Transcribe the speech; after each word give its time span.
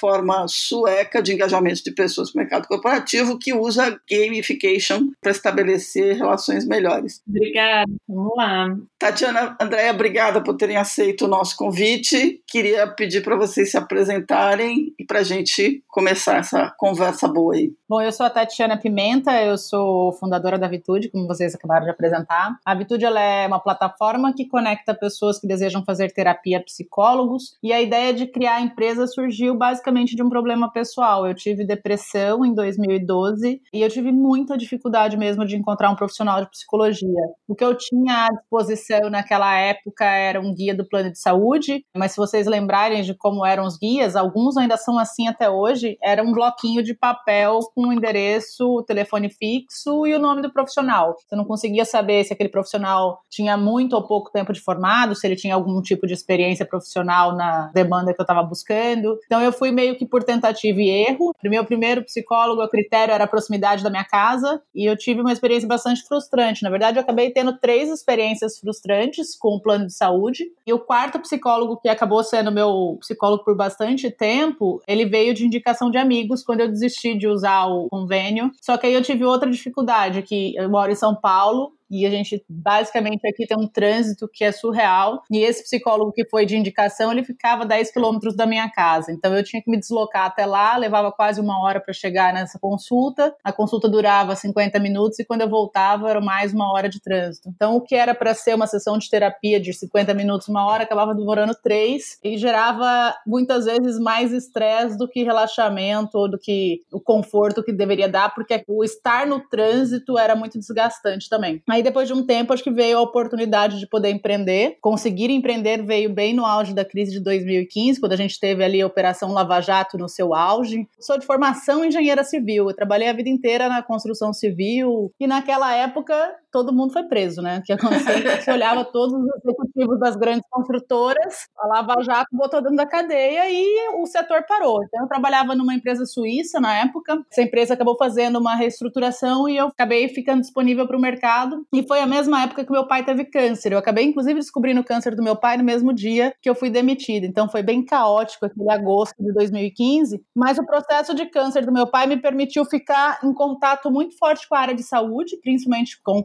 sueca 0.48 1.22
de 1.22 1.32
engajamento 1.32 1.82
de 1.84 1.92
pessoas 1.92 2.34
no 2.34 2.40
mercado 2.40 2.66
corporativo 2.66 3.38
que 3.38 3.52
usa 3.52 4.00
gamification 4.10 5.10
para 5.20 5.30
estabelecer 5.30 6.16
relações 6.16 6.66
melhores. 6.66 7.22
Obrigada, 7.28 7.90
vamos 8.08 8.32
lá. 8.36 8.76
Tatiana, 8.98 9.56
Andréa, 9.60 9.92
obrigada 9.92 10.42
por 10.42 10.56
terem 10.56 10.76
aceito 10.76 11.24
o 11.24 11.28
nosso 11.28 11.56
convite. 11.56 12.40
Queria 12.46 12.86
pedir 12.86 13.22
para 13.22 13.36
vocês 13.36 13.70
se 13.70 13.76
apresentarem 13.76 14.94
e 14.98 15.04
para 15.04 15.20
a 15.20 15.24
gente 15.24 15.82
começar 15.88 16.38
essa 16.38 16.72
conversa 16.76 17.28
boa 17.28 17.54
aí. 17.54 17.72
Bom, 17.88 18.00
eu 18.00 18.12
sou 18.12 18.24
a 18.24 18.30
Tatiana 18.30 18.78
Pimenta, 18.78 19.32
eu 19.42 19.58
sou 19.58 20.12
fundadora 20.12 20.58
da 20.58 20.68
Vitude, 20.68 21.10
como 21.10 21.26
vocês 21.26 21.54
acabaram 21.54 21.84
de 21.84 21.90
apresentar. 21.90 22.56
A 22.64 22.74
Vitude 22.74 23.04
ela 23.04 23.20
é 23.20 23.46
uma 23.46 23.60
plataforma 23.60 24.32
que 24.32 24.46
conecta 24.46 24.94
pessoas 24.94 25.38
que 25.38 25.46
desejam 25.46 25.84
fazer 25.84 26.12
terapia 26.12 26.58
a 26.58 26.62
psicólogos 26.62 27.56
e 27.62 27.72
a 27.72 27.80
ideia 27.80 28.14
de 28.14 28.26
criar 28.26 28.56
a 28.56 28.60
empresa 28.60 29.06
surgiu 29.06 29.54
basicamente 29.54 29.81
de 29.90 30.22
um 30.22 30.28
problema 30.28 30.70
pessoal. 30.70 31.26
Eu 31.26 31.34
tive 31.34 31.64
depressão 31.64 32.44
em 32.44 32.54
2012 32.54 33.60
e 33.72 33.82
eu 33.82 33.88
tive 33.88 34.12
muita 34.12 34.56
dificuldade 34.56 35.16
mesmo 35.16 35.44
de 35.44 35.56
encontrar 35.56 35.90
um 35.90 35.96
profissional 35.96 36.40
de 36.40 36.50
psicologia. 36.50 37.22
O 37.48 37.54
que 37.54 37.64
eu 37.64 37.76
tinha 37.76 38.26
à 38.26 38.28
disposição 38.28 39.10
naquela 39.10 39.54
época 39.56 40.04
era 40.04 40.40
um 40.40 40.54
guia 40.54 40.74
do 40.74 40.86
plano 40.86 41.10
de 41.10 41.18
saúde, 41.18 41.84
mas 41.94 42.12
se 42.12 42.16
vocês 42.16 42.46
lembrarem 42.46 43.02
de 43.02 43.14
como 43.14 43.44
eram 43.44 43.64
os 43.64 43.78
guias, 43.78 44.16
alguns 44.16 44.56
ainda 44.56 44.76
são 44.76 44.98
assim 44.98 45.26
até 45.28 45.50
hoje, 45.50 45.96
era 46.02 46.22
um 46.22 46.32
bloquinho 46.32 46.82
de 46.82 46.94
papel 46.94 47.58
com 47.74 47.88
o 47.88 47.92
endereço, 47.92 48.66
o 48.66 48.82
telefone 48.82 49.30
fixo 49.30 50.06
e 50.06 50.14
o 50.14 50.18
nome 50.18 50.42
do 50.42 50.52
profissional. 50.52 51.16
Você 51.26 51.34
não 51.34 51.44
conseguia 51.44 51.84
saber 51.84 52.24
se 52.24 52.32
aquele 52.32 52.48
profissional 52.48 53.20
tinha 53.30 53.56
muito 53.56 53.94
ou 53.94 54.06
pouco 54.06 54.30
tempo 54.30 54.52
de 54.52 54.60
formado, 54.60 55.14
se 55.14 55.26
ele 55.26 55.36
tinha 55.36 55.54
algum 55.54 55.80
tipo 55.82 56.06
de 56.06 56.14
experiência 56.14 56.66
profissional 56.66 57.34
na 57.34 57.70
demanda 57.74 58.14
que 58.14 58.20
eu 58.20 58.24
estava 58.24 58.42
buscando. 58.42 59.18
Então 59.26 59.40
eu 59.40 59.52
fui 59.52 59.71
meio 59.72 59.96
que 59.96 60.06
por 60.06 60.22
tentativa 60.22 60.80
e 60.80 60.88
erro. 60.88 61.34
O 61.44 61.48
meu 61.48 61.64
primeiro 61.64 62.04
psicólogo, 62.04 62.62
o 62.62 62.68
critério 62.68 63.12
era 63.12 63.24
a 63.24 63.28
proximidade 63.28 63.82
da 63.82 63.90
minha 63.90 64.04
casa 64.04 64.62
e 64.74 64.88
eu 64.88 64.96
tive 64.96 65.20
uma 65.20 65.32
experiência 65.32 65.68
bastante 65.68 66.02
frustrante. 66.02 66.62
Na 66.62 66.70
verdade, 66.70 66.98
eu 66.98 67.02
acabei 67.02 67.30
tendo 67.30 67.58
três 67.58 67.90
experiências 67.90 68.58
frustrantes 68.58 69.36
com 69.36 69.56
o 69.56 69.60
plano 69.60 69.86
de 69.86 69.94
saúde. 69.94 70.44
E 70.66 70.72
o 70.72 70.78
quarto 70.78 71.18
psicólogo, 71.20 71.80
que 71.80 71.88
acabou 71.88 72.22
sendo 72.22 72.52
meu 72.52 72.96
psicólogo 73.00 73.44
por 73.44 73.56
bastante 73.56 74.10
tempo, 74.10 74.80
ele 74.86 75.04
veio 75.04 75.34
de 75.34 75.46
indicação 75.46 75.90
de 75.90 75.98
amigos 75.98 76.42
quando 76.42 76.60
eu 76.60 76.68
desisti 76.68 77.16
de 77.16 77.26
usar 77.26 77.66
o 77.66 77.88
convênio. 77.88 78.50
Só 78.60 78.76
que 78.76 78.86
aí 78.86 78.94
eu 78.94 79.02
tive 79.02 79.24
outra 79.24 79.50
dificuldade, 79.50 80.22
que 80.22 80.54
eu 80.56 80.68
moro 80.70 80.92
em 80.92 80.96
São 80.96 81.14
Paulo, 81.14 81.72
e 81.92 82.06
a 82.06 82.10
gente 82.10 82.42
basicamente 82.48 83.28
aqui 83.28 83.46
tem 83.46 83.58
um 83.58 83.68
trânsito 83.68 84.26
que 84.32 84.42
é 84.42 84.50
surreal. 84.50 85.22
E 85.30 85.40
esse 85.40 85.62
psicólogo 85.62 86.10
que 86.10 86.26
foi 86.28 86.46
de 86.46 86.56
indicação, 86.56 87.12
ele 87.12 87.22
ficava 87.22 87.66
10 87.66 87.92
quilômetros 87.92 88.34
da 88.34 88.46
minha 88.46 88.70
casa. 88.70 89.12
Então 89.12 89.36
eu 89.36 89.44
tinha 89.44 89.62
que 89.62 89.70
me 89.70 89.78
deslocar 89.78 90.24
até 90.24 90.46
lá, 90.46 90.74
levava 90.78 91.12
quase 91.12 91.38
uma 91.38 91.62
hora 91.62 91.80
para 91.80 91.92
chegar 91.92 92.32
nessa 92.32 92.58
consulta. 92.58 93.34
A 93.44 93.52
consulta 93.52 93.90
durava 93.90 94.34
50 94.34 94.78
minutos 94.78 95.18
e 95.18 95.24
quando 95.24 95.42
eu 95.42 95.50
voltava 95.50 96.08
era 96.08 96.20
mais 96.20 96.54
uma 96.54 96.72
hora 96.72 96.88
de 96.88 96.98
trânsito. 96.98 97.50
Então 97.54 97.76
o 97.76 97.80
que 97.82 97.94
era 97.94 98.14
para 98.14 98.32
ser 98.32 98.54
uma 98.54 98.66
sessão 98.66 98.96
de 98.96 99.10
terapia 99.10 99.60
de 99.60 99.74
50 99.74 100.14
minutos, 100.14 100.48
uma 100.48 100.64
hora, 100.64 100.84
acabava 100.84 101.14
demorando 101.14 101.54
três 101.62 102.18
e 102.24 102.38
gerava 102.38 103.14
muitas 103.26 103.66
vezes 103.66 103.98
mais 103.98 104.32
estresse 104.32 104.96
do 104.96 105.06
que 105.06 105.22
relaxamento 105.22 106.16
ou 106.16 106.30
do 106.30 106.38
que 106.38 106.80
o 106.90 107.00
conforto 107.00 107.62
que 107.62 107.72
deveria 107.72 108.08
dar, 108.08 108.34
porque 108.34 108.64
o 108.66 108.82
estar 108.82 109.26
no 109.26 109.40
trânsito 109.40 110.18
era 110.18 110.34
muito 110.34 110.58
desgastante 110.58 111.28
também. 111.28 111.62
Aí 111.68 111.81
depois 111.82 112.08
de 112.08 112.14
um 112.14 112.24
tempo, 112.24 112.52
acho 112.52 112.62
que 112.62 112.70
veio 112.70 112.98
a 112.98 113.02
oportunidade 113.02 113.78
de 113.78 113.86
poder 113.86 114.10
empreender. 114.10 114.78
Conseguir 114.80 115.30
empreender 115.30 115.84
veio 115.84 116.10
bem 116.10 116.34
no 116.34 116.44
auge 116.44 116.74
da 116.74 116.84
crise 116.84 117.12
de 117.12 117.20
2015, 117.20 118.00
quando 118.00 118.12
a 118.12 118.16
gente 118.16 118.38
teve 118.38 118.64
ali 118.64 118.80
a 118.80 118.86
Operação 118.86 119.32
Lava 119.32 119.60
Jato 119.60 119.98
no 119.98 120.08
seu 120.08 120.34
auge. 120.34 120.86
Sou 121.00 121.18
de 121.18 121.26
formação 121.26 121.84
engenheira 121.84 122.24
civil, 122.24 122.68
eu 122.68 122.76
trabalhei 122.76 123.08
a 123.08 123.12
vida 123.12 123.28
inteira 123.28 123.68
na 123.68 123.82
construção 123.82 124.32
civil 124.32 125.12
e 125.18 125.26
naquela 125.26 125.74
época 125.74 126.14
todo 126.52 126.72
mundo 126.72 126.92
foi 126.92 127.04
preso, 127.04 127.40
né? 127.40 127.58
O 127.58 127.62
que 127.62 127.72
aconteceu 127.72 128.14
é 128.14 128.20
que 128.20 128.42
você 128.42 128.52
olhava 128.52 128.84
todos 128.92 129.14
os 129.14 129.26
executivos 129.36 129.98
das 129.98 130.14
grandes 130.14 130.44
construtoras, 130.50 131.48
a 131.58 131.66
Lava 131.66 132.02
Jato 132.02 132.28
botou 132.32 132.60
dentro 132.60 132.76
da 132.76 132.86
cadeia 132.86 133.50
e 133.50 133.88
o 133.96 134.06
setor 134.06 134.44
parou. 134.46 134.84
Então 134.84 135.02
eu 135.02 135.08
trabalhava 135.08 135.54
numa 135.54 135.74
empresa 135.74 136.04
suíça 136.04 136.60
na 136.60 136.80
época, 136.80 137.24
essa 137.30 137.42
empresa 137.42 137.74
acabou 137.74 137.96
fazendo 137.96 138.38
uma 138.38 138.54
reestruturação 138.54 139.48
e 139.48 139.56
eu 139.56 139.68
acabei 139.68 140.08
ficando 140.08 140.42
disponível 140.42 140.86
para 140.86 140.96
o 140.96 141.00
mercado. 141.00 141.66
E 141.72 141.82
foi 141.86 142.00
a 142.00 142.06
mesma 142.06 142.42
época 142.42 142.64
que 142.64 142.70
meu 142.70 142.86
pai 142.86 143.04
teve 143.04 143.24
câncer. 143.24 143.72
Eu 143.72 143.78
acabei 143.78 144.04
inclusive 144.04 144.38
descobrindo 144.38 144.80
o 144.80 144.84
câncer 144.84 145.16
do 145.16 145.22
meu 145.22 145.34
pai 145.34 145.56
no 145.56 145.64
mesmo 145.64 145.92
dia 145.92 146.34
que 146.40 146.50
eu 146.50 146.54
fui 146.54 146.68
demitida. 146.68 147.26
Então 147.26 147.48
foi 147.48 147.62
bem 147.62 147.82
caótico 147.84 148.44
aquele 148.44 148.70
agosto 148.70 149.14
de 149.18 149.32
2015, 149.32 150.22
mas 150.34 150.58
o 150.58 150.66
processo 150.66 151.14
de 151.14 151.26
câncer 151.26 151.64
do 151.64 151.72
meu 151.72 151.86
pai 151.86 152.06
me 152.06 152.18
permitiu 152.18 152.64
ficar 152.64 153.18
em 153.24 153.32
contato 153.32 153.90
muito 153.90 154.16
forte 154.18 154.46
com 154.48 154.54
a 154.54 154.60
área 154.60 154.74
de 154.74 154.82
saúde, 154.82 155.38
principalmente 155.42 156.00
com 156.02 156.22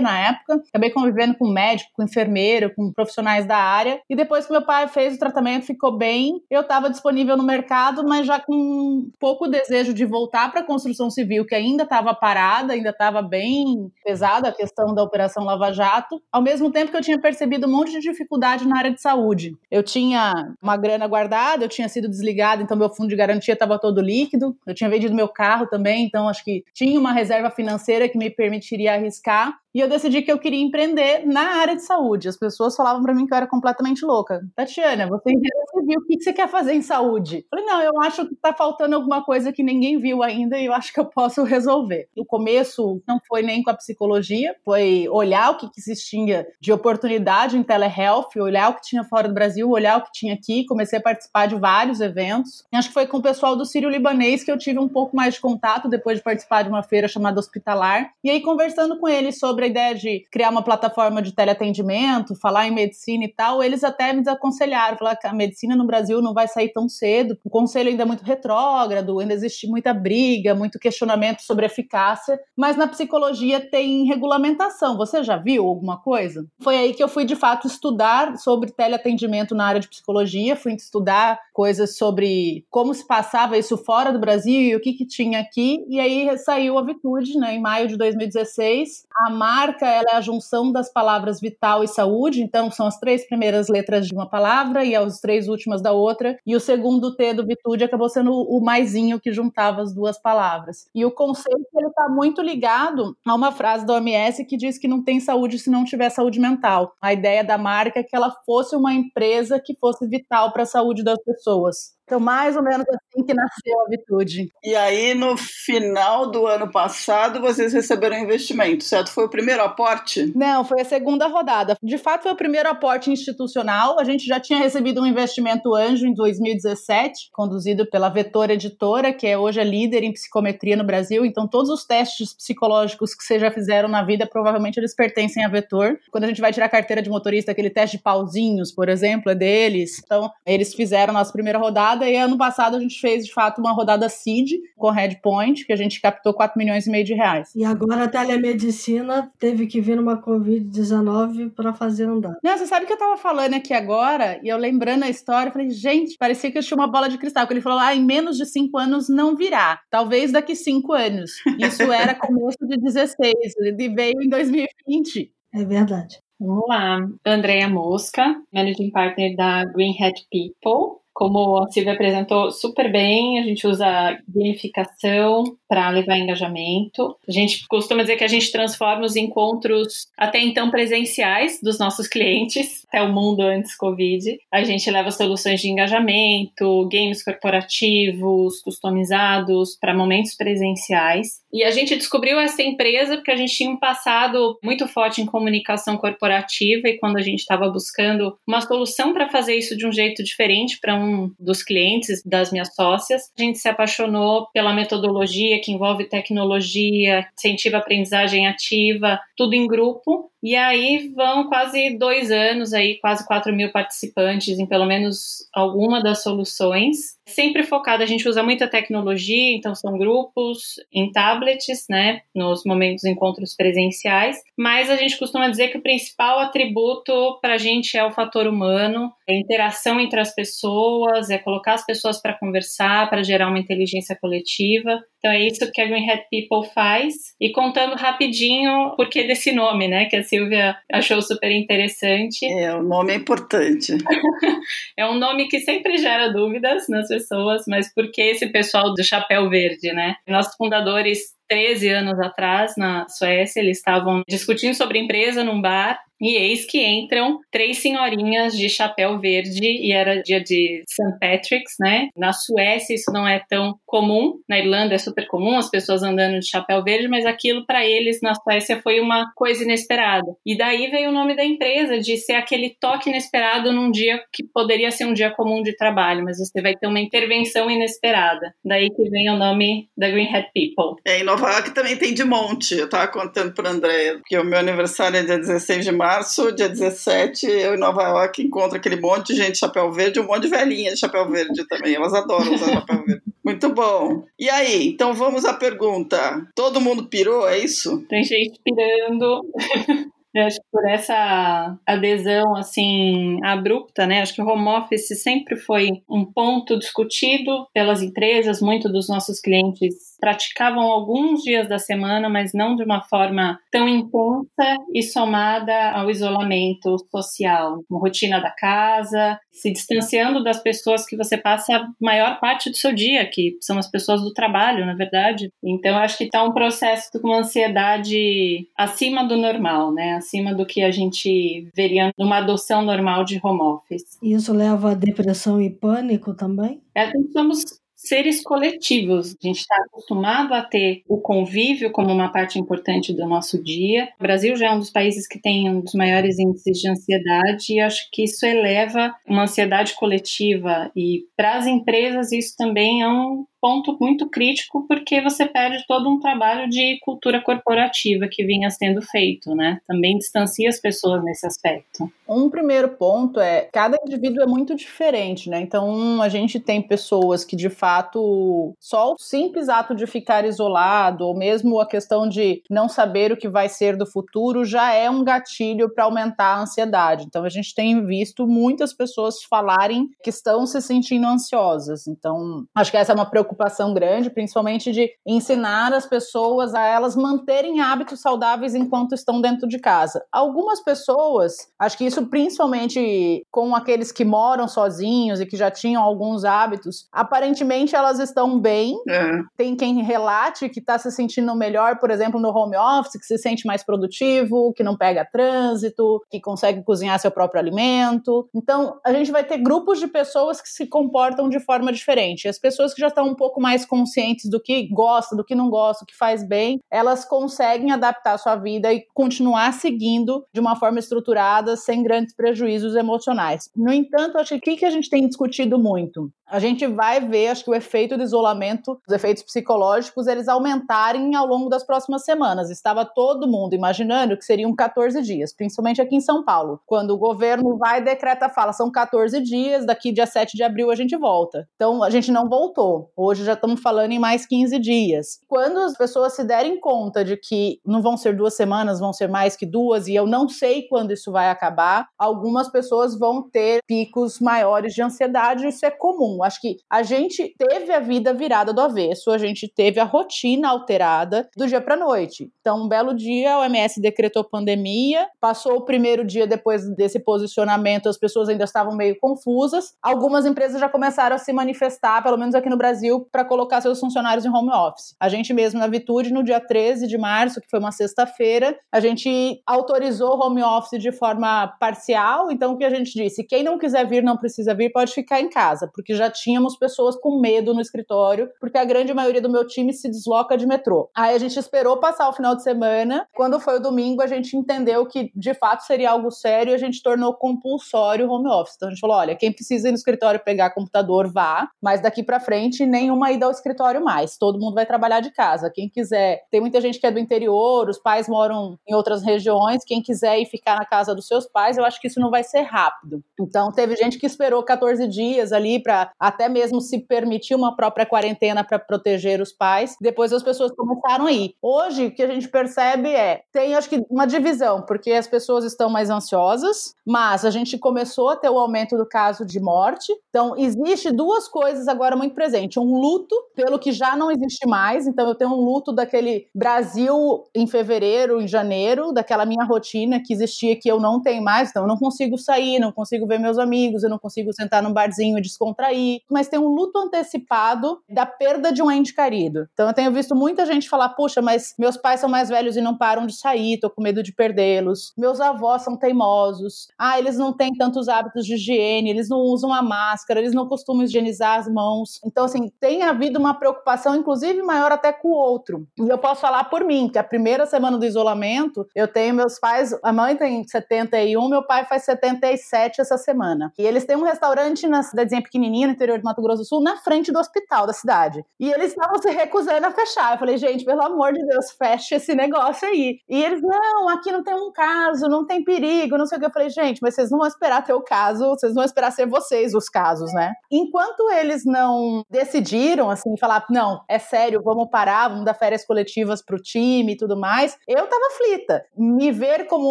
na 0.00 0.18
época. 0.18 0.62
Acabei 0.68 0.90
convivendo 0.90 1.34
com 1.36 1.48
médico, 1.48 1.90
com 1.94 2.02
enfermeiro, 2.02 2.72
com 2.74 2.92
profissionais 2.92 3.46
da 3.46 3.56
área. 3.56 4.00
E 4.08 4.16
depois 4.16 4.46
que 4.46 4.52
meu 4.52 4.62
pai 4.62 4.88
fez 4.88 5.14
o 5.14 5.18
tratamento, 5.18 5.66
ficou 5.66 5.96
bem, 5.96 6.40
eu 6.50 6.60
estava 6.60 6.90
disponível 6.90 7.36
no 7.36 7.42
mercado, 7.42 8.04
mas 8.06 8.26
já 8.26 8.38
com 8.40 9.10
pouco 9.18 9.48
desejo 9.48 9.92
de 9.92 10.04
voltar 10.04 10.50
para 10.50 10.60
a 10.60 10.66
construção 10.66 11.10
civil, 11.10 11.44
que 11.44 11.54
ainda 11.54 11.82
estava 11.82 12.14
parada, 12.14 12.72
ainda 12.72 12.90
estava 12.90 13.22
bem 13.22 13.90
pesada 14.04 14.48
a 14.48 14.52
questão 14.52 14.94
da 14.94 15.02
Operação 15.02 15.44
Lava 15.44 15.72
Jato, 15.72 16.20
ao 16.32 16.42
mesmo 16.42 16.70
tempo 16.70 16.90
que 16.90 16.96
eu 16.96 17.02
tinha 17.02 17.20
percebido 17.20 17.66
um 17.66 17.70
monte 17.70 17.92
de 17.92 18.00
dificuldade 18.00 18.66
na 18.66 18.78
área 18.78 18.92
de 18.92 19.00
saúde. 19.00 19.56
Eu 19.70 19.82
tinha 19.82 20.32
uma 20.62 20.76
grana 20.76 21.06
guardada, 21.06 21.64
eu 21.64 21.68
tinha 21.68 21.88
sido 21.88 22.08
desligada, 22.08 22.62
então 22.62 22.76
meu 22.76 22.88
fundo 22.88 23.08
de 23.08 23.16
garantia 23.16 23.54
estava 23.54 23.78
todo 23.78 24.00
líquido, 24.00 24.56
eu 24.66 24.74
tinha 24.74 24.90
vendido 24.90 25.14
meu 25.14 25.28
carro 25.28 25.66
também, 25.66 26.04
então 26.04 26.28
acho 26.28 26.44
que 26.44 26.64
tinha 26.74 26.98
uma 26.98 27.12
reserva 27.12 27.50
financeira 27.50 28.08
que 28.08 28.18
me 28.18 28.30
permitiria 28.30 28.94
arriscar, 28.94 29.47
yeah 29.48 29.67
e 29.74 29.80
eu 29.80 29.88
decidi 29.88 30.22
que 30.22 30.32
eu 30.32 30.38
queria 30.38 30.62
empreender 30.62 31.26
na 31.26 31.60
área 31.60 31.76
de 31.76 31.82
saúde. 31.82 32.28
As 32.28 32.36
pessoas 32.36 32.76
falavam 32.76 33.02
para 33.02 33.14
mim 33.14 33.26
que 33.26 33.32
eu 33.32 33.36
era 33.36 33.46
completamente 33.46 34.04
louca. 34.04 34.40
Tatiana, 34.54 35.06
você 35.06 35.30
civil, 35.78 36.00
o 36.00 36.06
que 36.06 36.20
você 36.20 36.32
quer 36.32 36.48
fazer 36.48 36.74
em 36.74 36.82
saúde? 36.82 37.46
Falei, 37.50 37.64
não, 37.64 37.80
eu 37.80 38.00
acho 38.02 38.26
que 38.26 38.34
tá 38.36 38.52
faltando 38.52 38.94
alguma 38.94 39.24
coisa 39.24 39.52
que 39.52 39.62
ninguém 39.62 39.98
viu 39.98 40.22
ainda 40.22 40.58
e 40.58 40.66
eu 40.66 40.72
acho 40.72 40.92
que 40.92 41.00
eu 41.00 41.04
posso 41.04 41.42
resolver. 41.42 42.08
No 42.16 42.24
começo, 42.24 43.02
não 43.06 43.20
foi 43.26 43.42
nem 43.42 43.62
com 43.62 43.70
a 43.70 43.74
psicologia, 43.74 44.54
foi 44.64 45.08
olhar 45.08 45.50
o 45.50 45.56
que, 45.56 45.70
que 45.70 45.80
existia 45.80 46.46
de 46.60 46.72
oportunidade 46.72 47.56
em 47.56 47.62
telehealth, 47.62 48.36
olhar 48.36 48.70
o 48.70 48.74
que 48.74 48.82
tinha 48.82 49.04
fora 49.04 49.28
do 49.28 49.34
Brasil, 49.34 49.68
olhar 49.68 49.98
o 49.98 50.02
que 50.02 50.12
tinha 50.12 50.34
aqui. 50.34 50.64
Comecei 50.66 50.98
a 50.98 51.02
participar 51.02 51.46
de 51.46 51.56
vários 51.56 52.00
eventos. 52.00 52.64
E 52.72 52.76
acho 52.76 52.88
que 52.88 52.94
foi 52.94 53.06
com 53.06 53.18
o 53.18 53.22
pessoal 53.22 53.56
do 53.56 53.64
Sírio 53.64 53.88
Libanês 53.88 54.44
que 54.44 54.50
eu 54.50 54.58
tive 54.58 54.78
um 54.78 54.88
pouco 54.88 55.16
mais 55.16 55.34
de 55.34 55.40
contato 55.40 55.88
depois 55.88 56.18
de 56.18 56.24
participar 56.24 56.62
de 56.62 56.68
uma 56.68 56.82
feira 56.82 57.08
chamada 57.08 57.38
Hospitalar. 57.38 58.10
E 58.22 58.30
aí, 58.30 58.40
conversando 58.40 58.98
com 58.98 59.08
eles 59.08 59.38
sobre 59.38 59.57
sobre 59.58 59.64
a 59.64 59.68
ideia 59.68 59.94
de 59.94 60.24
criar 60.30 60.50
uma 60.50 60.62
plataforma 60.62 61.20
de 61.20 61.32
teleatendimento, 61.32 62.36
falar 62.36 62.68
em 62.68 62.70
medicina 62.70 63.24
e 63.24 63.28
tal, 63.28 63.60
eles 63.60 63.82
até 63.82 64.12
me 64.12 64.20
desaconselharam, 64.20 64.96
falaram 64.96 65.18
que 65.20 65.26
a 65.26 65.32
medicina 65.32 65.74
no 65.74 65.84
Brasil 65.84 66.22
não 66.22 66.32
vai 66.32 66.46
sair 66.46 66.68
tão 66.68 66.88
cedo, 66.88 67.36
o 67.44 67.50
conselho 67.50 67.90
ainda 67.90 68.04
é 68.04 68.06
muito 68.06 68.22
retrógrado, 68.22 69.18
ainda 69.18 69.34
existe 69.34 69.66
muita 69.66 69.92
briga, 69.92 70.54
muito 70.54 70.78
questionamento 70.78 71.40
sobre 71.40 71.66
eficácia, 71.66 72.38
mas 72.56 72.76
na 72.76 72.86
psicologia 72.86 73.60
tem 73.60 74.04
regulamentação. 74.06 74.96
Você 74.96 75.24
já 75.24 75.36
viu 75.36 75.66
alguma 75.66 76.00
coisa? 76.00 76.46
Foi 76.60 76.76
aí 76.76 76.94
que 76.94 77.02
eu 77.02 77.08
fui 77.08 77.24
de 77.24 77.34
fato 77.34 77.66
estudar 77.66 78.36
sobre 78.36 78.70
teleatendimento 78.70 79.56
na 79.56 79.66
área 79.66 79.80
de 79.80 79.88
psicologia, 79.88 80.54
fui 80.54 80.74
estudar 80.74 81.40
coisas 81.52 81.96
sobre 81.96 82.64
como 82.70 82.94
se 82.94 83.04
passava 83.04 83.58
isso 83.58 83.76
fora 83.76 84.12
do 84.12 84.20
Brasil 84.20 84.60
e 84.60 84.76
o 84.76 84.80
que, 84.80 84.92
que 84.92 85.04
tinha 85.04 85.40
aqui, 85.40 85.84
e 85.88 85.98
aí 85.98 86.38
saiu 86.38 86.78
a 86.78 86.82
Vitude, 86.82 87.36
né, 87.38 87.56
em 87.56 87.60
maio 87.60 87.88
de 87.88 87.96
2016. 87.96 89.08
A 89.26 89.30
marca 89.48 89.86
ela 89.86 90.10
é 90.12 90.16
a 90.16 90.20
junção 90.20 90.70
das 90.70 90.92
palavras 90.92 91.40
vital 91.40 91.82
e 91.82 91.88
saúde, 91.88 92.42
então 92.42 92.70
são 92.70 92.86
as 92.86 92.98
três 93.00 93.26
primeiras 93.26 93.68
letras 93.68 94.06
de 94.06 94.12
uma 94.12 94.28
palavra 94.28 94.84
e 94.84 94.94
as 94.94 95.20
três 95.20 95.48
últimas 95.48 95.80
da 95.80 95.92
outra, 95.92 96.38
e 96.46 96.54
o 96.54 96.60
segundo 96.60 97.16
T 97.16 97.32
do 97.32 97.46
Vitude 97.46 97.82
acabou 97.82 98.10
sendo 98.10 98.30
o 98.30 98.60
maisinho 98.60 99.18
que 99.18 99.32
juntava 99.32 99.80
as 99.80 99.94
duas 99.94 100.20
palavras. 100.20 100.86
E 100.94 101.02
o 101.04 101.10
conceito 101.10 101.66
ele 101.74 101.88
está 101.88 102.08
muito 102.10 102.42
ligado 102.42 103.16
a 103.26 103.34
uma 103.34 103.50
frase 103.50 103.86
da 103.86 103.94
OMS 103.94 104.44
que 104.44 104.56
diz 104.56 104.76
que 104.76 104.86
não 104.86 105.02
tem 105.02 105.18
saúde 105.18 105.58
se 105.58 105.70
não 105.70 105.84
tiver 105.84 106.10
saúde 106.10 106.38
mental. 106.38 106.92
A 107.00 107.14
ideia 107.14 107.42
da 107.42 107.56
marca 107.56 108.00
é 108.00 108.02
que 108.02 108.14
ela 108.14 108.30
fosse 108.44 108.76
uma 108.76 108.92
empresa 108.92 109.58
que 109.58 109.74
fosse 109.80 110.06
vital 110.06 110.52
para 110.52 110.64
a 110.64 110.66
saúde 110.66 111.02
das 111.02 111.18
pessoas. 111.24 111.97
Então, 112.08 112.18
mais 112.18 112.56
ou 112.56 112.62
menos 112.62 112.86
assim 112.88 113.22
que 113.22 113.34
nasceu 113.34 113.82
a 113.82 113.88
Vitude. 113.90 114.48
E 114.64 114.74
aí, 114.74 115.12
no 115.12 115.36
final 115.36 116.30
do 116.30 116.46
ano 116.46 116.72
passado, 116.72 117.38
vocês 117.38 117.74
receberam 117.74 118.16
investimento, 118.16 118.82
certo? 118.82 119.10
Foi 119.10 119.26
o 119.26 119.28
primeiro 119.28 119.62
aporte? 119.62 120.32
Não, 120.34 120.64
foi 120.64 120.80
a 120.80 120.86
segunda 120.86 121.26
rodada. 121.26 121.76
De 121.82 121.98
fato, 121.98 122.22
foi 122.22 122.32
o 122.32 122.36
primeiro 122.36 122.66
aporte 122.66 123.10
institucional. 123.10 124.00
A 124.00 124.04
gente 124.04 124.24
já 124.24 124.40
tinha 124.40 124.58
recebido 124.58 125.02
um 125.02 125.06
investimento 125.06 125.74
anjo 125.74 126.06
em 126.06 126.14
2017, 126.14 127.28
conduzido 127.30 127.84
pela 127.90 128.08
Vetor 128.08 128.50
Editora, 128.50 129.12
que 129.12 129.26
é 129.26 129.36
hoje 129.36 129.60
a 129.60 129.64
líder 129.64 130.02
em 130.02 130.12
psicometria 130.12 130.78
no 130.78 130.84
Brasil. 130.84 131.26
Então, 131.26 131.46
todos 131.46 131.68
os 131.68 131.84
testes 131.84 132.32
psicológicos 132.34 133.14
que 133.14 133.22
vocês 133.22 133.38
já 133.38 133.50
fizeram 133.50 133.86
na 133.86 134.02
vida, 134.02 134.26
provavelmente 134.26 134.80
eles 134.80 134.94
pertencem 134.94 135.44
à 135.44 135.48
Vetor. 135.48 135.98
Quando 136.10 136.24
a 136.24 136.28
gente 136.28 136.40
vai 136.40 136.54
tirar 136.54 136.66
a 136.66 136.70
carteira 136.70 137.02
de 137.02 137.10
motorista, 137.10 137.52
aquele 137.52 137.68
teste 137.68 137.98
de 137.98 138.02
pauzinhos, 138.02 138.72
por 138.72 138.88
exemplo, 138.88 139.30
é 139.30 139.34
deles. 139.34 140.00
Então, 140.02 140.30
eles 140.46 140.72
fizeram 140.72 141.10
a 141.10 141.18
nossa 141.18 141.32
primeira 141.32 141.58
rodada 141.58 141.97
rodada. 141.98 142.08
E 142.08 142.16
ano 142.16 142.38
passado 142.38 142.76
a 142.76 142.80
gente 142.80 143.00
fez, 143.00 143.26
de 143.26 143.32
fato, 143.32 143.58
uma 143.58 143.72
rodada 143.72 144.08
seed 144.08 144.52
com 144.76 144.90
Redpoint, 144.90 145.66
que 145.66 145.72
a 145.72 145.76
gente 145.76 146.00
captou 146.00 146.32
4 146.32 146.56
milhões 146.56 146.86
e 146.86 146.90
meio 146.90 147.04
de 147.04 147.14
reais. 147.14 147.52
E 147.54 147.64
agora 147.64 148.04
a 148.04 148.08
telemedicina 148.08 149.30
teve 149.38 149.66
que 149.66 149.80
vir 149.80 149.96
numa 149.96 150.22
Covid-19 150.22 151.52
para 151.54 151.74
fazer 151.74 152.04
andar. 152.04 152.36
Não, 152.42 152.56
você 152.56 152.66
sabe 152.66 152.86
que 152.86 152.92
eu 152.92 152.98
tava 152.98 153.16
falando 153.16 153.54
aqui 153.54 153.74
agora, 153.74 154.40
e 154.42 154.48
eu 154.48 154.56
lembrando 154.56 155.02
a 155.02 155.10
história, 155.10 155.48
eu 155.48 155.52
falei, 155.52 155.70
gente, 155.70 156.16
parecia 156.16 156.50
que 156.50 156.58
eu 156.58 156.62
tinha 156.62 156.76
uma 156.76 156.88
bola 156.88 157.08
de 157.08 157.18
cristal. 157.18 157.44
Porque 157.44 157.54
ele 157.54 157.60
falou, 157.60 157.78
ah, 157.78 157.94
em 157.94 158.04
menos 158.04 158.36
de 158.36 158.46
5 158.46 158.76
anos 158.78 159.08
não 159.08 159.34
virá. 159.34 159.80
Talvez 159.90 160.32
daqui 160.32 160.54
5 160.54 160.92
anos. 160.92 161.32
Isso 161.58 161.82
era 161.92 162.14
começo 162.14 162.58
de 162.62 162.76
16, 162.76 163.34
ele 163.58 163.88
veio 163.88 164.22
em 164.22 164.28
2020. 164.28 165.32
É 165.54 165.64
verdade. 165.64 166.18
Vamos 166.40 166.68
lá. 166.68 166.98
Andréia 167.26 167.68
Mosca, 167.68 168.40
Managing 168.52 168.90
Partner 168.90 169.34
da 169.34 169.64
Green 169.64 169.96
Hat 170.00 170.14
People. 170.30 171.00
Como 171.18 171.58
a 171.58 171.68
Silvia 171.68 171.94
apresentou 171.94 172.52
super 172.52 172.92
bem, 172.92 173.40
a 173.40 173.42
gente 173.42 173.66
usa 173.66 174.16
gamificação 174.28 175.42
para 175.68 175.90
levar 175.90 176.16
engajamento. 176.16 177.16
A 177.28 177.32
gente 177.32 177.66
costuma 177.66 178.02
dizer 178.02 178.14
que 178.14 178.22
a 178.22 178.28
gente 178.28 178.52
transforma 178.52 179.04
os 179.04 179.16
encontros 179.16 180.06
até 180.16 180.38
então 180.38 180.70
presenciais 180.70 181.58
dos 181.60 181.76
nossos 181.76 182.06
clientes, 182.06 182.86
até 182.86 183.02
o 183.02 183.12
mundo 183.12 183.40
antes 183.40 183.76
Covid. 183.76 184.38
A 184.52 184.62
gente 184.62 184.88
leva 184.92 185.10
soluções 185.10 185.60
de 185.60 185.68
engajamento, 185.68 186.88
games 186.88 187.24
corporativos, 187.24 188.60
customizados 188.60 189.76
para 189.80 189.96
momentos 189.96 190.36
presenciais. 190.36 191.40
E 191.52 191.64
a 191.64 191.72
gente 191.72 191.96
descobriu 191.96 192.38
essa 192.38 192.62
empresa 192.62 193.16
porque 193.16 193.32
a 193.32 193.36
gente 193.36 193.56
tinha 193.56 193.70
um 193.70 193.78
passado 193.78 194.56
muito 194.62 194.86
forte 194.86 195.20
em 195.20 195.26
comunicação 195.26 195.96
corporativa 195.96 196.88
e 196.88 196.98
quando 196.98 197.16
a 197.16 197.22
gente 197.22 197.40
estava 197.40 197.68
buscando 197.68 198.36
uma 198.46 198.60
solução 198.60 199.12
para 199.12 199.28
fazer 199.28 199.56
isso 199.56 199.76
de 199.76 199.84
um 199.84 199.90
jeito 199.90 200.22
diferente 200.22 200.78
para 200.80 200.94
um 200.94 201.07
dos 201.38 201.62
clientes 201.62 202.22
das 202.24 202.50
minhas 202.52 202.74
sócias. 202.74 203.32
A 203.38 203.42
gente 203.42 203.58
se 203.58 203.68
apaixonou 203.68 204.48
pela 204.52 204.74
metodologia 204.74 205.60
que 205.60 205.72
envolve 205.72 206.08
tecnologia, 206.08 207.26
incentiva 207.36 207.76
a 207.76 207.80
aprendizagem 207.80 208.46
ativa, 208.46 209.18
tudo 209.36 209.54
em 209.54 209.66
grupo. 209.66 210.30
E 210.42 210.54
aí 210.54 211.12
vão 211.14 211.48
quase 211.48 211.98
dois 211.98 212.30
anos 212.30 212.72
aí, 212.72 212.98
quase 213.00 213.26
4 213.26 213.52
mil 213.54 213.72
participantes 213.72 214.58
em 214.58 214.66
pelo 214.66 214.86
menos 214.86 215.48
alguma 215.52 216.02
das 216.02 216.22
soluções. 216.22 217.18
Sempre 217.26 217.64
focado, 217.64 218.02
a 218.02 218.06
gente 218.06 218.28
usa 218.28 218.42
muita 218.42 218.68
tecnologia, 218.68 219.54
então 219.54 219.74
são 219.74 219.98
grupos 219.98 220.76
em 220.92 221.10
tablets, 221.10 221.84
né, 221.90 222.22
nos 222.34 222.64
momentos 222.64 223.04
encontros 223.04 223.54
presenciais, 223.54 224.38
mas 224.56 224.88
a 224.88 224.96
gente 224.96 225.18
costuma 225.18 225.48
dizer 225.48 225.68
que 225.68 225.78
o 225.78 225.82
principal 225.82 226.38
atributo 226.38 227.38
para 227.42 227.54
a 227.54 227.58
gente 227.58 227.96
é 227.96 228.04
o 228.04 228.12
fator 228.12 228.46
humano, 228.46 229.12
é 229.28 229.34
a 229.34 229.38
interação 229.38 230.00
entre 230.00 230.20
as 230.20 230.34
pessoas, 230.34 231.28
é 231.30 231.38
colocar 231.38 231.74
as 231.74 231.84
pessoas 231.84 232.20
para 232.20 232.38
conversar, 232.38 233.10
para 233.10 233.22
gerar 233.22 233.48
uma 233.48 233.58
inteligência 233.58 234.16
coletiva. 234.18 234.98
Então 235.18 235.32
é 235.32 235.46
isso 235.46 235.70
que 235.72 235.80
a 235.80 235.86
Green 235.86 236.08
Hat 236.08 236.24
People 236.30 236.68
faz. 236.72 237.14
E 237.40 237.50
contando 237.50 237.96
rapidinho 237.96 238.94
por 238.96 239.08
que 239.08 239.24
desse 239.24 239.52
nome, 239.52 239.88
né? 239.88 240.06
Que 240.06 240.16
a 240.16 240.22
Silvia 240.22 240.76
achou 240.92 241.20
super 241.20 241.50
interessante. 241.50 242.46
É, 242.46 242.74
o 242.74 242.82
nome 242.82 243.12
é 243.12 243.16
importante. 243.16 243.96
é 244.96 245.06
um 245.06 245.18
nome 245.18 245.48
que 245.48 245.60
sempre 245.60 245.98
gera 245.98 246.32
dúvidas 246.32 246.88
nas 246.88 247.08
pessoas, 247.08 247.64
mas 247.66 247.92
por 247.92 248.10
que 248.10 248.22
esse 248.22 248.46
pessoal 248.48 248.94
do 248.94 249.02
chapéu 249.02 249.48
verde, 249.48 249.92
né? 249.92 250.14
Nossos 250.26 250.54
fundadores 250.56 251.37
13 251.48 251.88
anos 251.88 252.20
atrás, 252.20 252.74
na 252.76 253.08
Suécia, 253.08 253.60
eles 253.60 253.78
estavam 253.78 254.22
discutindo 254.28 254.74
sobre 254.74 254.98
empresa 254.98 255.42
num 255.42 255.60
bar 255.60 255.98
e 256.20 256.36
eis 256.36 256.66
que 256.66 256.84
entram 256.84 257.38
três 257.50 257.78
senhorinhas 257.78 258.56
de 258.56 258.68
chapéu 258.68 259.18
verde, 259.18 259.64
e 259.64 259.92
era 259.92 260.20
dia 260.20 260.40
de 260.40 260.82
St. 260.86 261.18
Patrick's, 261.20 261.76
né? 261.78 262.08
Na 262.16 262.32
Suécia 262.32 262.94
isso 262.94 263.12
não 263.12 263.26
é 263.26 263.40
tão 263.48 263.78
comum, 263.86 264.34
na 264.48 264.58
Irlanda 264.58 264.94
é 264.94 264.98
super 264.98 265.26
comum 265.28 265.56
as 265.56 265.70
pessoas 265.70 266.02
andando 266.02 266.40
de 266.40 266.48
chapéu 266.48 266.82
verde, 266.82 267.08
mas 267.08 267.24
aquilo 267.24 267.64
para 267.64 267.86
eles 267.86 268.20
na 268.20 268.34
Suécia 268.34 268.80
foi 268.82 269.00
uma 269.00 269.30
coisa 269.34 269.62
inesperada. 269.62 270.26
E 270.44 270.56
daí 270.56 270.88
veio 270.90 271.10
o 271.10 271.12
nome 271.12 271.36
da 271.36 271.44
empresa, 271.44 271.98
de 272.00 272.16
ser 272.16 272.34
aquele 272.34 272.76
toque 272.80 273.10
inesperado 273.10 273.72
num 273.72 273.90
dia 273.90 274.20
que 274.32 274.44
poderia 274.52 274.90
ser 274.90 275.04
um 275.04 275.12
dia 275.12 275.30
comum 275.30 275.62
de 275.62 275.76
trabalho, 275.76 276.24
mas 276.24 276.38
você 276.38 276.60
vai 276.60 276.74
ter 276.74 276.88
uma 276.88 277.00
intervenção 277.00 277.70
inesperada. 277.70 278.52
Daí 278.64 278.90
que 278.90 279.08
vem 279.08 279.30
o 279.30 279.36
nome 279.36 279.88
da 279.96 280.10
Green 280.10 280.34
Hat 280.34 280.50
People. 280.52 281.00
É, 281.06 281.20
Nova 281.38 281.52
York 281.52 281.70
também 281.70 281.96
tem 281.96 282.12
de 282.12 282.24
monte, 282.24 282.74
eu 282.74 282.88
tava 282.88 283.06
contando 283.06 283.52
para 283.52 283.70
André, 283.70 284.18
que 284.26 284.36
o 284.36 284.44
meu 284.44 284.58
aniversário 284.58 285.18
é 285.18 285.22
dia 285.22 285.38
16 285.38 285.84
de 285.84 285.92
março, 285.92 286.52
dia 286.52 286.68
17, 286.68 287.46
eu 287.46 287.74
em 287.76 287.78
Nova 287.78 288.02
York 288.02 288.42
encontro 288.42 288.76
aquele 288.76 289.00
monte 289.00 289.28
de 289.28 289.36
gente 289.36 289.52
de 289.52 289.58
chapéu 289.58 289.92
verde, 289.92 290.18
um 290.18 290.26
monte 290.26 290.42
de 290.42 290.48
velhinha 290.48 290.92
de 290.92 290.98
chapéu 290.98 291.30
verde 291.30 291.64
também. 291.68 291.94
Elas 291.94 292.12
adoram 292.12 292.54
usar 292.54 292.72
chapéu 292.72 293.04
verde. 293.04 293.22
Muito 293.44 293.72
bom. 293.72 294.24
E 294.38 294.50
aí, 294.50 294.88
então 294.88 295.14
vamos 295.14 295.44
à 295.44 295.54
pergunta. 295.54 296.44
Todo 296.54 296.80
mundo 296.80 297.08
pirou, 297.08 297.48
é 297.48 297.58
isso? 297.58 298.04
Tem 298.08 298.24
gente 298.24 298.60
pirando. 298.64 299.40
Eu 300.34 300.44
acho 300.44 300.56
que 300.56 300.66
por 300.70 300.86
essa 300.86 301.78
adesão 301.86 302.54
assim 302.54 303.38
abrupta, 303.42 304.06
né? 304.06 304.20
Acho 304.20 304.34
que 304.34 304.42
o 304.42 304.46
home 304.46 304.68
office 304.68 305.22
sempre 305.22 305.56
foi 305.56 306.02
um 306.08 306.24
ponto 306.24 306.78
discutido 306.78 307.66
pelas 307.72 308.02
empresas. 308.02 308.60
Muitos 308.60 308.92
dos 308.92 309.08
nossos 309.08 309.40
clientes 309.40 309.94
praticavam 310.20 310.82
alguns 310.82 311.42
dias 311.42 311.68
da 311.68 311.78
semana, 311.78 312.28
mas 312.28 312.52
não 312.52 312.76
de 312.76 312.82
uma 312.82 313.00
forma 313.02 313.58
tão 313.70 313.88
intensa 313.88 314.76
e 314.94 315.02
somada 315.02 315.92
ao 315.92 316.10
isolamento 316.10 316.96
social, 317.10 317.82
rotina 317.90 318.40
da 318.40 318.50
casa, 318.50 319.38
se 319.52 319.72
distanciando 319.72 320.42
das 320.42 320.62
pessoas 320.62 321.06
que 321.06 321.16
você 321.16 321.36
passa 321.36 321.76
a 321.76 321.88
maior 322.00 322.38
parte 322.40 322.70
do 322.70 322.76
seu 322.76 322.94
dia, 322.94 323.28
que 323.28 323.56
são 323.60 323.78
as 323.78 323.90
pessoas 323.90 324.20
do 324.22 324.32
trabalho, 324.32 324.86
na 324.86 324.94
verdade. 324.94 325.50
Então, 325.62 325.96
acho 325.96 326.18
que 326.18 326.24
está 326.24 326.42
um 326.42 326.52
processo 326.52 327.10
com 327.20 327.28
uma 327.28 327.38
ansiedade 327.38 328.68
acima 328.76 329.24
do 329.24 329.36
normal, 329.36 329.92
né? 329.92 330.14
Acima 330.14 330.54
do 330.54 330.66
que 330.66 330.82
a 330.82 330.90
gente 330.90 331.68
veria 331.74 332.12
numa 332.18 332.38
adoção 332.38 332.82
normal 332.82 333.24
de 333.24 333.40
home 333.42 333.60
office. 333.60 334.18
Isso 334.22 334.52
leva 334.52 334.92
a 334.92 334.94
depressão 334.94 335.60
e 335.60 335.70
pânico 335.70 336.34
também? 336.34 336.80
É, 336.94 337.10
somos 337.32 337.64
seres 337.98 338.42
coletivos. 338.42 339.34
A 339.42 339.46
gente 339.46 339.58
está 339.58 339.76
acostumado 339.86 340.54
a 340.54 340.62
ter 340.62 341.02
o 341.08 341.20
convívio 341.20 341.90
como 341.90 342.12
uma 342.12 342.30
parte 342.30 342.58
importante 342.58 343.12
do 343.12 343.26
nosso 343.26 343.62
dia. 343.62 344.08
O 344.18 344.22
Brasil 344.22 344.54
já 344.56 344.68
é 344.68 344.70
um 344.70 344.78
dos 344.78 344.90
países 344.90 345.26
que 345.26 345.40
tem 345.40 345.68
um 345.68 345.80
dos 345.80 345.94
maiores 345.94 346.38
índices 346.38 346.78
de 346.78 346.88
ansiedade 346.88 347.74
e 347.74 347.80
acho 347.80 348.08
que 348.12 348.24
isso 348.24 348.46
eleva 348.46 349.12
uma 349.26 349.42
ansiedade 349.42 349.94
coletiva 349.94 350.90
e 350.94 351.24
para 351.36 351.56
as 351.56 351.66
empresas 351.66 352.30
isso 352.30 352.54
também 352.56 353.02
é 353.02 353.08
um 353.08 353.44
ponto 353.60 353.96
muito 354.00 354.28
crítico 354.28 354.86
porque 354.86 355.20
você 355.20 355.46
perde 355.46 355.84
todo 355.86 356.08
um 356.08 356.20
trabalho 356.20 356.68
de 356.68 356.98
cultura 357.02 357.40
corporativa 357.42 358.28
que 358.30 358.44
vinha 358.44 358.70
sendo 358.70 359.02
feito, 359.02 359.54
né? 359.54 359.80
Também 359.86 360.16
distancia 360.16 360.68
as 360.68 360.80
pessoas 360.80 361.22
nesse 361.24 361.46
aspecto. 361.46 362.10
Um 362.28 362.48
primeiro 362.50 362.90
ponto 362.90 363.40
é 363.40 363.68
cada 363.72 363.98
indivíduo 364.04 364.42
é 364.42 364.46
muito 364.46 364.74
diferente, 364.74 365.48
né? 365.50 365.60
Então 365.60 366.22
a 366.22 366.28
gente 366.28 366.60
tem 366.60 366.80
pessoas 366.80 367.44
que 367.44 367.56
de 367.56 367.68
fato 367.68 368.74
só 368.78 369.12
o 369.12 369.18
simples 369.18 369.68
ato 369.68 369.94
de 369.94 370.06
ficar 370.06 370.44
isolado 370.44 371.26
ou 371.26 371.36
mesmo 371.36 371.80
a 371.80 371.86
questão 371.86 372.28
de 372.28 372.62
não 372.70 372.88
saber 372.88 373.32
o 373.32 373.36
que 373.36 373.48
vai 373.48 373.68
ser 373.68 373.96
do 373.96 374.06
futuro 374.06 374.64
já 374.64 374.92
é 374.92 375.10
um 375.10 375.24
gatilho 375.24 375.92
para 375.92 376.04
aumentar 376.04 376.54
a 376.56 376.60
ansiedade. 376.62 377.24
Então 377.24 377.44
a 377.44 377.48
gente 377.48 377.74
tem 377.74 378.04
visto 378.04 378.46
muitas 378.46 378.92
pessoas 378.92 379.42
falarem 379.42 380.08
que 380.22 380.30
estão 380.30 380.66
se 380.66 380.80
sentindo 380.80 381.26
ansiosas. 381.26 382.06
Então 382.06 382.64
acho 382.74 382.90
que 382.90 382.96
essa 382.96 383.12
é 383.12 383.14
uma 383.14 383.28
preocupação 383.28 383.47
preocupação 383.48 383.94
grande, 383.94 384.30
principalmente 384.30 384.92
de 384.92 385.10
ensinar 385.26 385.92
as 385.92 386.06
pessoas 386.06 386.74
a 386.74 386.82
elas 386.82 387.16
manterem 387.16 387.80
hábitos 387.80 388.20
saudáveis 388.20 388.74
enquanto 388.74 389.14
estão 389.14 389.40
dentro 389.40 389.66
de 389.66 389.78
casa. 389.78 390.22
Algumas 390.30 390.82
pessoas, 390.82 391.54
acho 391.78 391.96
que 391.96 392.04
isso 392.04 392.26
principalmente 392.26 393.42
com 393.50 393.74
aqueles 393.74 394.12
que 394.12 394.24
moram 394.24 394.68
sozinhos 394.68 395.40
e 395.40 395.46
que 395.46 395.56
já 395.56 395.70
tinham 395.70 396.02
alguns 396.02 396.44
hábitos, 396.44 397.08
aparentemente 397.12 397.96
elas 397.96 398.18
estão 398.18 398.60
bem. 398.60 398.94
É. 399.08 399.30
Tem 399.56 399.76
quem 399.76 400.02
relate 400.02 400.68
que 400.68 400.80
está 400.80 400.98
se 400.98 401.10
sentindo 401.10 401.54
melhor, 401.54 401.98
por 401.98 402.10
exemplo, 402.10 402.40
no 402.40 402.50
home 402.50 402.76
office, 402.76 403.18
que 403.18 403.26
se 403.26 403.38
sente 403.38 403.66
mais 403.66 403.84
produtivo, 403.84 404.72
que 404.74 404.82
não 404.82 404.96
pega 404.96 405.26
trânsito, 405.30 406.20
que 406.30 406.40
consegue 406.40 406.82
cozinhar 406.84 407.18
seu 407.18 407.30
próprio 407.30 407.60
alimento. 407.60 408.48
Então, 408.54 408.98
a 409.04 409.12
gente 409.12 409.30
vai 409.30 409.44
ter 409.44 409.58
grupos 409.58 409.98
de 409.98 410.06
pessoas 410.06 410.60
que 410.60 410.68
se 410.68 410.86
comportam 410.86 411.48
de 411.48 411.60
forma 411.60 411.92
diferente. 411.92 412.48
As 412.48 412.58
pessoas 412.58 412.92
que 412.92 413.00
já 413.00 413.08
estão 413.08 413.28
pouco 413.38 413.60
mais 413.60 413.86
conscientes 413.86 414.50
do 414.50 414.60
que 414.60 414.86
gosta, 414.92 415.34
do 415.34 415.44
que 415.44 415.54
não 415.54 415.70
gosta, 415.70 416.04
do 416.04 416.08
que 416.08 416.16
faz 416.16 416.46
bem, 416.46 416.78
elas 416.90 417.24
conseguem 417.24 417.90
adaptar 417.90 418.34
a 418.34 418.38
sua 418.38 418.56
vida 418.56 418.92
e 418.92 419.06
continuar 419.14 419.72
seguindo 419.72 420.44
de 420.52 420.60
uma 420.60 420.76
forma 420.76 420.98
estruturada, 420.98 421.76
sem 421.76 422.02
grandes 422.02 422.34
prejuízos 422.34 422.94
emocionais. 422.94 423.70
No 423.74 423.92
entanto, 423.92 424.36
acho 424.36 424.58
que 424.60 424.72
o 424.72 424.76
que 424.76 424.84
a 424.84 424.90
gente 424.90 425.08
tem 425.08 425.26
discutido 425.26 425.78
muito? 425.78 426.30
A 426.50 426.58
gente 426.58 426.86
vai 426.86 427.20
ver, 427.20 427.48
acho 427.48 427.62
que 427.62 427.70
o 427.70 427.74
efeito 427.74 428.16
do 428.16 428.22
isolamento, 428.22 428.98
os 429.06 429.14
efeitos 429.14 429.42
psicológicos, 429.42 430.26
eles 430.26 430.48
aumentarem 430.48 431.34
ao 431.34 431.46
longo 431.46 431.68
das 431.68 431.84
próximas 431.84 432.24
semanas. 432.24 432.70
Estava 432.70 433.04
todo 433.04 433.46
mundo 433.46 433.74
imaginando 433.74 434.34
que 434.34 434.44
seriam 434.44 434.74
14 434.74 435.20
dias, 435.20 435.52
principalmente 435.52 436.00
aqui 436.00 436.16
em 436.16 436.22
São 436.22 436.42
Paulo. 436.42 436.80
Quando 436.86 437.10
o 437.10 437.18
governo 437.18 437.76
vai 437.76 438.02
decreta, 438.02 438.48
fala, 438.48 438.72
são 438.72 438.90
14 438.90 439.42
dias, 439.42 439.84
daqui 439.84 440.10
dia 440.10 440.24
7 440.24 440.56
de 440.56 440.62
abril 440.62 440.90
a 440.90 440.94
gente 440.94 441.14
volta. 441.18 441.68
Então, 441.76 442.02
a 442.02 442.08
gente 442.08 442.32
não 442.32 442.48
voltou. 442.48 443.10
Hoje 443.14 443.44
já 443.44 443.52
estamos 443.52 443.82
falando 443.82 444.12
em 444.12 444.18
mais 444.18 444.46
15 444.46 444.78
dias. 444.78 445.40
Quando 445.46 445.78
as 445.80 445.98
pessoas 445.98 446.34
se 446.34 446.44
derem 446.44 446.80
conta 446.80 447.22
de 447.22 447.36
que 447.36 447.78
não 447.84 448.00
vão 448.00 448.16
ser 448.16 448.34
duas 448.34 448.54
semanas, 448.54 449.00
vão 449.00 449.12
ser 449.12 449.28
mais 449.28 449.54
que 449.54 449.66
duas, 449.66 450.08
e 450.08 450.14
eu 450.14 450.26
não 450.26 450.48
sei 450.48 450.88
quando 450.88 451.12
isso 451.12 451.30
vai 451.30 451.50
acabar, 451.50 452.08
algumas 452.18 452.70
pessoas 452.70 453.18
vão 453.18 453.42
ter 453.42 453.80
picos 453.86 454.40
maiores 454.40 454.94
de 454.94 455.02
ansiedade, 455.02 455.66
isso 455.66 455.84
é 455.84 455.90
comum. 455.90 456.37
Acho 456.44 456.60
que 456.60 456.76
a 456.90 457.02
gente 457.02 457.54
teve 457.58 457.92
a 457.92 458.00
vida 458.00 458.32
virada 458.32 458.72
do 458.72 458.80
avesso, 458.80 459.30
a 459.30 459.38
gente 459.38 459.68
teve 459.68 460.00
a 460.00 460.04
rotina 460.04 460.68
alterada 460.68 461.48
do 461.56 461.66
dia 461.66 461.80
para 461.80 461.96
noite. 461.96 462.50
Então, 462.60 462.84
um 462.84 462.88
belo 462.88 463.14
dia, 463.14 463.54
a 463.54 463.60
OMS 463.60 464.00
decretou 464.00 464.44
pandemia, 464.44 465.26
passou 465.40 465.76
o 465.76 465.84
primeiro 465.84 466.24
dia 466.24 466.46
depois 466.46 466.88
desse 466.94 467.18
posicionamento, 467.18 468.08
as 468.08 468.18
pessoas 468.18 468.48
ainda 468.48 468.64
estavam 468.64 468.96
meio 468.96 469.18
confusas. 469.18 469.94
Algumas 470.02 470.46
empresas 470.46 470.80
já 470.80 470.88
começaram 470.88 471.36
a 471.36 471.38
se 471.38 471.52
manifestar, 471.52 472.22
pelo 472.22 472.36
menos 472.36 472.54
aqui 472.54 472.68
no 472.68 472.76
Brasil, 472.76 473.26
para 473.30 473.44
colocar 473.44 473.80
seus 473.80 473.98
funcionários 474.00 474.44
em 474.44 474.50
home 474.50 474.70
office. 474.70 475.14
A 475.20 475.28
gente 475.28 475.52
mesmo 475.52 475.78
na 475.78 475.86
Vitude, 475.86 476.32
no 476.32 476.42
dia 476.42 476.60
13 476.60 477.06
de 477.06 477.18
março, 477.18 477.60
que 477.60 477.68
foi 477.70 477.78
uma 477.78 477.92
sexta-feira, 477.92 478.78
a 478.92 479.00
gente 479.00 479.60
autorizou 479.66 480.38
home 480.38 480.62
office 480.62 481.00
de 481.00 481.12
forma 481.12 481.68
parcial. 481.80 482.50
Então, 482.50 482.72
o 482.72 482.76
que 482.78 482.84
a 482.84 482.90
gente 482.90 483.12
disse? 483.12 483.44
Quem 483.44 483.62
não 483.62 483.78
quiser 483.78 484.06
vir, 484.06 484.22
não 484.22 484.36
precisa 484.36 484.74
vir, 484.74 484.90
pode 484.90 485.12
ficar 485.12 485.40
em 485.40 485.48
casa, 485.48 485.90
porque 485.92 486.14
já 486.14 486.27
tínhamos 486.30 486.76
pessoas 486.76 487.16
com 487.16 487.40
medo 487.40 487.74
no 487.74 487.80
escritório, 487.80 488.50
porque 488.60 488.78
a 488.78 488.84
grande 488.84 489.12
maioria 489.14 489.40
do 489.40 489.50
meu 489.50 489.66
time 489.66 489.92
se 489.92 490.08
desloca 490.08 490.56
de 490.56 490.66
metrô. 490.66 491.10
Aí 491.16 491.34
a 491.34 491.38
gente 491.38 491.58
esperou 491.58 491.98
passar 491.98 492.28
o 492.28 492.32
final 492.32 492.54
de 492.54 492.62
semana. 492.62 493.26
Quando 493.34 493.60
foi 493.60 493.76
o 493.76 493.80
domingo, 493.80 494.22
a 494.22 494.26
gente 494.26 494.56
entendeu 494.56 495.06
que 495.06 495.30
de 495.34 495.54
fato 495.54 495.84
seria 495.84 496.10
algo 496.10 496.30
sério 496.30 496.72
e 496.72 496.74
a 496.74 496.78
gente 496.78 497.02
tornou 497.02 497.34
compulsório 497.34 498.26
o 498.26 498.32
home 498.32 498.48
office. 498.48 498.74
Então 498.76 498.88
a 498.88 498.90
gente 498.90 499.00
falou: 499.00 499.16
olha, 499.16 499.36
quem 499.36 499.52
precisa 499.52 499.88
ir 499.88 499.92
no 499.92 499.96
escritório 499.96 500.40
pegar 500.40 500.70
computador, 500.70 501.30
vá, 501.32 501.68
mas 501.82 502.00
daqui 502.00 502.22
para 502.22 502.40
frente 502.40 502.86
nenhuma 502.86 503.30
ida 503.32 503.46
ao 503.46 503.52
escritório 503.52 504.02
mais. 504.02 504.36
Todo 504.36 504.58
mundo 504.58 504.74
vai 504.74 504.86
trabalhar 504.86 505.20
de 505.20 505.30
casa. 505.30 505.70
Quem 505.72 505.88
quiser, 505.88 506.42
tem 506.50 506.60
muita 506.60 506.80
gente 506.80 506.98
que 506.98 507.06
é 507.06 507.10
do 507.10 507.18
interior, 507.18 507.88
os 507.88 507.98
pais 507.98 508.28
moram 508.28 508.78
em 508.86 508.94
outras 508.94 509.22
regiões, 509.22 509.84
quem 509.84 510.02
quiser 510.02 510.38
ir 510.38 510.46
ficar 510.46 510.76
na 510.76 510.84
casa 510.84 511.14
dos 511.14 511.26
seus 511.26 511.46
pais, 511.46 511.76
eu 511.76 511.84
acho 511.84 512.00
que 512.00 512.06
isso 512.06 512.20
não 512.20 512.30
vai 512.30 512.42
ser 512.42 512.62
rápido. 512.62 513.22
Então 513.40 513.70
teve 513.72 513.96
gente 513.96 514.18
que 514.18 514.26
esperou 514.26 514.62
14 514.62 515.06
dias 515.06 515.52
ali 515.52 515.82
para 515.82 516.10
até 516.18 516.48
mesmo 516.48 516.80
se 516.80 516.98
permitir 516.98 517.54
uma 517.54 517.76
própria 517.76 518.06
quarentena 518.06 518.64
para 518.64 518.78
proteger 518.78 519.40
os 519.40 519.52
pais. 519.52 519.96
Depois 520.00 520.32
as 520.32 520.42
pessoas 520.42 520.72
começaram 520.72 521.26
a 521.26 521.32
ir. 521.32 521.54
Hoje 521.62 522.06
o 522.06 522.14
que 522.14 522.22
a 522.22 522.26
gente 522.26 522.48
percebe 522.48 523.08
é, 523.08 523.42
tem 523.52 523.74
acho 523.74 523.88
que 523.88 524.04
uma 524.10 524.26
divisão, 524.26 524.82
porque 524.82 525.12
as 525.12 525.26
pessoas 525.26 525.64
estão 525.64 525.88
mais 525.88 526.10
ansiosas, 526.10 526.94
mas 527.06 527.44
a 527.44 527.50
gente 527.50 527.78
começou 527.78 528.30
a 528.30 528.36
ter 528.36 528.48
o 528.48 528.58
aumento 528.58 528.96
do 528.96 529.06
caso 529.06 529.44
de 529.44 529.60
morte. 529.60 530.12
Então 530.28 530.56
existe 530.56 531.10
duas 531.10 531.48
coisas 531.48 531.88
agora 531.88 532.16
muito 532.16 532.34
presentes, 532.34 532.76
um 532.76 532.98
luto 532.98 533.34
pelo 533.54 533.78
que 533.78 533.92
já 533.92 534.16
não 534.16 534.30
existe 534.30 534.66
mais. 534.66 535.06
Então 535.06 535.28
eu 535.28 535.34
tenho 535.34 535.50
um 535.50 535.64
luto 535.64 535.92
daquele 535.92 536.46
Brasil 536.54 537.44
em 537.54 537.66
fevereiro, 537.66 538.40
em 538.40 538.48
janeiro, 538.48 539.12
daquela 539.12 539.44
minha 539.44 539.64
rotina 539.64 540.20
que 540.24 540.32
existia 540.32 540.76
que 540.76 540.90
eu 540.90 541.00
não 541.00 541.20
tenho 541.20 541.42
mais, 541.42 541.70
então 541.70 541.82
eu 541.82 541.88
não 541.88 541.96
consigo 541.96 542.38
sair, 542.38 542.78
não 542.78 542.92
consigo 542.92 543.26
ver 543.26 543.38
meus 543.38 543.58
amigos, 543.58 544.02
eu 544.02 544.10
não 544.10 544.18
consigo 544.18 544.52
sentar 544.52 544.82
num 544.82 544.92
barzinho 544.92 545.38
e 545.38 545.42
descontrair, 545.42 546.07
mas 546.30 546.48
tem 546.48 546.58
um 546.58 546.68
luto 546.68 546.98
antecipado 546.98 548.00
da 548.08 548.26
perda 548.26 548.72
de 548.72 548.82
um 548.82 548.90
ente 548.90 549.14
querido. 549.14 549.68
Então 549.72 549.88
eu 549.88 549.94
tenho 549.94 550.12
visto 550.12 550.34
muita 550.34 550.66
gente 550.66 550.88
falar: 550.88 551.10
"Puxa, 551.10 551.40
mas 551.42 551.74
meus 551.78 551.96
pais 551.96 552.20
são 552.20 552.28
mais 552.28 552.48
velhos 552.48 552.76
e 552.76 552.80
não 552.80 552.96
param 552.96 553.26
de 553.26 553.34
sair, 553.36 553.78
tô 553.78 553.90
com 553.90 554.02
medo 554.02 554.22
de 554.22 554.32
perdê-los. 554.32 555.12
Meus 555.16 555.40
avós 555.40 555.82
são 555.82 555.96
teimosos. 555.96 556.88
Ah, 556.98 557.18
eles 557.18 557.36
não 557.36 557.52
têm 557.52 557.72
tantos 557.74 558.08
hábitos 558.08 558.46
de 558.46 558.54
higiene, 558.54 559.10
eles 559.10 559.28
não 559.28 559.40
usam 559.40 559.72
a 559.72 559.82
máscara, 559.82 560.40
eles 560.40 560.54
não 560.54 560.66
costumam 560.66 561.04
higienizar 561.04 561.58
as 561.58 561.68
mãos". 561.68 562.20
Então 562.24 562.44
assim, 562.44 562.70
tem 562.80 563.02
havido 563.02 563.38
uma 563.38 563.54
preocupação 563.54 564.14
inclusive 564.14 564.62
maior 564.62 564.92
até 564.92 565.12
com 565.12 565.28
o 565.28 565.32
outro. 565.32 565.86
E 565.98 566.08
eu 566.08 566.18
posso 566.18 566.40
falar 566.40 566.64
por 566.64 566.84
mim, 566.84 567.08
que 567.08 567.18
a 567.18 567.24
primeira 567.24 567.66
semana 567.66 567.98
do 567.98 568.04
isolamento, 568.04 568.86
eu 568.94 569.08
tenho 569.08 569.34
meus 569.34 569.58
pais, 569.58 569.96
a 570.02 570.12
mãe 570.12 570.36
tem 570.36 570.66
71, 570.66 571.48
meu 571.48 571.62
pai 571.62 571.84
faz 571.84 572.04
77 572.04 573.00
essa 573.00 573.16
semana. 573.16 573.72
E 573.78 573.82
eles 573.82 574.04
têm 574.04 574.16
um 574.16 574.22
restaurante 574.24 574.86
na 574.86 575.02
cidadezinha 575.02 575.42
pequenininha, 575.42 575.88
no 575.88 575.96
interior 575.98 576.18
do 576.18 576.24
Mato 576.24 576.40
Grosso 576.40 576.62
do 576.62 576.66
Sul, 576.66 576.82
na 576.82 576.96
frente 576.96 577.32
do 577.32 577.38
hospital 577.38 577.86
da 577.86 577.92
cidade. 577.92 578.44
E 578.58 578.70
eles 578.70 578.92
estavam 578.92 579.20
se 579.20 579.30
recusando 579.30 579.86
a 579.86 579.90
fechar. 579.90 580.32
Eu 580.32 580.38
falei, 580.38 580.56
gente, 580.56 580.84
pelo 580.84 581.02
amor 581.02 581.32
de 581.32 581.44
Deus, 581.44 581.70
feche 581.72 582.14
esse 582.14 582.34
negócio 582.34 582.88
aí. 582.88 583.18
E 583.28 583.42
eles, 583.42 583.60
não, 583.62 584.08
aqui 584.08 584.30
não 584.30 584.42
tem 584.42 584.54
um 584.54 584.72
caso, 584.72 585.28
não 585.28 585.46
tem 585.46 585.64
perigo, 585.64 586.16
não 586.16 586.26
sei 586.26 586.38
o 586.38 586.40
que. 586.40 586.46
Eu 586.46 586.52
falei, 586.52 586.70
gente, 586.70 587.00
mas 587.02 587.14
vocês 587.14 587.30
não 587.30 587.38
vão 587.38 587.48
esperar 587.48 587.84
ter 587.84 587.92
o 587.92 588.02
caso, 588.02 588.48
vocês 588.50 588.74
vão 588.74 588.84
esperar 588.84 589.10
ser 589.10 589.26
vocês 589.26 589.74
os 589.74 589.88
casos, 589.88 590.32
né? 590.32 590.52
Enquanto 590.70 591.30
eles 591.30 591.64
não 591.64 592.22
decidiram, 592.30 593.10
assim, 593.10 593.36
falar, 593.38 593.66
não, 593.70 594.02
é 594.08 594.18
sério, 594.18 594.62
vamos 594.62 594.88
parar, 594.90 595.28
vamos 595.28 595.44
dar 595.44 595.54
férias 595.54 595.84
coletivas 595.84 596.42
pro 596.42 596.62
time 596.62 597.12
e 597.12 597.16
tudo 597.16 597.36
mais, 597.36 597.76
eu 597.86 598.06
tava 598.06 598.26
aflita. 598.28 598.84
Me 598.96 599.32
ver 599.32 599.66
como 599.66 599.90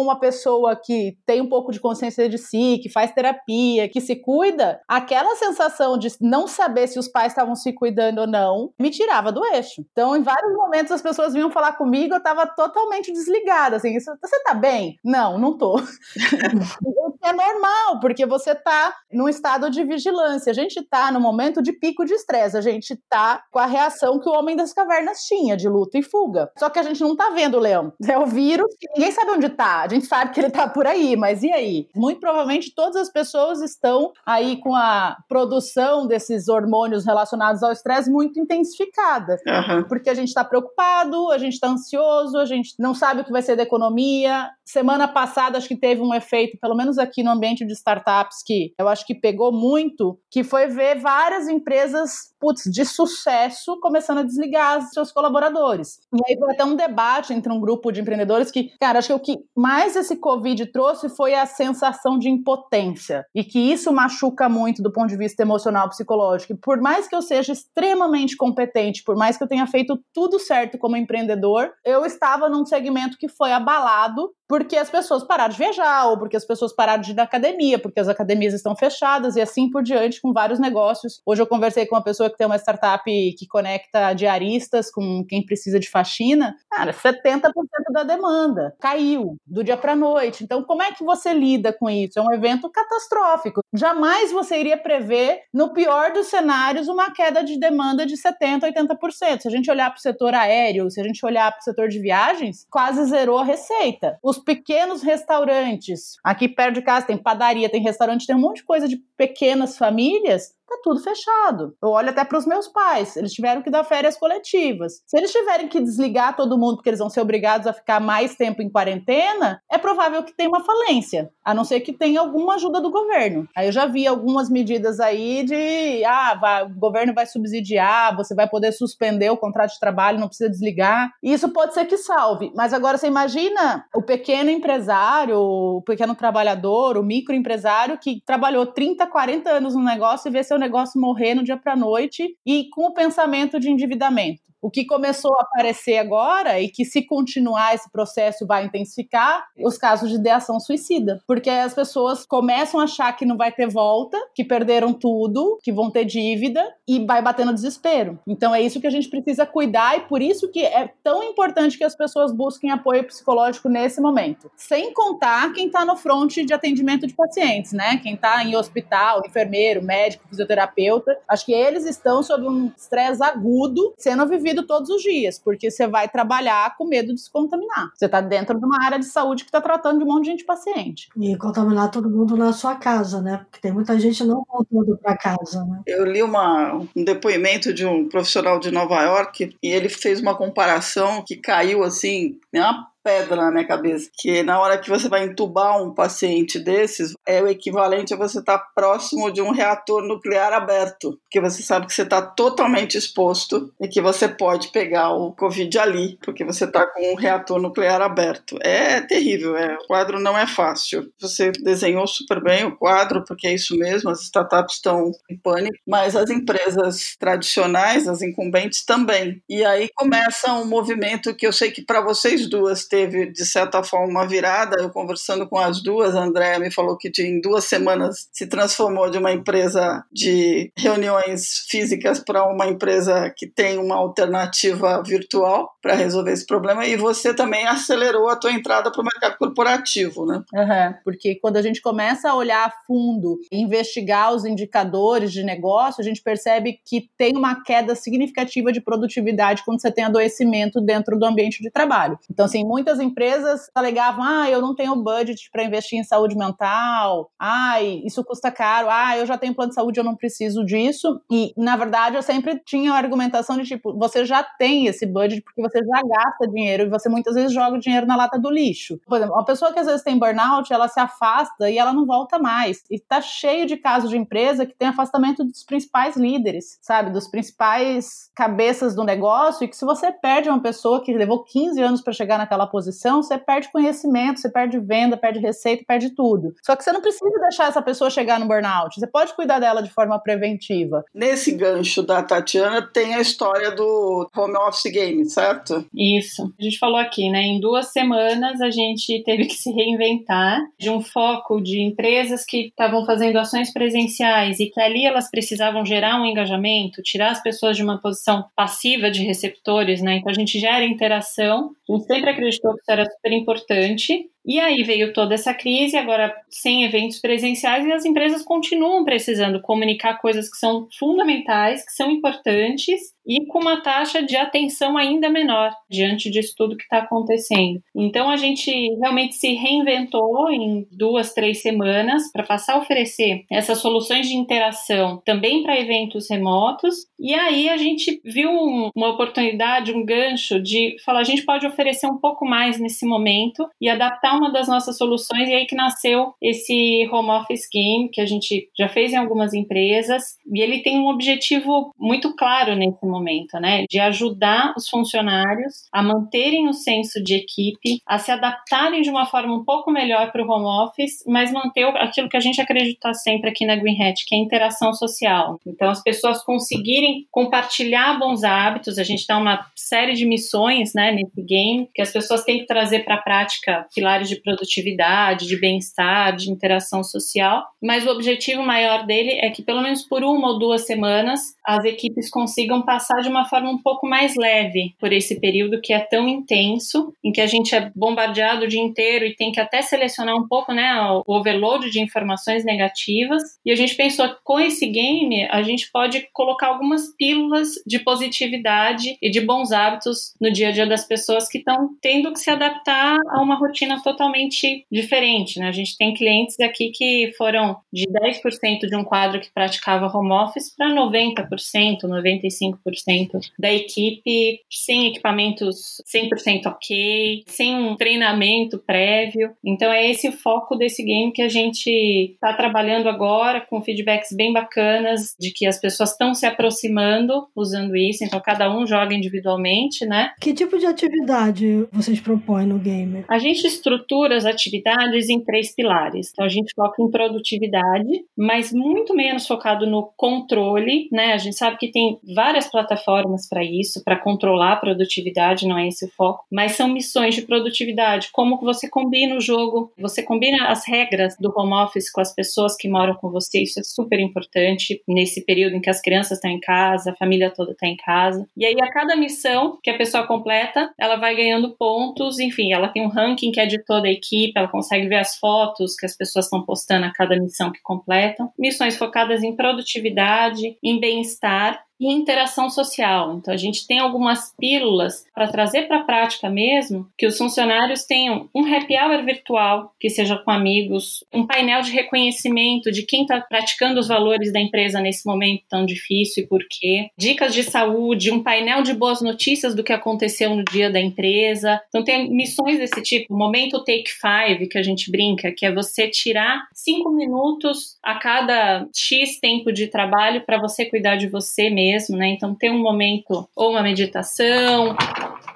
uma 0.00 0.18
pessoa 0.18 0.76
que 0.76 1.16
tem 1.26 1.40
um 1.40 1.48
pouco 1.48 1.72
de 1.72 1.80
consciência 1.80 2.28
de 2.28 2.38
si, 2.38 2.78
que 2.82 2.90
faz 2.90 3.12
terapia, 3.12 3.88
que 3.88 4.00
se 4.00 4.16
cuida, 4.16 4.80
aquela 4.88 5.34
sensação 5.36 5.97
de 5.98 6.08
não 6.20 6.46
saber 6.46 6.86
se 6.86 6.98
os 6.98 7.08
pais 7.08 7.32
estavam 7.32 7.54
se 7.54 7.72
cuidando 7.72 8.20
ou 8.20 8.26
não, 8.26 8.72
me 8.78 8.90
tirava 8.90 9.32
do 9.32 9.44
eixo. 9.46 9.84
Então, 9.92 10.16
em 10.16 10.22
vários 10.22 10.54
momentos 10.54 10.92
as 10.92 11.02
pessoas 11.02 11.32
vinham 11.34 11.50
falar 11.50 11.72
comigo, 11.72 12.14
eu 12.14 12.22
tava 12.22 12.46
totalmente 12.46 13.12
desligada, 13.12 13.76
assim, 13.76 13.98
você 13.98 14.42
tá 14.44 14.54
bem? 14.54 14.98
Não, 15.04 15.38
não 15.38 15.56
tô. 15.56 15.80
é 17.22 17.32
normal, 17.32 18.00
porque 18.00 18.24
você 18.26 18.54
tá 18.54 18.94
num 19.12 19.28
estado 19.28 19.70
de 19.70 19.84
vigilância. 19.84 20.50
A 20.50 20.54
gente 20.54 20.82
tá 20.82 21.10
no 21.10 21.20
momento 21.20 21.62
de 21.62 21.72
pico 21.72 22.04
de 22.04 22.14
estresse, 22.14 22.56
a 22.56 22.60
gente 22.60 22.96
tá 23.08 23.42
com 23.50 23.58
a 23.58 23.66
reação 23.66 24.18
que 24.18 24.28
o 24.28 24.32
homem 24.32 24.56
das 24.56 24.72
cavernas 24.72 25.24
tinha, 25.24 25.56
de 25.56 25.68
luta 25.68 25.98
e 25.98 26.02
fuga. 26.02 26.50
Só 26.58 26.70
que 26.70 26.78
a 26.78 26.82
gente 26.82 27.00
não 27.00 27.16
tá 27.16 27.30
vendo 27.30 27.56
o 27.56 27.60
leão. 27.60 27.92
É 28.06 28.18
o 28.18 28.26
vírus 28.26 28.74
que 28.78 28.88
ninguém 28.94 29.12
sabe 29.12 29.32
onde 29.32 29.48
tá. 29.48 29.82
A 29.82 29.88
gente 29.88 30.06
sabe 30.06 30.32
que 30.32 30.40
ele 30.40 30.50
tá 30.50 30.68
por 30.68 30.86
aí, 30.86 31.16
mas 31.16 31.42
e 31.42 31.52
aí? 31.52 31.88
Muito 31.94 32.20
provavelmente 32.20 32.74
todas 32.74 32.96
as 32.96 33.10
pessoas 33.10 33.60
estão 33.60 34.12
aí 34.26 34.58
com 34.60 34.74
a 34.74 35.16
produção 35.28 35.87
desses 36.06 36.48
hormônios 36.48 37.04
relacionados 37.04 37.62
ao 37.62 37.72
estresse 37.72 38.10
muito 38.10 38.38
intensificada. 38.38 39.36
Uhum. 39.46 39.84
Porque 39.88 40.10
a 40.10 40.14
gente 40.14 40.32
tá 40.32 40.44
preocupado, 40.44 41.30
a 41.30 41.38
gente 41.38 41.58
tá 41.58 41.68
ansioso, 41.68 42.38
a 42.38 42.44
gente 42.44 42.74
não 42.78 42.94
sabe 42.94 43.20
o 43.20 43.24
que 43.24 43.32
vai 43.32 43.42
ser 43.42 43.56
da 43.56 43.62
economia. 43.62 44.48
Semana 44.64 45.08
passada, 45.08 45.58
acho 45.58 45.68
que 45.68 45.76
teve 45.76 46.00
um 46.00 46.14
efeito, 46.14 46.58
pelo 46.60 46.76
menos 46.76 46.98
aqui 46.98 47.22
no 47.22 47.30
ambiente 47.30 47.64
de 47.64 47.72
startups, 47.72 48.42
que 48.44 48.72
eu 48.78 48.88
acho 48.88 49.06
que 49.06 49.14
pegou 49.14 49.52
muito, 49.52 50.18
que 50.30 50.44
foi 50.44 50.66
ver 50.66 50.98
várias 51.00 51.48
empresas 51.48 52.28
putz, 52.38 52.64
de 52.64 52.84
sucesso 52.84 53.78
começando 53.80 54.18
a 54.18 54.22
desligar 54.22 54.80
seus 54.90 55.12
colaboradores. 55.12 56.00
E 56.12 56.20
aí 56.26 56.38
foi 56.38 56.52
até 56.52 56.64
um 56.64 56.76
debate 56.76 57.32
entre 57.32 57.52
um 57.52 57.60
grupo 57.60 57.92
de 57.92 58.00
empreendedores 58.00 58.50
que, 58.50 58.70
cara, 58.80 58.98
acho 58.98 59.08
que 59.08 59.14
o 59.14 59.20
que 59.20 59.44
mais 59.56 59.96
esse 59.96 60.16
Covid 60.16 60.66
trouxe 60.66 61.08
foi 61.08 61.34
a 61.34 61.46
sensação 61.46 62.18
de 62.18 62.28
impotência. 62.28 63.24
E 63.34 63.44
que 63.44 63.58
isso 63.58 63.92
machuca 63.92 64.48
muito 64.48 64.82
do 64.82 64.92
ponto 64.92 65.08
de 65.08 65.16
vista 65.16 65.42
emocional, 65.42 65.88
psicológico. 65.88 66.52
E 66.52 66.56
por 66.56 66.80
mais 66.80 67.08
que 67.08 67.14
eu 67.14 67.22
seja 67.22 67.52
extremamente 67.52 68.36
competente, 68.36 69.02
por 69.02 69.16
mais 69.16 69.36
que 69.36 69.44
eu 69.44 69.48
tenha 69.48 69.66
feito 69.66 69.98
tudo 70.12 70.38
certo 70.38 70.78
como 70.78 70.96
empreendedor, 70.96 71.72
eu 71.84 72.04
estava 72.04 72.48
num 72.48 72.64
segmento 72.64 73.18
que 73.18 73.28
foi 73.28 73.52
abalado 73.52 74.30
porque 74.48 74.76
as 74.76 74.90
pessoas 74.90 75.22
pararam 75.22 75.52
de 75.52 75.58
viajar, 75.58 76.06
ou 76.06 76.18
porque 76.18 76.36
as 76.36 76.44
pessoas 76.44 76.72
pararam 76.72 77.02
de 77.02 77.12
ir 77.12 77.14
na 77.14 77.24
academia, 77.24 77.78
porque 77.78 78.00
as 78.00 78.08
academias 78.08 78.54
estão 78.54 78.74
fechadas 78.74 79.36
e 79.36 79.40
assim 79.40 79.70
por 79.70 79.82
diante, 79.82 80.20
com 80.20 80.32
vários 80.32 80.58
negócios. 80.58 81.20
Hoje 81.26 81.42
eu 81.42 81.46
conversei 81.46 81.84
com 81.86 81.94
uma 81.94 82.02
pessoa 82.02 82.30
que 82.30 82.38
tem 82.38 82.46
uma 82.46 82.56
startup 82.56 83.04
que 83.04 83.46
conecta 83.46 84.14
diaristas 84.14 84.90
com 84.90 85.24
quem 85.28 85.44
precisa 85.44 85.78
de 85.78 85.90
faxina. 85.90 86.56
Cara, 86.70 86.92
70% 86.92 87.52
da 87.92 88.02
demanda 88.02 88.74
caiu 88.80 89.36
do 89.46 89.62
dia 89.62 89.76
para 89.76 89.94
noite. 89.94 90.42
Então, 90.42 90.64
como 90.64 90.82
é 90.82 90.92
que 90.92 91.04
você 91.04 91.34
lida 91.34 91.72
com 91.72 91.90
isso? 91.90 92.18
É 92.18 92.22
um 92.22 92.32
evento 92.32 92.70
catastrófico. 92.70 93.60
Jamais 93.74 94.32
você 94.32 94.58
iria 94.58 94.78
prever, 94.78 95.42
no 95.52 95.74
pior 95.74 96.12
dos 96.12 96.28
cenários, 96.28 96.88
uma 96.88 97.12
queda 97.12 97.44
de 97.44 97.58
demanda 97.58 98.06
de 98.06 98.14
70%, 98.14 98.62
80%. 98.62 99.40
Se 99.42 99.48
a 99.48 99.50
gente 99.50 99.70
olhar 99.70 99.90
para 99.90 99.98
o 99.98 100.00
setor 100.00 100.34
aéreo, 100.34 100.90
se 100.90 101.00
a 101.00 101.04
gente 101.04 101.24
olhar 101.24 101.50
para 101.50 101.60
o 101.60 101.62
setor 101.62 101.88
de 101.88 101.98
viagens, 101.98 102.66
quase 102.70 103.04
zerou 103.04 103.38
a 103.38 103.44
receita. 103.44 104.18
Os 104.22 104.38
pequenos 104.38 105.02
restaurantes. 105.02 106.16
Aqui 106.24 106.48
perto 106.48 106.76
de 106.76 106.82
casa 106.82 107.06
tem 107.06 107.18
padaria, 107.18 107.68
tem 107.68 107.82
restaurante, 107.82 108.26
tem 108.26 108.36
um 108.36 108.40
monte 108.40 108.58
de 108.58 108.64
coisa 108.64 108.88
de 108.88 108.96
pequenas 109.16 109.76
famílias 109.76 110.56
tá 110.68 110.78
tudo 110.82 111.00
fechado. 111.00 111.74
Eu 111.82 111.90
olho 111.90 112.10
até 112.10 112.24
para 112.24 112.38
os 112.38 112.46
meus 112.46 112.68
pais, 112.68 113.16
eles 113.16 113.32
tiveram 113.32 113.62
que 113.62 113.70
dar 113.70 113.84
férias 113.84 114.16
coletivas. 114.16 115.02
Se 115.06 115.16
eles 115.16 115.32
tiverem 115.32 115.68
que 115.68 115.80
desligar 115.80 116.36
todo 116.36 116.58
mundo 116.58 116.76
porque 116.76 116.90
eles 116.90 116.98
vão 116.98 117.10
ser 117.10 117.20
obrigados 117.20 117.66
a 117.66 117.72
ficar 117.72 118.00
mais 118.00 118.36
tempo 118.36 118.62
em 118.62 118.70
quarentena, 118.70 119.60
é 119.70 119.78
provável 119.78 120.22
que 120.22 120.34
tenha 120.36 120.48
uma 120.48 120.64
falência, 120.64 121.30
a 121.44 121.54
não 121.54 121.64
ser 121.64 121.80
que 121.80 121.92
tenha 121.92 122.20
alguma 122.20 122.54
ajuda 122.54 122.80
do 122.80 122.90
governo. 122.90 123.48
Aí 123.56 123.66
eu 123.66 123.72
já 123.72 123.86
vi 123.86 124.06
algumas 124.06 124.50
medidas 124.50 125.00
aí 125.00 125.44
de, 125.44 126.04
ah, 126.04 126.34
vai, 126.34 126.64
o 126.64 126.74
governo 126.74 127.14
vai 127.14 127.26
subsidiar, 127.26 128.16
você 128.16 128.34
vai 128.34 128.48
poder 128.48 128.72
suspender 128.72 129.30
o 129.30 129.36
contrato 129.36 129.72
de 129.72 129.80
trabalho, 129.80 130.20
não 130.20 130.28
precisa 130.28 130.50
desligar. 130.50 131.10
Isso 131.22 131.48
pode 131.48 131.74
ser 131.74 131.86
que 131.86 131.96
salve, 131.96 132.52
mas 132.54 132.72
agora 132.72 132.98
você 132.98 133.06
imagina 133.06 133.84
o 133.94 134.02
pequeno 134.02 134.50
empresário, 134.50 135.38
o 135.38 135.82
pequeno 135.82 136.14
trabalhador, 136.14 136.96
o 136.96 137.02
microempresário 137.02 137.98
que 137.98 138.22
trabalhou 138.24 138.66
30, 138.66 139.06
40 139.06 139.50
anos 139.50 139.74
no 139.74 139.82
negócio 139.82 140.28
e 140.28 140.32
vê 140.32 140.42
seu 140.42 140.57
negócio 140.58 141.00
morrer 141.00 141.34
no 141.34 141.42
dia 141.42 141.56
para 141.56 141.76
noite 141.76 142.36
e 142.44 142.68
com 142.70 142.86
o 142.86 142.94
pensamento 142.94 143.58
de 143.58 143.70
endividamento. 143.70 144.42
O 144.60 144.70
que 144.70 144.84
começou 144.84 145.34
a 145.36 145.42
aparecer 145.42 145.98
agora 145.98 146.60
e 146.60 146.68
que, 146.68 146.84
se 146.84 147.02
continuar 147.02 147.74
esse 147.74 147.90
processo, 147.90 148.46
vai 148.46 148.64
intensificar 148.64 149.44
os 149.58 149.78
casos 149.78 150.10
de 150.10 150.16
ideação 150.16 150.58
suicida. 150.58 151.22
Porque 151.26 151.48
as 151.48 151.74
pessoas 151.74 152.26
começam 152.26 152.80
a 152.80 152.84
achar 152.84 153.12
que 153.16 153.24
não 153.24 153.36
vai 153.36 153.52
ter 153.52 153.68
volta, 153.68 154.18
que 154.34 154.44
perderam 154.44 154.92
tudo, 154.92 155.58
que 155.62 155.72
vão 155.72 155.90
ter 155.90 156.04
dívida 156.04 156.64
e 156.86 157.04
vai 157.04 157.22
batendo 157.22 157.54
desespero. 157.54 158.18
Então 158.26 158.54
é 158.54 158.60
isso 158.60 158.80
que 158.80 158.86
a 158.86 158.90
gente 158.90 159.08
precisa 159.08 159.46
cuidar 159.46 159.96
e 159.96 160.00
por 160.00 160.20
isso 160.20 160.50
que 160.50 160.64
é 160.64 160.90
tão 161.04 161.22
importante 161.22 161.78
que 161.78 161.84
as 161.84 161.94
pessoas 161.94 162.32
busquem 162.32 162.70
apoio 162.70 163.04
psicológico 163.04 163.68
nesse 163.68 164.00
momento. 164.00 164.50
Sem 164.56 164.92
contar 164.92 165.52
quem 165.52 165.66
está 165.66 165.84
no 165.84 165.96
front 165.96 166.34
de 166.34 166.52
atendimento 166.52 167.06
de 167.06 167.14
pacientes, 167.14 167.72
né? 167.72 167.98
Quem 167.98 168.14
está 168.14 168.42
em 168.44 168.56
hospital, 168.56 169.22
enfermeiro, 169.24 169.82
médico, 169.82 170.28
fisioterapeuta. 170.28 171.16
Acho 171.28 171.46
que 171.46 171.52
eles 171.52 171.84
estão 171.84 172.22
sob 172.22 172.46
um 172.46 172.72
estresse 172.76 173.22
agudo, 173.22 173.94
sendo 173.96 174.26
vivido 174.26 174.47
indivíduo 174.48 174.66
todos 174.66 174.88
os 174.90 175.02
dias, 175.02 175.38
porque 175.38 175.70
você 175.70 175.86
vai 175.86 176.08
trabalhar 176.08 176.76
com 176.76 176.86
medo 176.86 177.14
de 177.14 177.20
se 177.20 177.30
contaminar. 177.30 177.90
Você 177.94 178.06
está 178.06 178.20
dentro 178.20 178.58
de 178.58 178.64
uma 178.64 178.82
área 178.82 178.98
de 178.98 179.06
saúde 179.06 179.44
que 179.44 179.48
está 179.48 179.60
tratando 179.60 179.98
de 179.98 180.04
um 180.04 180.08
monte 180.08 180.24
de 180.24 180.30
gente 180.30 180.44
paciente. 180.44 181.08
E 181.16 181.36
contaminar 181.36 181.90
todo 181.90 182.10
mundo 182.10 182.36
na 182.36 182.52
sua 182.52 182.76
casa, 182.76 183.20
né? 183.20 183.38
Porque 183.44 183.60
tem 183.60 183.72
muita 183.72 183.98
gente 183.98 184.24
não 184.24 184.44
voltando 184.48 184.96
para 184.98 185.16
casa, 185.16 185.64
né? 185.64 185.82
Eu 185.86 186.04
li 186.04 186.22
uma, 186.22 186.74
um 186.96 187.04
depoimento 187.04 187.72
de 187.72 187.84
um 187.86 188.08
profissional 188.08 188.58
de 188.58 188.70
Nova 188.70 189.02
York 189.02 189.56
e 189.62 189.68
ele 189.68 189.88
fez 189.88 190.20
uma 190.20 190.36
comparação 190.36 191.22
que 191.26 191.36
caiu 191.36 191.82
assim, 191.82 192.38
né, 192.52 192.62
pedra 193.08 193.36
na 193.36 193.50
minha 193.50 193.66
cabeça. 193.66 194.10
Que 194.18 194.42
na 194.42 194.60
hora 194.60 194.76
que 194.76 194.90
você 194.90 195.08
vai 195.08 195.24
entubar 195.24 195.82
um 195.82 195.94
paciente 195.94 196.58
desses, 196.58 197.14
é 197.26 197.42
o 197.42 197.48
equivalente 197.48 198.12
a 198.12 198.18
você 198.18 198.40
estar 198.40 198.58
tá 198.58 198.66
próximo 198.74 199.32
de 199.32 199.40
um 199.40 199.50
reator 199.50 200.02
nuclear 200.02 200.52
aberto. 200.52 201.18
Porque 201.22 201.40
você 201.40 201.62
sabe 201.62 201.86
que 201.86 201.94
você 201.94 202.02
está 202.02 202.20
totalmente 202.20 202.98
exposto 202.98 203.72
e 203.80 203.88
que 203.88 204.02
você 204.02 204.28
pode 204.28 204.68
pegar 204.68 205.10
o 205.12 205.32
Covid 205.32 205.78
ali, 205.78 206.18
porque 206.22 206.44
você 206.44 206.64
está 206.64 206.86
com 206.86 207.12
um 207.12 207.16
reator 207.16 207.58
nuclear 207.58 208.02
aberto. 208.02 208.58
É 208.60 209.00
terrível, 209.00 209.56
é. 209.56 209.76
o 209.76 209.86
quadro 209.86 210.20
não 210.20 210.36
é 210.36 210.46
fácil. 210.46 211.10
Você 211.18 211.50
desenhou 211.52 212.06
super 212.06 212.42
bem 212.42 212.66
o 212.66 212.76
quadro, 212.76 213.24
porque 213.26 213.46
é 213.46 213.54
isso 213.54 213.74
mesmo, 213.76 214.10
as 214.10 214.20
startups 214.20 214.76
estão 214.76 215.12
em 215.30 215.36
pânico, 215.36 215.78
mas 215.86 216.14
as 216.14 216.28
empresas 216.28 217.16
tradicionais, 217.18 218.06
as 218.06 218.20
incumbentes 218.20 218.84
também. 218.84 219.42
E 219.48 219.64
aí 219.64 219.88
começa 219.94 220.52
um 220.52 220.66
movimento 220.66 221.34
que 221.34 221.46
eu 221.46 221.52
sei 221.52 221.70
que 221.70 221.82
para 221.82 222.02
vocês 222.02 222.48
duas 222.48 222.84
de 223.06 223.44
certa 223.44 223.82
forma, 223.82 224.06
uma 224.08 224.26
virada. 224.26 224.76
Eu 224.80 224.90
conversando 224.90 225.48
com 225.48 225.58
as 225.58 225.82
duas, 225.82 226.14
a 226.14 226.22
Andréa 226.22 226.58
me 226.58 226.70
falou 226.70 226.96
que 226.96 227.10
de, 227.10 227.22
em 227.22 227.40
duas 227.40 227.64
semanas 227.64 228.28
se 228.32 228.46
transformou 228.46 229.10
de 229.10 229.18
uma 229.18 229.32
empresa 229.32 230.04
de 230.12 230.72
reuniões 230.76 231.66
físicas 231.68 232.18
para 232.18 232.44
uma 232.44 232.66
empresa 232.66 233.32
que 233.36 233.46
tem 233.46 233.78
uma 233.78 233.96
alternativa 233.96 235.02
virtual 235.02 235.70
para 235.82 235.94
resolver 235.94 236.32
esse 236.32 236.46
problema. 236.46 236.86
E 236.86 236.96
você 236.96 237.34
também 237.34 237.66
acelerou 237.66 238.28
a 238.28 238.36
tua 238.36 238.52
entrada 238.52 238.90
para 238.90 239.00
o 239.00 239.04
mercado 239.04 239.36
corporativo, 239.38 240.26
né? 240.26 240.42
Uhum, 240.52 240.94
porque 241.04 241.36
quando 241.36 241.56
a 241.56 241.62
gente 241.62 241.80
começa 241.80 242.30
a 242.30 242.34
olhar 242.34 242.66
a 242.66 242.72
fundo 242.86 243.38
investigar 243.52 244.34
os 244.34 244.44
indicadores 244.44 245.32
de 245.32 245.42
negócio, 245.42 246.00
a 246.00 246.04
gente 246.04 246.22
percebe 246.22 246.80
que 246.84 247.08
tem 247.16 247.36
uma 247.36 247.62
queda 247.62 247.94
significativa 247.94 248.72
de 248.72 248.80
produtividade 248.80 249.62
quando 249.64 249.80
você 249.80 249.90
tem 249.90 250.04
adoecimento 250.04 250.80
dentro 250.80 251.18
do 251.18 251.24
ambiente 251.24 251.62
de 251.62 251.70
trabalho. 251.70 252.18
Então, 252.30 252.46
assim, 252.46 252.64
muitas 252.88 253.00
empresas 253.00 253.70
alegavam: 253.74 254.24
ah, 254.24 254.50
eu 254.50 254.60
não 254.60 254.74
tenho 254.74 254.96
budget 254.96 255.50
para 255.52 255.64
investir 255.64 255.98
em 255.98 256.04
saúde 256.04 256.36
mental, 256.36 257.30
ai, 257.38 258.02
isso 258.04 258.24
custa 258.24 258.50
caro, 258.50 258.88
ah, 258.90 259.16
eu 259.16 259.26
já 259.26 259.36
tenho 259.36 259.54
plano 259.54 259.70
de 259.70 259.74
saúde, 259.74 260.00
eu 260.00 260.04
não 260.04 260.16
preciso 260.16 260.64
disso. 260.64 261.20
E, 261.30 261.52
na 261.56 261.76
verdade, 261.76 262.16
eu 262.16 262.22
sempre 262.22 262.60
tinha 262.64 262.92
a 262.92 262.96
argumentação 262.96 263.56
de 263.58 263.64
tipo: 263.64 263.92
você 263.98 264.24
já 264.24 264.42
tem 264.42 264.86
esse 264.86 265.06
budget 265.06 265.42
porque 265.42 265.60
você 265.60 265.78
já 265.78 266.02
gasta 266.02 266.48
dinheiro 266.48 266.84
e 266.84 266.88
você 266.88 267.08
muitas 267.08 267.34
vezes 267.34 267.52
joga 267.52 267.76
o 267.76 267.80
dinheiro 267.80 268.06
na 268.06 268.16
lata 268.16 268.38
do 268.38 268.50
lixo. 268.50 268.98
Por 269.06 269.16
exemplo, 269.16 269.34
uma 269.34 269.44
pessoa 269.44 269.72
que 269.72 269.78
às 269.78 269.86
vezes 269.86 270.02
tem 270.02 270.18
burnout, 270.18 270.72
ela 270.72 270.88
se 270.88 270.98
afasta 270.98 271.70
e 271.70 271.78
ela 271.78 271.92
não 271.92 272.06
volta 272.06 272.38
mais. 272.38 272.82
E 272.90 272.98
tá 272.98 273.20
cheio 273.20 273.66
de 273.66 273.76
casos 273.76 274.10
de 274.10 274.16
empresa 274.16 274.64
que 274.64 274.74
tem 274.74 274.88
afastamento 274.88 275.44
dos 275.44 275.64
principais 275.64 276.16
líderes, 276.16 276.78
sabe? 276.80 277.10
Dos 277.10 277.28
principais 277.28 278.30
cabeças 278.34 278.94
do 278.94 279.04
negócio 279.04 279.64
e 279.64 279.68
que 279.68 279.76
se 279.76 279.84
você 279.84 280.10
perde 280.12 280.48
uma 280.48 280.60
pessoa 280.60 281.02
que 281.02 281.12
levou 281.12 281.44
15 281.44 281.80
anos 281.82 282.00
para 282.00 282.12
chegar 282.12 282.38
naquela 282.38 282.66
posição, 282.68 283.22
você 283.22 283.38
perde 283.38 283.70
conhecimento, 283.72 284.40
você 284.40 284.50
perde 284.50 284.78
venda, 284.78 285.16
perde 285.16 285.38
receita, 285.38 285.84
perde 285.86 286.10
tudo. 286.10 286.54
Só 286.64 286.76
que 286.76 286.84
você 286.84 286.92
não 286.92 287.00
precisa 287.00 287.40
deixar 287.40 287.68
essa 287.68 287.82
pessoa 287.82 288.10
chegar 288.10 288.38
no 288.38 288.46
burnout. 288.46 288.98
Você 288.98 289.06
pode 289.06 289.34
cuidar 289.34 289.58
dela 289.58 289.82
de 289.82 289.90
forma 289.90 290.18
preventiva. 290.18 291.04
Nesse 291.14 291.52
gancho 291.52 292.02
da 292.02 292.22
Tatiana 292.22 292.82
tem 292.82 293.14
a 293.14 293.20
história 293.20 293.70
do 293.70 294.28
home 294.36 294.56
office 294.56 294.92
game, 294.92 295.24
certo? 295.28 295.84
Isso. 295.94 296.52
A 296.58 296.62
gente 296.62 296.78
falou 296.78 296.98
aqui, 296.98 297.30
né? 297.30 297.40
Em 297.42 297.60
duas 297.60 297.92
semanas 297.92 298.60
a 298.60 298.70
gente 298.70 299.22
teve 299.24 299.46
que 299.46 299.54
se 299.54 299.70
reinventar 299.70 300.60
de 300.78 300.90
um 300.90 301.00
foco 301.00 301.60
de 301.60 301.80
empresas 301.80 302.44
que 302.44 302.68
estavam 302.68 303.04
fazendo 303.04 303.38
ações 303.38 303.72
presenciais 303.72 304.60
e 304.60 304.66
que 304.66 304.80
ali 304.80 305.04
elas 305.06 305.30
precisavam 305.30 305.84
gerar 305.84 306.20
um 306.20 306.26
engajamento, 306.26 307.02
tirar 307.02 307.30
as 307.30 307.42
pessoas 307.42 307.76
de 307.76 307.82
uma 307.82 308.00
posição 308.00 308.44
passiva 308.54 309.10
de 309.10 309.22
receptores, 309.22 310.02
né? 310.02 310.16
Então 310.16 310.30
a 310.30 310.34
gente 310.34 310.58
gera 310.58 310.84
interação. 310.84 311.70
A 311.88 311.92
gente 311.92 312.06
sempre 312.06 312.30
acreditou 312.30 312.57
acreditou 312.58 312.74
que 312.74 312.80
isso 312.80 312.92
era 312.92 313.04
super 313.04 313.32
importante 313.32 314.30
e 314.44 314.58
aí 314.58 314.82
veio 314.82 315.12
toda 315.12 315.34
essa 315.34 315.52
crise, 315.54 315.96
agora 315.96 316.34
sem 316.48 316.84
eventos 316.84 317.20
presenciais, 317.20 317.86
e 317.86 317.92
as 317.92 318.04
empresas 318.04 318.42
continuam 318.42 319.04
precisando 319.04 319.60
comunicar 319.60 320.18
coisas 320.18 320.50
que 320.50 320.56
são 320.56 320.88
fundamentais, 320.98 321.84
que 321.84 321.92
são 321.92 322.10
importantes, 322.10 323.00
e 323.28 323.44
com 323.44 323.58
uma 323.58 323.82
taxa 323.82 324.22
de 324.22 324.36
atenção 324.36 324.96
ainda 324.96 325.28
menor 325.28 325.70
diante 325.90 326.30
disso 326.30 326.54
tudo 326.56 326.76
que 326.76 326.84
está 326.84 326.98
acontecendo. 326.98 327.82
Então 327.94 328.30
a 328.30 328.36
gente 328.36 328.70
realmente 328.98 329.34
se 329.34 329.52
reinventou 329.52 330.50
em 330.50 330.86
duas, 330.90 331.34
três 331.34 331.60
semanas 331.60 332.32
para 332.32 332.42
passar 332.42 332.74
a 332.74 332.78
oferecer 332.78 333.44
essas 333.50 333.80
soluções 333.80 334.26
de 334.26 334.34
interação 334.34 335.20
também 335.26 335.62
para 335.62 335.78
eventos 335.78 336.30
remotos. 336.30 337.06
E 337.20 337.34
aí 337.34 337.68
a 337.68 337.76
gente 337.76 338.18
viu 338.24 338.50
um, 338.50 338.88
uma 338.96 339.10
oportunidade, 339.10 339.92
um 339.92 340.06
gancho 340.06 340.58
de 340.58 340.96
falar: 341.04 341.20
a 341.20 341.24
gente 341.24 341.44
pode 341.44 341.66
oferecer 341.66 342.06
um 342.06 342.16
pouco 342.16 342.46
mais 342.46 342.80
nesse 342.80 343.04
momento 343.04 343.68
e 343.78 343.90
adaptar 343.90 344.27
uma 344.34 344.50
das 344.50 344.68
nossas 344.68 344.96
soluções, 344.96 345.48
e 345.48 345.54
aí 345.54 345.66
que 345.66 345.74
nasceu 345.74 346.34
esse 346.42 347.08
home 347.12 347.30
office 347.30 347.68
game, 347.72 348.08
que 348.08 348.20
a 348.20 348.26
gente 348.26 348.68
já 348.76 348.88
fez 348.88 349.12
em 349.12 349.16
algumas 349.16 349.54
empresas, 349.54 350.36
e 350.52 350.60
ele 350.60 350.82
tem 350.82 350.98
um 350.98 351.08
objetivo 351.08 351.92
muito 351.98 352.34
claro 352.34 352.74
nesse 352.74 353.04
momento, 353.04 353.58
né? 353.60 353.84
De 353.88 353.98
ajudar 353.98 354.74
os 354.76 354.88
funcionários 354.88 355.88
a 355.92 356.02
manterem 356.02 356.68
o 356.68 356.72
senso 356.72 357.22
de 357.22 357.34
equipe, 357.34 358.00
a 358.06 358.18
se 358.18 358.30
adaptarem 358.30 359.02
de 359.02 359.10
uma 359.10 359.26
forma 359.26 359.54
um 359.54 359.64
pouco 359.64 359.90
melhor 359.90 360.32
para 360.32 360.42
o 360.42 360.50
home 360.50 360.86
office, 360.86 361.24
mas 361.26 361.52
manter 361.52 361.84
aquilo 361.84 362.28
que 362.28 362.36
a 362.36 362.40
gente 362.40 362.60
acredita 362.60 363.12
sempre 363.14 363.50
aqui 363.50 363.66
na 363.66 363.76
Green 363.76 364.00
Hat, 364.02 364.24
que 364.26 364.34
é 364.34 364.38
a 364.38 364.40
interação 364.40 364.92
social. 364.92 365.58
Então, 365.66 365.90
as 365.90 366.02
pessoas 366.02 366.42
conseguirem 366.42 367.26
compartilhar 367.30 368.18
bons 368.18 368.44
hábitos, 368.44 368.98
a 368.98 369.04
gente 369.04 369.26
dá 369.26 369.38
uma 369.38 369.66
série 369.74 370.14
de 370.14 370.26
missões, 370.26 370.92
né, 370.94 371.12
nesse 371.12 371.42
game, 371.42 371.88
que 371.94 372.02
as 372.02 372.12
pessoas 372.12 372.42
têm 372.42 372.58
que 372.58 372.66
trazer 372.66 373.04
para 373.04 373.16
a 373.16 373.22
prática 373.22 373.86
pilares 373.94 374.17
de 374.24 374.40
produtividade, 374.40 375.46
de 375.46 375.60
bem-estar, 375.60 376.34
de 376.34 376.50
interação 376.50 377.02
social, 377.04 377.64
mas 377.82 378.06
o 378.06 378.10
objetivo 378.10 378.62
maior 378.62 379.06
dele 379.06 379.32
é 379.32 379.50
que 379.50 379.62
pelo 379.62 379.82
menos 379.82 380.02
por 380.02 380.22
uma 380.22 380.52
ou 380.52 380.58
duas 380.58 380.86
semanas 380.86 381.40
as 381.68 381.84
equipes 381.84 382.30
consigam 382.30 382.80
passar 382.80 383.20
de 383.20 383.28
uma 383.28 383.44
forma 383.44 383.68
um 383.68 383.76
pouco 383.76 384.08
mais 384.08 384.34
leve 384.36 384.94
por 384.98 385.12
esse 385.12 385.38
período 385.38 385.82
que 385.82 385.92
é 385.92 386.00
tão 386.00 386.26
intenso, 386.26 387.12
em 387.22 387.30
que 387.30 387.42
a 387.42 387.46
gente 387.46 387.74
é 387.74 387.92
bombardeado 387.94 388.64
o 388.64 388.68
dia 388.68 388.80
inteiro 388.80 389.26
e 389.26 389.36
tem 389.36 389.52
que 389.52 389.60
até 389.60 389.82
selecionar 389.82 390.34
um 390.34 390.48
pouco, 390.48 390.72
né, 390.72 390.98
o 391.26 391.36
overload 391.36 391.90
de 391.90 392.00
informações 392.00 392.64
negativas. 392.64 393.42
E 393.66 393.70
a 393.70 393.76
gente 393.76 393.94
pensou 393.96 394.30
que 394.30 394.36
com 394.42 394.58
esse 394.58 394.86
game 394.86 395.46
a 395.50 395.62
gente 395.62 395.90
pode 395.92 396.26
colocar 396.32 396.68
algumas 396.68 397.14
pílulas 397.18 397.74
de 397.86 397.98
positividade 397.98 399.18
e 399.20 399.30
de 399.30 399.42
bons 399.42 399.70
hábitos 399.70 400.32
no 400.40 400.50
dia 400.50 400.68
a 400.68 400.72
dia 400.72 400.86
das 400.86 401.06
pessoas 401.06 401.48
que 401.48 401.58
estão 401.58 401.90
tendo 402.00 402.32
que 402.32 402.40
se 402.40 402.48
adaptar 402.48 403.18
a 403.28 403.42
uma 403.42 403.56
rotina 403.56 404.02
totalmente 404.02 404.86
diferente, 404.90 405.60
né? 405.60 405.68
A 405.68 405.72
gente 405.72 405.98
tem 405.98 406.14
clientes 406.14 406.58
aqui 406.60 406.90
que 406.94 407.30
foram 407.36 407.76
de 407.92 408.06
10% 408.06 408.88
de 408.88 408.96
um 408.96 409.04
quadro 409.04 409.38
que 409.38 409.52
praticava 409.52 410.06
home 410.06 410.32
office 410.32 410.74
para 410.74 410.88
90%, 410.94 411.57
95% 412.06 413.40
da 413.58 413.72
equipe 413.72 414.60
sem 414.70 415.08
equipamentos 415.08 416.02
100% 416.14 416.66
ok, 416.66 417.42
sem 417.46 417.74
um 417.74 417.96
treinamento 417.96 418.78
prévio. 418.78 419.52
Então 419.64 419.92
é 419.92 420.10
esse 420.10 420.28
o 420.28 420.32
foco 420.32 420.76
desse 420.76 421.02
game 421.02 421.32
que 421.32 421.42
a 421.42 421.48
gente 421.48 421.90
está 422.34 422.52
trabalhando 422.52 423.08
agora 423.08 423.60
com 423.60 423.82
feedbacks 423.82 424.34
bem 424.34 424.52
bacanas 424.52 425.34
de 425.38 425.50
que 425.52 425.66
as 425.66 425.80
pessoas 425.80 426.12
estão 426.12 426.34
se 426.34 426.46
aproximando 426.46 427.46
usando 427.56 427.96
isso, 427.96 428.24
então 428.24 428.40
cada 428.40 428.74
um 428.74 428.86
joga 428.86 429.14
individualmente, 429.14 430.06
né? 430.06 430.30
Que 430.40 430.52
tipo 430.52 430.78
de 430.78 430.86
atividade 430.86 431.86
vocês 431.92 432.20
propõem 432.20 432.66
no 432.66 432.78
game? 432.78 433.24
A 433.28 433.38
gente 433.38 433.66
estrutura 433.66 433.98
estrutura 433.98 434.36
as 434.36 434.44
atividades 434.44 435.28
em 435.28 435.40
três 435.40 435.74
pilares. 435.74 436.30
Então, 436.32 436.44
a 436.44 436.48
gente 436.48 436.72
foca 436.74 437.02
em 437.02 437.10
produtividade, 437.10 438.24
mas 438.36 438.72
muito 438.72 439.14
menos 439.14 439.46
focado 439.46 439.86
no 439.86 440.12
controle, 440.16 441.08
né? 441.12 441.32
A 441.32 441.38
gente 441.48 441.58
sabe 441.58 441.76
que 441.78 441.90
tem 441.90 442.18
várias 442.34 442.70
plataformas 442.70 443.48
para 443.48 443.64
isso, 443.64 444.02
para 444.04 444.18
controlar 444.18 444.74
a 444.74 444.76
produtividade, 444.76 445.66
não 445.66 445.78
é 445.78 445.88
esse 445.88 446.04
o 446.04 446.10
foco, 446.10 446.44
mas 446.50 446.72
são 446.72 446.88
missões 446.88 447.34
de 447.34 447.42
produtividade, 447.42 448.28
como 448.32 448.58
você 448.60 448.88
combina 448.88 449.36
o 449.36 449.40
jogo, 449.40 449.92
você 449.98 450.22
combina 450.22 450.68
as 450.68 450.86
regras 450.86 451.36
do 451.38 451.52
home 451.56 451.74
office 451.74 452.10
com 452.10 452.20
as 452.20 452.34
pessoas 452.34 452.76
que 452.76 452.88
moram 452.88 453.14
com 453.14 453.30
você, 453.30 453.62
isso 453.62 453.80
é 453.80 453.82
super 453.82 454.20
importante 454.20 455.02
nesse 455.08 455.44
período 455.44 455.76
em 455.76 455.80
que 455.80 455.90
as 455.90 456.00
crianças 456.00 456.38
estão 456.38 456.50
em 456.50 456.60
casa, 456.60 457.10
a 457.10 457.14
família 457.14 457.50
toda 457.50 457.72
está 457.72 457.86
em 457.86 457.96
casa. 457.96 458.46
E 458.56 458.64
aí, 458.64 458.76
a 458.80 458.90
cada 458.90 459.16
missão 459.16 459.78
que 459.82 459.90
a 459.90 459.96
pessoa 459.96 460.26
completa, 460.26 460.92
ela 460.98 461.16
vai 461.16 461.34
ganhando 461.34 461.74
pontos, 461.76 462.38
enfim, 462.38 462.72
ela 462.72 462.88
tem 462.88 463.04
um 463.04 463.08
ranking 463.08 463.50
que 463.50 463.60
é 463.60 463.66
de 463.66 463.82
toda 463.84 464.08
a 464.08 464.10
equipe, 464.10 464.52
ela 464.54 464.68
consegue 464.68 465.08
ver 465.08 465.16
as 465.16 465.36
fotos 465.36 465.94
que 465.94 466.06
as 466.06 466.16
pessoas 466.16 466.46
estão 466.46 466.62
postando 466.62 467.06
a 467.06 467.12
cada 467.12 467.38
missão 467.38 467.72
que 467.72 467.80
completam. 467.82 468.50
Missões 468.58 468.96
focadas 468.96 469.42
em 469.42 469.54
produtividade, 469.54 470.76
em 470.82 471.00
bem-estar 471.00 471.37
estar 471.38 471.87
e 472.00 472.12
interação 472.12 472.70
social. 472.70 473.36
Então, 473.36 473.52
a 473.52 473.56
gente 473.56 473.86
tem 473.86 473.98
algumas 473.98 474.54
pílulas 474.58 475.24
para 475.34 475.48
trazer 475.48 475.88
para 475.88 475.98
a 475.98 476.04
prática 476.04 476.48
mesmo 476.48 477.08
que 477.16 477.26
os 477.26 477.36
funcionários 477.36 478.04
tenham 478.04 478.48
um 478.54 478.64
happy 478.64 478.96
hour 478.96 479.24
virtual, 479.24 479.92
que 479.98 480.08
seja 480.08 480.36
com 480.36 480.50
amigos, 480.50 481.24
um 481.32 481.46
painel 481.46 481.82
de 481.82 481.90
reconhecimento 481.90 482.90
de 482.90 483.02
quem 483.02 483.22
está 483.22 483.40
praticando 483.40 484.00
os 484.00 484.08
valores 484.08 484.52
da 484.52 484.60
empresa 484.60 485.00
nesse 485.00 485.26
momento 485.26 485.64
tão 485.68 485.84
difícil 485.84 486.44
e 486.44 486.46
por 486.46 486.60
quê, 486.68 487.08
dicas 487.16 487.52
de 487.52 487.62
saúde, 487.62 488.30
um 488.30 488.42
painel 488.42 488.82
de 488.82 488.94
boas 488.94 489.20
notícias 489.20 489.74
do 489.74 489.84
que 489.84 489.92
aconteceu 489.92 490.54
no 490.54 490.64
dia 490.64 490.90
da 490.90 491.00
empresa. 491.00 491.80
Então, 491.88 492.04
tem 492.04 492.30
missões 492.30 492.78
desse 492.78 493.02
tipo, 493.02 493.34
momento 493.34 493.84
Take 493.84 494.10
Five, 494.10 494.68
que 494.68 494.78
a 494.78 494.82
gente 494.82 495.10
brinca, 495.10 495.52
que 495.52 495.66
é 495.66 495.72
você 495.72 496.08
tirar 496.08 496.66
cinco 496.72 497.10
minutos 497.10 497.98
a 498.02 498.14
cada 498.14 498.86
X 498.94 499.38
tempo 499.40 499.72
de 499.72 499.86
trabalho 499.88 500.44
para 500.44 500.60
você 500.60 500.84
cuidar 500.84 501.16
de 501.16 501.28
você 501.28 501.70
mesmo, 501.70 501.87
né? 502.16 502.28
Então, 502.28 502.54
ter 502.54 502.70
um 502.70 502.78
momento 502.78 503.48
ou 503.54 503.70
uma 503.70 503.82
meditação, 503.82 504.96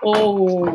ou. 0.03 0.75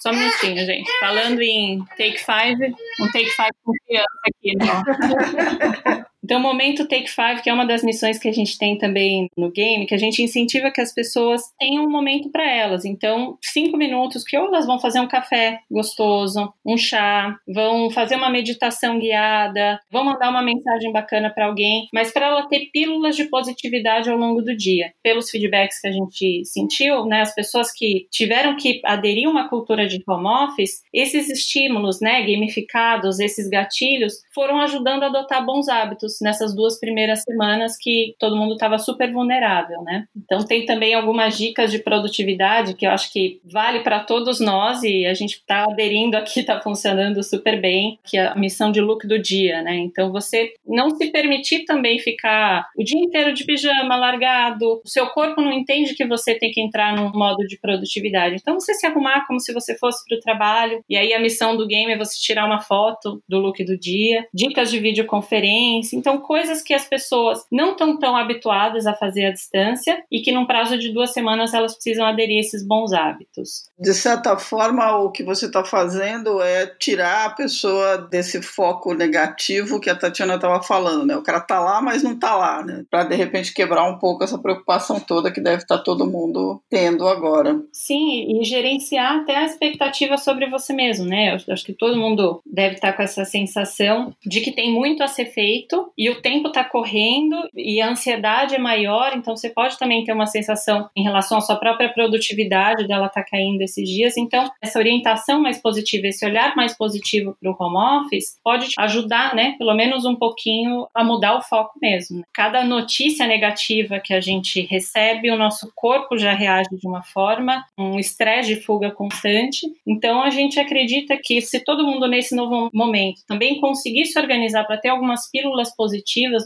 Só 0.00 0.10
um 0.10 0.14
minutinho, 0.14 0.64
gente. 0.66 0.90
Falando 1.00 1.40
em 1.40 1.84
Take 1.96 2.18
Five, 2.18 2.74
um 3.00 3.06
Take 3.12 3.30
Five 3.30 3.52
com 3.64 3.72
criança 3.86 4.20
aqui, 4.26 4.56
né? 4.56 6.04
Então, 6.24 6.38
o 6.38 6.42
momento 6.42 6.86
Take 6.86 7.10
Five, 7.10 7.42
que 7.42 7.50
é 7.50 7.52
uma 7.52 7.66
das 7.66 7.82
missões 7.82 8.18
que 8.18 8.28
a 8.28 8.32
gente 8.32 8.56
tem 8.56 8.78
também 8.78 9.26
no 9.36 9.50
game, 9.50 9.86
que 9.86 9.94
a 9.94 9.98
gente 9.98 10.22
incentiva 10.22 10.70
que 10.70 10.80
as 10.80 10.94
pessoas 10.94 11.42
tenham 11.58 11.84
um 11.84 11.90
momento 11.90 12.30
para 12.30 12.48
elas. 12.48 12.84
Então, 12.84 13.36
cinco 13.42 13.76
minutos 13.76 14.22
que 14.22 14.38
ou 14.38 14.46
elas 14.46 14.64
vão 14.64 14.78
fazer 14.78 15.00
um 15.00 15.08
café 15.08 15.58
gostoso, 15.70 16.52
um 16.64 16.76
chá, 16.76 17.36
vão 17.48 17.90
fazer 17.90 18.14
uma 18.14 18.30
meditação 18.30 18.98
guiada, 19.00 19.80
vão 19.90 20.04
mandar 20.04 20.30
uma 20.30 20.42
mensagem 20.42 20.92
bacana 20.92 21.28
para 21.28 21.46
alguém, 21.46 21.88
mas 21.92 22.12
para 22.12 22.26
ela 22.26 22.48
ter 22.48 22.70
pílulas 22.72 23.16
de 23.16 23.24
positividade 23.24 24.08
ao 24.08 24.16
longo 24.16 24.42
do 24.42 24.56
dia. 24.56 24.92
Pelos 25.02 25.28
feedbacks 25.28 25.80
que 25.80 25.88
a 25.88 25.92
gente 25.92 26.44
sentiu, 26.44 27.04
né, 27.04 27.22
as 27.22 27.34
pessoas 27.34 27.72
que 27.72 28.06
tiveram 28.10 28.56
que 28.56 28.80
aderir 28.84 29.26
a 29.26 29.30
uma 29.30 29.48
cultura 29.48 29.88
de 29.88 30.00
home 30.06 30.28
office, 30.28 30.82
esses 30.94 31.28
estímulos, 31.28 32.00
né, 32.00 32.22
gamificados, 32.22 33.18
esses 33.18 33.48
gatilhos, 33.48 34.14
foram 34.32 34.60
ajudando 34.60 35.02
a 35.02 35.06
adotar 35.06 35.44
bons 35.44 35.68
hábitos 35.68 36.11
nessas 36.20 36.54
duas 36.54 36.78
primeiras 36.78 37.22
semanas 37.22 37.76
que 37.80 38.14
todo 38.18 38.36
mundo 38.36 38.54
estava 38.54 38.78
super 38.78 39.12
vulnerável, 39.12 39.82
né? 39.82 40.06
Então 40.16 40.44
tem 40.44 40.64
também 40.66 40.94
algumas 40.94 41.36
dicas 41.36 41.70
de 41.70 41.78
produtividade 41.78 42.74
que 42.74 42.86
eu 42.86 42.90
acho 42.90 43.12
que 43.12 43.40
vale 43.44 43.80
para 43.80 44.00
todos 44.00 44.40
nós 44.40 44.82
e 44.82 45.06
a 45.06 45.14
gente 45.14 45.36
está 45.36 45.64
aderindo 45.64 46.16
aqui, 46.16 46.40
está 46.40 46.60
funcionando 46.60 47.22
super 47.22 47.60
bem, 47.60 47.98
que 48.04 48.16
é 48.16 48.28
a 48.28 48.34
missão 48.34 48.70
de 48.70 48.80
look 48.80 49.06
do 49.06 49.18
dia, 49.18 49.62
né? 49.62 49.76
Então 49.76 50.10
você 50.10 50.52
não 50.66 50.90
se 50.90 51.10
permitir 51.10 51.64
também 51.64 51.98
ficar 51.98 52.66
o 52.76 52.84
dia 52.84 53.00
inteiro 53.00 53.32
de 53.32 53.44
pijama 53.44 53.96
largado, 53.96 54.80
o 54.84 54.88
seu 54.88 55.06
corpo 55.08 55.40
não 55.40 55.52
entende 55.52 55.94
que 55.94 56.06
você 56.06 56.34
tem 56.34 56.50
que 56.50 56.60
entrar 56.60 56.94
num 56.96 57.10
modo 57.12 57.46
de 57.46 57.58
produtividade. 57.58 58.36
Então 58.40 58.58
você 58.58 58.74
se 58.74 58.86
arrumar 58.86 59.26
como 59.26 59.40
se 59.40 59.52
você 59.52 59.76
fosse 59.78 60.04
para 60.08 60.16
o 60.16 60.20
trabalho 60.20 60.82
e 60.88 60.96
aí 60.96 61.12
a 61.12 61.20
missão 61.20 61.56
do 61.56 61.66
game 61.66 61.92
é 61.92 61.98
você 61.98 62.18
tirar 62.20 62.46
uma 62.46 62.60
foto 62.60 63.22
do 63.28 63.38
look 63.38 63.62
do 63.64 63.78
dia, 63.78 64.26
dicas 64.32 64.70
de 64.70 64.78
videoconferência, 64.78 65.96
então, 66.02 66.18
coisas 66.18 66.62
que 66.62 66.74
as 66.74 66.84
pessoas 66.84 67.46
não 67.50 67.70
estão 67.70 67.96
tão 67.96 68.16
habituadas 68.16 68.88
a 68.88 68.92
fazer 68.92 69.26
à 69.26 69.30
distância 69.30 70.02
e 70.10 70.20
que, 70.20 70.32
num 70.32 70.44
prazo 70.44 70.76
de 70.76 70.92
duas 70.92 71.12
semanas, 71.12 71.54
elas 71.54 71.74
precisam 71.74 72.04
aderir 72.04 72.38
a 72.38 72.40
esses 72.40 72.66
bons 72.66 72.92
hábitos. 72.92 73.70
De 73.78 73.94
certa 73.94 74.36
forma, 74.36 74.96
o 74.96 75.12
que 75.12 75.22
você 75.22 75.46
está 75.46 75.64
fazendo 75.64 76.42
é 76.42 76.66
tirar 76.66 77.26
a 77.26 77.30
pessoa 77.30 77.98
desse 77.98 78.42
foco 78.42 78.94
negativo 78.94 79.78
que 79.78 79.88
a 79.88 79.94
Tatiana 79.94 80.34
estava 80.34 80.60
falando, 80.60 81.06
né? 81.06 81.16
O 81.16 81.22
cara 81.22 81.38
está 81.38 81.60
lá, 81.60 81.80
mas 81.80 82.02
não 82.02 82.14
está 82.14 82.34
lá, 82.34 82.64
né? 82.64 82.84
Para 82.90 83.04
de 83.04 83.14
repente 83.14 83.54
quebrar 83.54 83.88
um 83.88 83.96
pouco 83.96 84.24
essa 84.24 84.38
preocupação 84.38 84.98
toda 84.98 85.30
que 85.30 85.40
deve 85.40 85.62
estar 85.62 85.78
tá 85.78 85.84
todo 85.84 86.10
mundo 86.10 86.60
tendo 86.68 87.06
agora. 87.06 87.62
Sim, 87.72 88.40
e 88.40 88.44
gerenciar 88.44 89.20
até 89.20 89.36
a 89.36 89.44
expectativa 89.44 90.16
sobre 90.16 90.50
você 90.50 90.72
mesmo, 90.72 91.06
né? 91.06 91.38
Eu 91.46 91.54
acho 91.54 91.64
que 91.64 91.72
todo 91.72 91.96
mundo 91.96 92.42
deve 92.44 92.74
estar 92.74 92.90
tá 92.90 92.96
com 92.96 93.02
essa 93.04 93.24
sensação 93.24 94.12
de 94.26 94.40
que 94.40 94.50
tem 94.50 94.72
muito 94.72 95.00
a 95.00 95.06
ser 95.06 95.26
feito 95.26 95.91
e 95.96 96.10
o 96.10 96.20
tempo 96.20 96.48
está 96.48 96.64
correndo 96.64 97.48
e 97.54 97.80
a 97.80 97.90
ansiedade 97.90 98.54
é 98.54 98.58
maior, 98.58 99.12
então 99.14 99.36
você 99.36 99.50
pode 99.50 99.78
também 99.78 100.04
ter 100.04 100.12
uma 100.12 100.26
sensação 100.26 100.88
em 100.96 101.02
relação 101.02 101.38
à 101.38 101.40
sua 101.40 101.56
própria 101.56 101.92
produtividade 101.92 102.86
dela 102.86 103.06
estar 103.06 103.22
tá 103.22 103.28
caindo 103.30 103.60
esses 103.62 103.88
dias. 103.88 104.16
Então, 104.16 104.50
essa 104.60 104.78
orientação 104.78 105.40
mais 105.40 105.60
positiva, 105.60 106.06
esse 106.06 106.24
olhar 106.24 106.56
mais 106.56 106.76
positivo 106.76 107.36
para 107.40 107.50
o 107.50 107.56
home 107.58 108.04
office 108.04 108.36
pode 108.42 108.72
ajudar, 108.78 109.34
né, 109.34 109.54
pelo 109.58 109.74
menos 109.74 110.04
um 110.04 110.16
pouquinho 110.16 110.86
a 110.94 111.04
mudar 111.04 111.36
o 111.36 111.42
foco 111.42 111.78
mesmo. 111.80 112.22
Cada 112.32 112.64
notícia 112.64 113.26
negativa 113.26 114.00
que 114.00 114.14
a 114.14 114.20
gente 114.20 114.62
recebe, 114.62 115.30
o 115.30 115.38
nosso 115.38 115.70
corpo 115.74 116.16
já 116.16 116.32
reage 116.32 116.70
de 116.76 116.86
uma 116.86 117.02
forma, 117.02 117.64
um 117.78 117.98
estresse 117.98 118.54
de 118.54 118.60
fuga 118.60 118.90
constante. 118.90 119.66
Então, 119.86 120.22
a 120.22 120.30
gente 120.30 120.58
acredita 120.58 121.16
que 121.22 121.40
se 121.40 121.62
todo 121.64 121.86
mundo 121.86 122.08
nesse 122.08 122.34
novo 122.34 122.70
momento 122.72 123.22
também 123.26 123.60
conseguir 123.60 124.06
se 124.06 124.18
organizar 124.18 124.64
para 124.64 124.78
ter 124.78 124.88
algumas 124.88 125.30
pílulas 125.30 125.74
positivas 125.74 125.81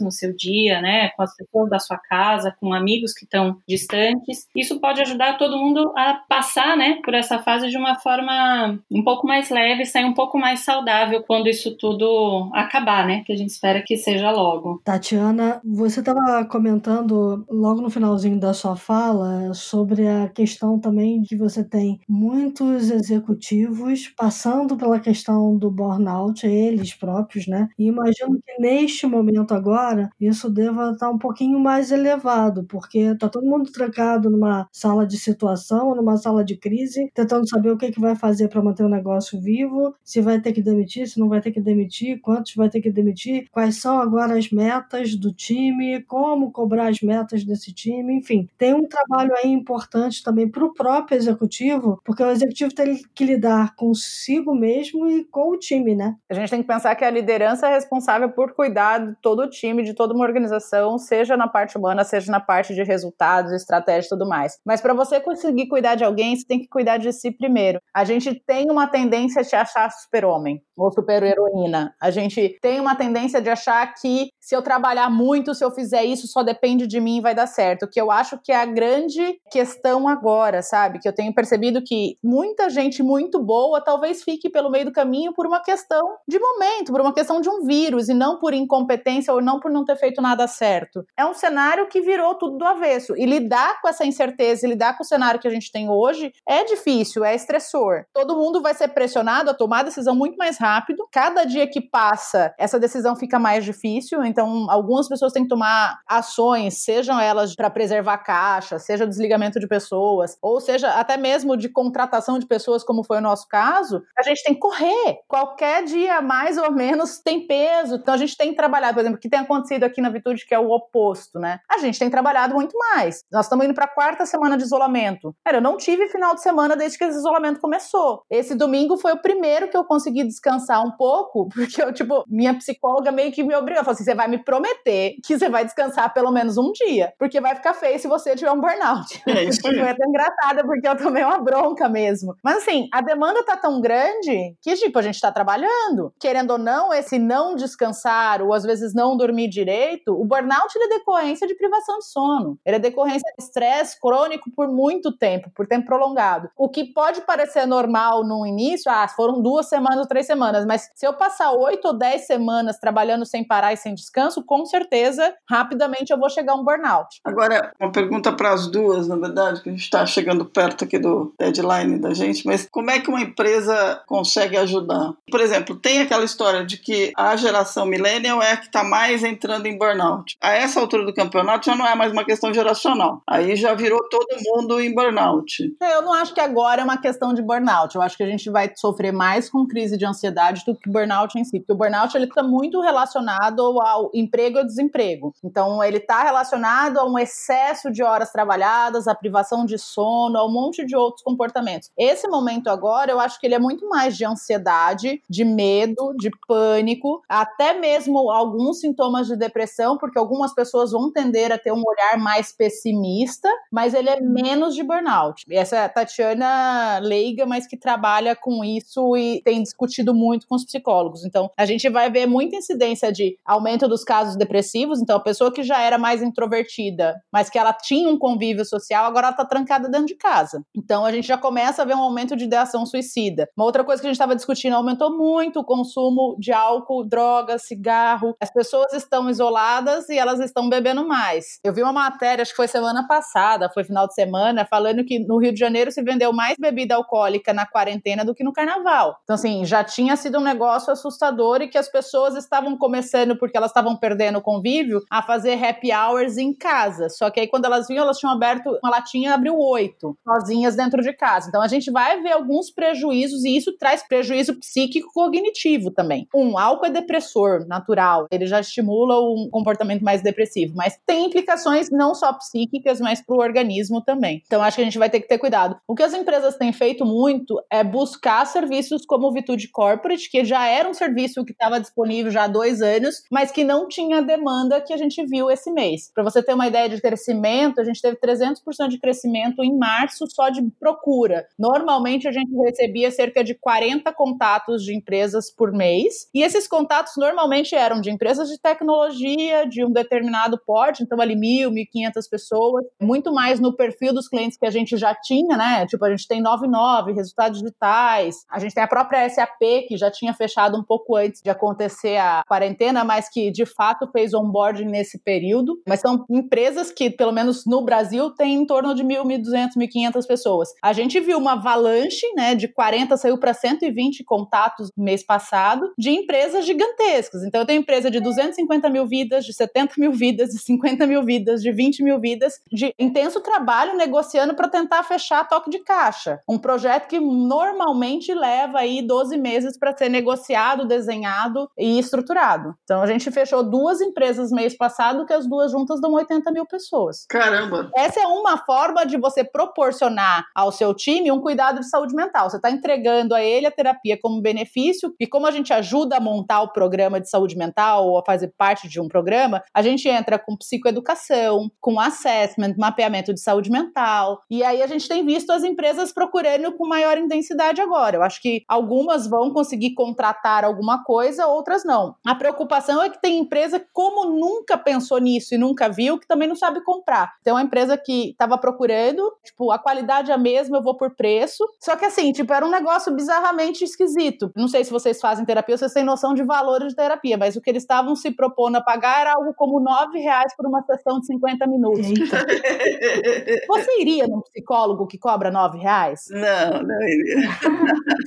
no 0.01 0.11
seu 0.11 0.35
dia, 0.35 0.81
né, 0.81 1.09
com 1.09 1.23
as 1.23 1.35
pessoas 1.35 1.69
da 1.69 1.79
sua 1.79 1.97
casa, 1.97 2.55
com 2.59 2.73
amigos 2.73 3.13
que 3.13 3.25
estão 3.25 3.57
distantes. 3.67 4.47
Isso 4.55 4.79
pode 4.79 5.01
ajudar 5.01 5.37
todo 5.37 5.57
mundo 5.57 5.93
a 5.97 6.15
passar, 6.29 6.75
né, 6.77 6.99
por 7.03 7.13
essa 7.13 7.39
fase 7.39 7.69
de 7.69 7.77
uma 7.77 7.99
forma 7.99 8.79
um 8.91 9.03
pouco 9.03 9.27
mais 9.27 9.49
leve, 9.49 9.85
sair 9.85 10.05
um 10.05 10.13
pouco 10.13 10.37
mais 10.37 10.61
saudável 10.61 11.23
quando 11.23 11.47
isso 11.47 11.75
tudo 11.77 12.49
acabar, 12.53 13.05
né, 13.05 13.23
que 13.25 13.33
a 13.33 13.35
gente 13.35 13.49
espera 13.49 13.83
que 13.85 13.97
seja 13.97 14.31
logo. 14.31 14.81
Tatiana, 14.83 15.61
você 15.63 15.99
estava 15.99 16.45
comentando 16.45 17.45
logo 17.49 17.81
no 17.81 17.89
finalzinho 17.89 18.39
da 18.39 18.53
sua 18.53 18.75
fala 18.75 19.53
sobre 19.53 20.07
a 20.07 20.29
questão 20.29 20.79
também 20.79 21.21
de 21.21 21.35
você 21.35 21.63
tem 21.63 21.99
muitos 22.07 22.89
executivos 22.89 24.07
passando 24.15 24.77
pela 24.77 24.99
questão 24.99 25.57
do 25.57 25.69
burnout, 25.69 26.45
eles 26.45 26.93
próprios, 26.93 27.47
né? 27.47 27.69
E 27.77 27.87
imagino 27.87 28.39
que 28.41 28.61
neste 28.61 29.05
momento 29.05 29.16
momento 29.17 29.53
agora, 29.53 30.09
isso 30.19 30.49
deva 30.49 30.91
estar 30.91 31.09
um 31.09 31.17
pouquinho 31.17 31.59
mais 31.59 31.91
elevado, 31.91 32.63
porque 32.65 32.99
está 32.99 33.29
todo 33.29 33.45
mundo 33.45 33.71
trancado 33.71 34.29
numa 34.29 34.67
sala 34.71 35.05
de 35.05 35.17
situação, 35.17 35.95
numa 35.95 36.17
sala 36.17 36.43
de 36.43 36.57
crise, 36.57 37.09
tentando 37.13 37.47
saber 37.49 37.71
o 37.71 37.77
que, 37.77 37.91
que 37.91 37.99
vai 37.99 38.15
fazer 38.15 38.47
para 38.47 38.61
manter 38.61 38.83
o 38.83 38.89
negócio 38.89 39.39
vivo, 39.41 39.93
se 40.03 40.21
vai 40.21 40.39
ter 40.39 40.53
que 40.53 40.61
demitir, 40.61 41.07
se 41.07 41.19
não 41.19 41.29
vai 41.29 41.41
ter 41.41 41.51
que 41.51 41.61
demitir, 41.61 42.19
quantos 42.21 42.55
vai 42.55 42.69
ter 42.69 42.81
que 42.81 42.91
demitir, 42.91 43.47
quais 43.51 43.77
são 43.77 43.99
agora 43.99 44.37
as 44.37 44.49
metas 44.51 45.15
do 45.15 45.33
time, 45.33 46.01
como 46.03 46.51
cobrar 46.51 46.87
as 46.89 47.01
metas 47.01 47.43
desse 47.43 47.73
time, 47.73 48.13
enfim. 48.13 48.47
Tem 48.57 48.73
um 48.73 48.87
trabalho 48.87 49.33
aí 49.35 49.51
importante 49.51 50.23
também 50.23 50.49
para 50.49 50.65
o 50.65 50.73
próprio 50.73 51.17
executivo, 51.17 51.99
porque 52.03 52.23
o 52.23 52.31
executivo 52.31 52.73
tem 52.73 53.01
que 53.13 53.25
lidar 53.25 53.75
consigo 53.75 54.55
mesmo 54.55 55.07
e 55.07 55.23
com 55.25 55.51
o 55.51 55.57
time, 55.57 55.95
né? 55.95 56.15
A 56.29 56.33
gente 56.33 56.49
tem 56.49 56.61
que 56.61 56.67
pensar 56.67 56.95
que 56.95 57.05
a 57.05 57.09
liderança 57.09 57.67
é 57.67 57.73
responsável 57.73 58.29
por 58.29 58.53
cuidar 58.53 59.06
de 59.07 59.15
todo 59.21 59.41
o 59.41 59.49
time, 59.49 59.83
de 59.83 59.93
toda 59.93 60.13
uma 60.13 60.25
organização, 60.25 60.97
seja 60.97 61.35
na 61.35 61.47
parte 61.47 61.77
humana, 61.77 62.03
seja 62.03 62.31
na 62.31 62.39
parte 62.39 62.75
de 62.75 62.83
resultados, 62.83 63.51
estratégia 63.51 64.07
e 64.07 64.09
tudo 64.09 64.27
mais. 64.27 64.59
Mas 64.65 64.81
para 64.81 64.93
você 64.93 65.19
conseguir 65.19 65.67
cuidar 65.67 65.95
de 65.95 66.03
alguém, 66.03 66.35
você 66.35 66.45
tem 66.45 66.59
que 66.59 66.67
cuidar 66.67 66.97
de 66.97 67.11
si 67.11 67.31
primeiro. 67.31 67.79
A 67.93 68.03
gente 68.03 68.33
tem 68.45 68.69
uma 68.69 68.87
tendência 68.87 69.43
te 69.43 69.55
achar 69.55 69.89
super-homem 69.91 70.61
ou 70.75 70.91
super-heroína. 70.91 71.95
A 71.99 72.11
gente 72.11 72.57
tem 72.61 72.79
uma 72.79 72.95
tendência 72.95 73.41
de 73.41 73.49
achar 73.49 73.93
que 73.93 74.29
se 74.39 74.55
eu 74.55 74.61
trabalhar 74.61 75.09
muito, 75.09 75.55
se 75.55 75.63
eu 75.63 75.71
fizer 75.71 76.03
isso, 76.05 76.27
só 76.27 76.43
depende 76.43 76.85
de 76.85 76.99
mim 76.99 77.21
vai 77.21 77.33
dar 77.33 77.47
certo. 77.47 77.87
Que 77.87 77.99
eu 77.99 78.11
acho 78.11 78.39
que 78.43 78.51
é 78.51 78.55
a 78.55 78.65
grande 78.65 79.39
questão 79.51 80.07
agora, 80.07 80.61
sabe? 80.61 80.99
Que 80.99 81.07
eu 81.07 81.13
tenho 81.13 81.33
percebido 81.33 81.81
que 81.83 82.17
muita 82.23 82.69
gente 82.69 83.01
muito 83.01 83.43
boa 83.43 83.83
talvez 83.83 84.23
fique 84.23 84.49
pelo 84.49 84.69
meio 84.69 84.85
do 84.85 84.91
caminho 84.91 85.33
por 85.33 85.45
uma 85.45 85.61
questão 85.61 86.15
de 86.27 86.39
momento, 86.39 86.91
por 86.91 87.01
uma 87.01 87.13
questão 87.13 87.41
de 87.41 87.49
um 87.49 87.65
vírus 87.65 88.09
e 88.09 88.13
não 88.13 88.39
por 88.39 88.53
incompetência 88.53 88.96
ou 89.31 89.41
não 89.41 89.59
por 89.59 89.71
não 89.71 89.83
ter 89.83 89.95
feito 89.95 90.21
nada 90.21 90.47
certo. 90.47 91.03
É 91.17 91.25
um 91.25 91.33
cenário 91.33 91.87
que 91.87 92.01
virou 92.01 92.35
tudo 92.35 92.57
do 92.57 92.65
avesso. 92.65 93.15
E 93.17 93.25
lidar 93.25 93.81
com 93.81 93.87
essa 93.87 94.05
incerteza 94.05 94.67
lidar 94.67 94.95
com 94.95 95.03
o 95.03 95.05
cenário 95.05 95.39
que 95.39 95.47
a 95.47 95.51
gente 95.51 95.71
tem 95.71 95.89
hoje 95.89 96.31
é 96.47 96.63
difícil, 96.63 97.23
é 97.23 97.33
estressor. 97.33 98.05
Todo 98.13 98.35
mundo 98.35 98.61
vai 98.61 98.73
ser 98.73 98.89
pressionado 98.89 99.49
a 99.49 99.53
tomar 99.53 99.83
decisão 99.83 100.15
muito 100.15 100.37
mais 100.37 100.57
rápido. 100.57 101.07
Cada 101.11 101.43
dia 101.43 101.67
que 101.67 101.81
passa, 101.81 102.53
essa 102.57 102.79
decisão 102.79 103.15
fica 103.15 103.39
mais 103.39 103.63
difícil. 103.63 104.23
Então, 104.23 104.69
algumas 104.69 105.07
pessoas 105.07 105.33
têm 105.33 105.43
que 105.43 105.49
tomar 105.49 105.99
ações, 106.07 106.83
sejam 106.83 107.19
elas 107.19 107.55
para 107.55 107.69
preservar 107.69 108.17
caixa, 108.19 108.77
seja 108.77 109.07
desligamento 109.07 109.59
de 109.59 109.67
pessoas, 109.67 110.37
ou 110.41 110.59
seja 110.59 110.91
até 110.93 111.17
mesmo 111.17 111.57
de 111.57 111.69
contratação 111.69 112.37
de 112.39 112.45
pessoas, 112.45 112.83
como 112.83 113.03
foi 113.03 113.17
o 113.17 113.21
nosso 113.21 113.47
caso. 113.47 114.03
A 114.17 114.23
gente 114.23 114.43
tem 114.43 114.53
que 114.53 114.59
correr. 114.59 115.19
Qualquer 115.27 115.83
dia, 115.83 116.21
mais 116.21 116.57
ou 116.57 116.71
menos, 116.71 117.19
tem 117.19 117.47
peso. 117.47 117.95
Então, 117.95 118.13
a 118.13 118.17
gente 118.17 118.35
tem 118.37 118.49
que 118.49 118.55
trabalhar 118.55 118.86
trabalhado, 118.87 118.95
por 118.95 119.01
exemplo, 119.01 119.17
o 119.17 119.21
que 119.21 119.29
tem 119.29 119.39
acontecido 119.39 119.83
aqui 119.83 120.01
na 120.01 120.09
Vitude, 120.09 120.45
que 120.45 120.53
é 120.53 120.59
o 120.59 120.69
oposto, 120.69 121.39
né? 121.39 121.59
A 121.69 121.77
gente 121.77 121.99
tem 121.99 122.09
trabalhado 122.09 122.53
muito 122.55 122.77
mais. 122.77 123.23
Nós 123.31 123.45
estamos 123.45 123.65
indo 123.65 123.73
para 123.73 123.85
a 123.85 123.93
quarta 123.93 124.25
semana 124.25 124.57
de 124.57 124.63
isolamento. 124.63 125.35
Cara, 125.43 125.57
eu 125.57 125.61
não 125.61 125.77
tive 125.77 126.07
final 126.07 126.35
de 126.35 126.41
semana 126.41 126.75
desde 126.75 126.97
que 126.97 127.03
esse 127.03 127.17
isolamento 127.17 127.59
começou. 127.59 128.21
Esse 128.29 128.55
domingo 128.55 128.97
foi 128.97 129.13
o 129.13 129.21
primeiro 129.21 129.69
que 129.69 129.77
eu 129.77 129.83
consegui 129.83 130.23
descansar 130.23 130.85
um 130.85 130.91
pouco, 130.91 131.49
porque 131.53 131.81
eu, 131.81 131.93
tipo, 131.93 132.23
minha 132.27 132.55
psicóloga 132.55 133.11
meio 133.11 133.31
que 133.31 133.43
me 133.43 133.55
obrigou. 133.55 133.83
Falou 133.83 133.93
assim: 133.93 134.03
você 134.03 134.15
vai 134.15 134.27
me 134.27 134.43
prometer 134.43 135.15
que 135.25 135.37
você 135.37 135.49
vai 135.49 135.65
descansar 135.65 136.13
pelo 136.13 136.31
menos 136.31 136.57
um 136.57 136.71
dia, 136.71 137.13
porque 137.17 137.41
vai 137.41 137.55
ficar 137.55 137.73
feio 137.73 137.99
se 137.99 138.07
você 138.07 138.35
tiver 138.35 138.51
um 138.51 138.59
burnout. 138.59 139.21
É 139.27 139.43
isso 139.43 139.61
aí. 139.67 139.77
Foi 139.77 139.89
até 139.89 140.05
engraçada, 140.05 140.63
porque 140.65 140.87
eu 140.87 140.97
tomei 140.97 141.23
uma 141.23 141.39
bronca 141.39 141.89
mesmo. 141.89 142.35
Mas 142.43 142.57
assim, 142.57 142.87
a 142.93 143.01
demanda 143.01 143.43
tá 143.43 143.57
tão 143.57 143.79
grande 143.81 144.55
que, 144.61 144.73
tipo, 144.75 144.97
a 144.97 145.01
gente 145.01 145.19
tá 145.19 145.31
trabalhando. 145.31 146.11
Querendo 146.19 146.51
ou 146.51 146.57
não, 146.57 146.93
esse 146.93 147.19
não 147.19 147.55
descansar, 147.55 148.41
ou 148.41 148.53
às 148.53 148.63
vezes 148.63 148.76
não 148.93 149.17
dormir 149.17 149.47
direito, 149.47 150.19
o 150.19 150.25
burnout 150.25 150.73
ele 150.75 150.85
é 150.85 150.97
decorrência 150.97 151.47
de 151.47 151.55
privação 151.55 151.99
de 151.99 152.05
sono. 152.05 152.57
Ele 152.65 152.75
é 152.75 152.79
decorrência 152.79 153.31
de 153.37 153.43
estresse 153.43 153.99
crônico 153.99 154.49
por 154.51 154.67
muito 154.67 155.11
tempo, 155.11 155.49
por 155.55 155.67
tempo 155.67 155.85
prolongado. 155.85 156.49
O 156.57 156.69
que 156.69 156.85
pode 156.85 157.21
parecer 157.21 157.65
normal 157.65 158.23
no 158.23 158.45
início, 158.45 158.91
ah, 158.91 159.07
foram 159.07 159.41
duas 159.41 159.67
semanas 159.67 159.99
ou 159.99 160.07
três 160.07 160.25
semanas, 160.25 160.65
mas 160.65 160.89
se 160.95 161.05
eu 161.05 161.13
passar 161.13 161.51
oito 161.51 161.87
ou 161.87 161.93
dez 161.93 162.25
semanas 162.25 162.77
trabalhando 162.77 163.25
sem 163.25 163.43
parar 163.43 163.73
e 163.73 163.77
sem 163.77 163.93
descanso, 163.93 164.43
com 164.43 164.65
certeza, 164.65 165.33
rapidamente 165.49 166.11
eu 166.11 166.19
vou 166.19 166.29
chegar 166.29 166.53
a 166.53 166.55
um 166.55 166.63
burnout. 166.63 167.19
Agora, 167.23 167.73
uma 167.79 167.91
pergunta 167.91 168.31
para 168.31 168.53
as 168.53 168.67
duas, 168.67 169.07
na 169.07 169.15
verdade, 169.15 169.61
que 169.61 169.69
a 169.69 169.71
gente 169.71 169.83
está 169.83 170.05
chegando 170.05 170.45
perto 170.45 170.83
aqui 170.83 170.97
do 170.97 171.33
deadline 171.39 171.99
da 171.99 172.13
gente, 172.13 172.45
mas 172.45 172.67
como 172.69 172.91
é 172.91 172.99
que 172.99 173.09
uma 173.09 173.21
empresa 173.21 174.01
consegue 174.05 174.57
ajudar? 174.57 175.13
Por 175.29 175.41
exemplo, 175.41 175.75
tem 175.75 176.01
aquela 176.01 176.23
história 176.23 176.65
de 176.65 176.77
que 176.77 177.11
a 177.15 177.35
geração 177.35 177.85
millennial 177.85 178.41
é 178.41 178.55
que 178.67 178.77
está 178.77 178.83
mais 178.83 179.23
entrando 179.23 179.65
em 179.65 179.77
burnout. 179.77 180.37
A 180.41 180.53
essa 180.53 180.79
altura 180.79 181.05
do 181.05 181.13
campeonato 181.13 181.65
já 181.65 181.75
não 181.75 181.87
é 181.87 181.95
mais 181.95 182.11
uma 182.11 182.25
questão 182.25 182.53
geracional. 182.53 183.21
Aí 183.27 183.55
já 183.55 183.73
virou 183.73 184.03
todo 184.09 184.27
mundo 184.45 184.79
em 184.79 184.93
burnout. 184.93 185.75
Eu 185.81 186.01
não 186.01 186.13
acho 186.13 186.33
que 186.33 186.41
agora 186.41 186.81
é 186.81 186.83
uma 186.83 186.97
questão 186.97 187.33
de 187.33 187.41
burnout. 187.41 187.95
Eu 187.95 188.01
acho 188.01 188.17
que 188.17 188.23
a 188.23 188.27
gente 188.27 188.49
vai 188.49 188.71
sofrer 188.75 189.13
mais 189.13 189.49
com 189.49 189.65
crise 189.65 189.97
de 189.97 190.05
ansiedade 190.05 190.63
do 190.65 190.75
que 190.75 190.89
burnout 190.89 191.37
em 191.39 191.43
si, 191.43 191.59
porque 191.59 191.71
o 191.73 191.75
burnout 191.75 192.15
ele 192.15 192.25
está 192.25 192.43
muito 192.43 192.81
relacionado 192.81 193.61
ao 193.79 194.11
emprego 194.13 194.57
e 194.57 194.59
ao 194.59 194.65
desemprego. 194.65 195.33
Então 195.43 195.83
ele 195.83 195.97
está 195.97 196.23
relacionado 196.23 196.97
a 196.97 197.05
um 197.05 197.17
excesso 197.17 197.91
de 197.91 198.03
horas 198.03 198.31
trabalhadas, 198.31 199.07
a 199.07 199.15
privação 199.15 199.65
de 199.65 199.77
sono, 199.77 200.37
a 200.37 200.45
um 200.45 200.51
monte 200.51 200.85
de 200.85 200.95
outros 200.95 201.23
comportamentos. 201.23 201.89
Esse 201.97 202.27
momento 202.27 202.69
agora, 202.69 203.11
eu 203.11 203.19
acho 203.19 203.39
que 203.39 203.47
ele 203.47 203.55
é 203.55 203.59
muito 203.59 203.87
mais 203.87 204.17
de 204.17 204.25
ansiedade, 204.25 205.21
de 205.29 205.45
medo, 205.45 206.13
de 206.17 206.29
pânico, 206.47 207.21
até 207.29 207.73
mesmo 207.73 208.29
alguns 208.57 208.79
sintomas 208.79 209.27
de 209.27 209.37
depressão, 209.37 209.97
porque 209.97 210.17
algumas 210.17 210.53
pessoas 210.53 210.91
vão 210.91 211.11
tender 211.11 211.51
a 211.51 211.57
ter 211.57 211.71
um 211.71 211.83
olhar 211.85 212.17
mais 212.17 212.51
pessimista, 212.51 213.49
mas 213.71 213.93
ele 213.93 214.09
é 214.09 214.19
menos 214.19 214.73
de 214.73 214.83
burnout. 214.83 215.43
Essa 215.49 215.77
é 215.77 215.85
a 215.85 215.89
Tatiana 215.89 216.99
leiga, 216.99 217.45
mas 217.45 217.67
que 217.67 217.77
trabalha 217.77 218.35
com 218.35 218.63
isso 218.63 219.15
e 219.15 219.41
tem 219.43 219.61
discutido 219.61 220.13
muito 220.13 220.47
com 220.47 220.55
os 220.55 220.65
psicólogos. 220.65 221.23
Então, 221.23 221.51
a 221.57 221.65
gente 221.65 221.87
vai 221.89 222.09
ver 222.09 222.25
muita 222.25 222.55
incidência 222.55 223.11
de 223.11 223.37
aumento 223.45 223.87
dos 223.87 224.03
casos 224.03 224.35
depressivos. 224.35 224.99
Então, 225.01 225.17
a 225.17 225.23
pessoa 225.23 225.53
que 225.53 225.61
já 225.61 225.79
era 225.79 225.97
mais 225.97 226.23
introvertida, 226.23 227.15
mas 227.31 227.49
que 227.49 227.59
ela 227.59 227.73
tinha 227.73 228.09
um 228.09 228.17
convívio 228.17 228.65
social, 228.65 229.05
agora 229.05 229.27
ela 229.27 229.35
tá 229.35 229.45
trancada 229.45 229.87
dentro 229.87 230.07
de 230.07 230.15
casa. 230.15 230.63
Então, 230.75 231.05
a 231.05 231.11
gente 231.11 231.27
já 231.27 231.37
começa 231.37 231.83
a 231.83 231.85
ver 231.85 231.95
um 231.95 232.01
aumento 232.01 232.35
de 232.35 232.45
ideação 232.45 232.85
suicida. 232.85 233.47
Uma 233.55 233.65
outra 233.65 233.83
coisa 233.83 234.01
que 234.01 234.07
a 234.07 234.09
gente 234.09 234.15
estava 234.15 234.35
discutindo, 234.35 234.75
aumentou 234.75 235.15
muito 235.15 235.59
o 235.59 235.65
consumo 235.65 236.35
de 236.39 236.51
álcool, 236.51 237.03
drogas, 237.07 237.63
cigarro. 237.67 238.35
As 238.47 238.53
pessoas 238.53 238.93
estão 238.93 239.29
isoladas 239.29 240.07
e 240.07 240.17
elas 240.17 240.39
estão 240.39 240.69
bebendo 240.69 241.05
mais. 241.05 241.59
Eu 241.65 241.73
vi 241.73 241.83
uma 241.83 241.91
matéria, 241.91 242.41
acho 242.41 242.51
que 242.51 242.55
foi 242.55 242.67
semana 242.69 243.05
passada, 243.05 243.69
foi 243.69 243.83
final 243.83 244.07
de 244.07 244.13
semana, 244.13 244.65
falando 244.65 245.03
que 245.03 245.19
no 245.19 245.37
Rio 245.37 245.51
de 245.51 245.59
Janeiro 245.59 245.91
se 245.91 246.01
vendeu 246.01 246.31
mais 246.31 246.55
bebida 246.57 246.95
alcoólica 246.95 247.53
na 247.53 247.65
quarentena 247.65 248.23
do 248.23 248.33
que 248.33 248.45
no 248.45 248.53
carnaval. 248.53 249.17
Então, 249.23 249.33
assim, 249.33 249.65
já 249.65 249.83
tinha 249.83 250.15
sido 250.15 250.37
um 250.37 250.43
negócio 250.43 250.93
assustador 250.93 251.61
e 251.61 251.67
que 251.67 251.77
as 251.77 251.91
pessoas 251.91 252.37
estavam 252.37 252.77
começando, 252.77 253.37
porque 253.37 253.57
elas 253.57 253.69
estavam 253.69 253.97
perdendo 253.97 254.37
o 254.37 254.41
convívio, 254.41 255.01
a 255.11 255.21
fazer 255.21 255.61
happy 255.61 255.91
hours 255.91 256.37
em 256.37 256.53
casa. 256.53 257.09
Só 257.09 257.29
que 257.29 257.41
aí, 257.41 257.47
quando 257.49 257.65
elas 257.65 257.85
vinham, 257.87 258.05
elas 258.05 258.17
tinham 258.17 258.33
aberto 258.33 258.79
uma 258.81 258.89
latinha 258.89 259.33
abriu 259.33 259.57
oito, 259.57 260.17
sozinhas 260.23 260.73
dentro 260.73 261.01
de 261.01 261.11
casa. 261.11 261.49
Então, 261.49 261.61
a 261.61 261.67
gente 261.67 261.91
vai 261.91 262.21
ver 262.21 262.31
alguns 262.31 262.71
prejuízos 262.71 263.43
e 263.43 263.57
isso 263.57 263.77
traz 263.77 264.07
prejuízo 264.07 264.57
psíquico 264.57 265.11
cognitivo 265.13 265.91
também. 265.91 266.29
Um, 266.33 266.57
álcool 266.57 266.85
é 266.85 266.89
depressor, 266.89 267.67
natural. 267.67 268.27
Ele 268.37 268.47
já 268.47 268.59
estimula 268.59 269.19
um 269.19 269.49
comportamento 269.51 270.03
mais 270.03 270.21
depressivo, 270.21 270.73
mas 270.75 270.99
tem 271.05 271.25
implicações 271.25 271.89
não 271.91 272.13
só 272.15 272.31
psíquicas, 272.33 272.99
mas 272.99 273.21
para 273.21 273.35
o 273.35 273.39
organismo 273.39 274.01
também. 274.01 274.41
Então, 274.45 274.61
acho 274.61 274.77
que 274.77 274.81
a 274.81 274.85
gente 274.85 274.97
vai 274.97 275.09
ter 275.09 275.19
que 275.19 275.27
ter 275.27 275.37
cuidado. 275.37 275.77
O 275.87 275.95
que 275.95 276.03
as 276.03 276.13
empresas 276.13 276.55
têm 276.55 276.71
feito 276.71 277.05
muito 277.05 277.59
é 277.71 277.83
buscar 277.83 278.45
serviços 278.45 279.05
como 279.05 279.27
o 279.27 279.33
Vitude 279.33 279.69
Corporate, 279.69 280.29
que 280.29 280.45
já 280.45 280.67
era 280.67 280.87
um 280.87 280.93
serviço 280.93 281.43
que 281.43 281.51
estava 281.51 281.79
disponível 281.79 282.31
já 282.31 282.43
há 282.43 282.47
dois 282.47 282.81
anos, 282.81 283.23
mas 283.31 283.51
que 283.51 283.63
não 283.63 283.87
tinha 283.87 284.21
demanda 284.21 284.81
que 284.81 284.93
a 284.93 284.97
gente 284.97 285.25
viu 285.25 285.49
esse 285.49 285.71
mês. 285.71 286.11
Para 286.13 286.23
você 286.23 286.43
ter 286.43 286.53
uma 286.53 286.67
ideia 286.67 286.87
de 286.89 287.01
crescimento, 287.01 287.79
a 287.79 287.83
gente 287.83 288.01
teve 288.01 288.17
300% 288.17 288.87
de 288.89 288.99
crescimento 288.99 289.63
em 289.63 289.75
março 289.77 290.25
só 290.27 290.49
de 290.49 290.61
procura. 290.79 291.47
Normalmente 291.57 292.27
a 292.27 292.31
gente 292.31 292.51
recebia 292.55 293.11
cerca 293.11 293.43
de 293.43 293.55
40 293.55 294.11
contatos 294.13 294.83
de 294.83 294.95
empresas 294.95 295.51
por 295.51 295.71
mês, 295.71 296.29
e 296.33 296.43
esses 296.43 296.67
contatos 296.67 297.13
normalmente 297.17 297.75
eram 297.75 298.01
de 298.01 298.11
empresas 298.17 298.49
de 298.49 298.59
tecnologia, 298.59 299.67
de 299.67 299.85
um 299.85 299.91
determinado 299.91 300.59
porte, 300.65 301.03
então 301.03 301.21
ali 301.21 301.35
mil, 301.35 301.69
1.500 301.71 302.29
pessoas, 302.29 302.85
muito 302.99 303.31
mais 303.31 303.59
no 303.59 303.75
perfil 303.75 304.11
dos 304.11 304.27
clientes 304.27 304.57
que 304.57 304.65
a 304.65 304.71
gente 304.71 304.97
já 304.97 305.13
tinha, 305.13 305.55
né? 305.55 305.85
Tipo, 305.85 306.03
a 306.05 306.09
gente 306.09 306.27
tem 306.27 306.41
99 306.41 307.13
resultados 307.13 307.59
digitais, 307.59 308.37
a 308.49 308.57
gente 308.59 308.73
tem 308.73 308.83
a 308.83 308.87
própria 308.87 309.29
SAP 309.29 309.61
que 309.87 309.95
já 309.97 310.09
tinha 310.09 310.33
fechado 310.33 310.77
um 310.77 310.83
pouco 310.83 311.15
antes 311.15 311.41
de 311.41 311.49
acontecer 311.49 312.17
a 312.17 312.43
quarentena, 312.47 313.03
mas 313.03 313.29
que 313.29 313.51
de 313.51 313.65
fato 313.65 314.09
fez 314.11 314.33
onboarding 314.33 314.85
nesse 314.85 315.19
período. 315.19 315.79
Mas 315.87 315.99
são 315.99 316.25
empresas 316.29 316.91
que, 316.91 317.09
pelo 317.09 317.31
menos 317.31 317.65
no 317.65 317.83
Brasil, 317.83 318.31
têm 318.31 318.55
em 318.55 318.65
torno 318.65 318.95
de 318.95 319.03
1.000, 319.03 319.23
1.200, 319.23 319.77
1.500 319.77 320.27
pessoas. 320.27 320.69
A 320.81 320.91
gente 320.91 321.19
viu 321.19 321.37
uma 321.37 321.53
avalanche, 321.53 322.25
né? 322.35 322.55
De 322.55 322.67
40 322.67 323.15
saiu 323.17 323.37
para 323.37 323.53
120 323.53 324.23
contatos 324.23 324.89
mês 324.97 325.23
passado, 325.23 325.91
de 325.97 326.09
empresas 326.09 326.65
gigantescas. 326.65 327.43
Então, 327.43 327.61
eu 327.61 327.67
tenho 327.67 327.81
empresa 327.81 328.06
de 328.09 328.19
250 328.19 328.89
mil 328.89 329.05
vidas, 329.05 329.45
de 329.45 329.53
70 329.53 329.95
mil 329.97 330.11
vidas, 330.11 330.49
de 330.49 330.59
50 330.59 331.05
mil 331.07 331.23
vidas, 331.23 331.61
de 331.61 331.71
20 331.71 332.03
mil 332.03 332.19
vidas, 332.19 332.61
de 332.71 332.93
intenso 332.99 333.41
trabalho 333.41 333.95
negociando 333.95 334.53
para 334.55 334.67
tentar 334.67 335.03
fechar 335.03 335.47
toque 335.47 335.69
de 335.69 335.79
caixa. 335.79 336.39
Um 336.47 336.57
projeto 336.57 337.07
que 337.07 337.19
normalmente 337.19 338.33
leva 338.33 338.79
aí 338.79 339.01
12 339.01 339.37
meses 339.37 339.77
para 339.77 339.95
ser 339.95 340.09
negociado, 340.09 340.87
desenhado 340.87 341.69
e 341.77 341.99
estruturado. 341.99 342.75
Então, 342.83 343.01
a 343.01 343.07
gente 343.07 343.29
fechou 343.31 343.63
duas 343.63 344.01
empresas 344.01 344.51
mês 344.51 344.75
passado, 344.75 345.25
que 345.25 345.33
as 345.33 345.47
duas 345.47 345.71
juntas 345.71 346.01
dão 346.01 346.13
80 346.13 346.51
mil 346.51 346.65
pessoas. 346.65 347.25
Caramba! 347.27 347.89
Essa 347.95 348.21
é 348.21 348.27
uma 348.27 348.57
forma 348.57 349.05
de 349.05 349.17
você 349.17 349.43
proporcionar 349.43 350.45
ao 350.55 350.71
seu 350.71 350.93
time 350.93 351.31
um 351.31 351.41
cuidado 351.41 351.79
de 351.79 351.89
saúde 351.89 352.15
mental. 352.15 352.49
Você 352.49 352.57
está 352.57 352.69
entregando 352.71 353.33
a 353.33 353.41
ele 353.41 353.65
a 353.65 353.71
terapia 353.71 354.17
como 354.21 354.41
benefício 354.41 355.13
e 355.19 355.27
como 355.27 355.47
a 355.47 355.51
gente 355.51 355.73
ajuda 355.73 356.17
a 356.17 356.19
montar 356.19 356.61
o 356.61 356.71
programa 356.71 357.19
de 357.19 357.29
saúde 357.29 357.57
mental 357.57 357.96
ou 358.05 358.17
a 358.17 358.23
fazer 358.25 358.53
parte 358.57 358.87
de 358.87 358.99
um 358.99 359.07
programa, 359.07 359.63
a 359.73 359.81
gente 359.81 360.07
entra 360.07 360.37
com 360.37 360.55
psicoeducação, 360.55 361.69
com 361.79 361.99
assessment, 361.99 362.75
mapeamento 362.77 363.33
de 363.33 363.39
saúde 363.39 363.71
mental. 363.71 364.41
E 364.49 364.63
aí 364.63 364.81
a 364.81 364.87
gente 364.87 365.07
tem 365.07 365.25
visto 365.25 365.51
as 365.51 365.63
empresas 365.63 366.11
procurando 366.11 366.71
com 366.73 366.87
maior 366.87 367.17
intensidade 367.17 367.81
agora. 367.81 368.17
Eu 368.17 368.23
acho 368.23 368.41
que 368.41 368.63
algumas 368.67 369.27
vão 369.27 369.51
conseguir 369.51 369.93
contratar 369.93 370.63
alguma 370.63 371.03
coisa, 371.03 371.47
outras 371.47 371.83
não. 371.83 372.15
A 372.25 372.35
preocupação 372.35 373.01
é 373.01 373.09
que 373.09 373.21
tem 373.21 373.39
empresa 373.39 373.83
como 373.93 374.29
nunca 374.29 374.77
pensou 374.77 375.19
nisso 375.19 375.55
e 375.55 375.57
nunca 375.57 375.89
viu, 375.89 376.19
que 376.19 376.27
também 376.27 376.47
não 376.47 376.55
sabe 376.55 376.83
comprar. 376.83 377.33
Tem 377.43 377.53
uma 377.53 377.61
empresa 377.61 377.97
que 377.97 378.29
estava 378.29 378.57
procurando, 378.57 379.31
tipo, 379.43 379.71
a 379.71 379.79
qualidade 379.79 380.31
é 380.31 380.33
a 380.33 380.37
mesma, 380.37 380.77
eu 380.77 380.83
vou 380.83 380.95
por 380.95 381.15
preço. 381.15 381.63
Só 381.79 381.95
que 381.95 382.05
assim, 382.05 382.31
tipo, 382.31 382.53
era 382.53 382.65
um 382.65 382.69
negócio 382.69 383.13
bizarramente 383.13 383.83
esquisito. 383.83 384.51
Não 384.55 384.67
sei 384.67 384.83
se 384.83 384.91
vocês 384.91 385.19
fazem 385.19 385.45
terapia, 385.45 385.77
vocês 385.77 385.93
têm 385.93 386.03
noção 386.03 386.33
de 386.33 386.43
valores 386.43 386.89
de 386.89 386.95
terapia, 386.95 387.37
mas 387.37 387.55
o 387.55 387.61
que 387.61 387.69
eles 387.69 387.83
estavam 387.87 388.15
se 388.15 388.31
propondo 388.31 388.75
a 388.75 388.81
pagar 388.81 389.21
era 389.21 389.33
algo 389.33 389.53
como 389.55 389.79
nove 389.79 390.19
reais 390.19 390.53
por 390.55 390.67
uma 390.67 390.83
sessão 390.83 391.19
de 391.19 391.27
50 391.27 391.65
minutos. 391.67 392.05
Você 393.67 394.01
iria 394.01 394.27
num 394.27 394.41
psicólogo 394.41 395.07
que 395.07 395.17
cobra 395.17 395.49
nove 395.49 395.77
reais? 395.77 396.25
Não, 396.29 396.83
não 396.83 397.01
iria. 397.01 397.49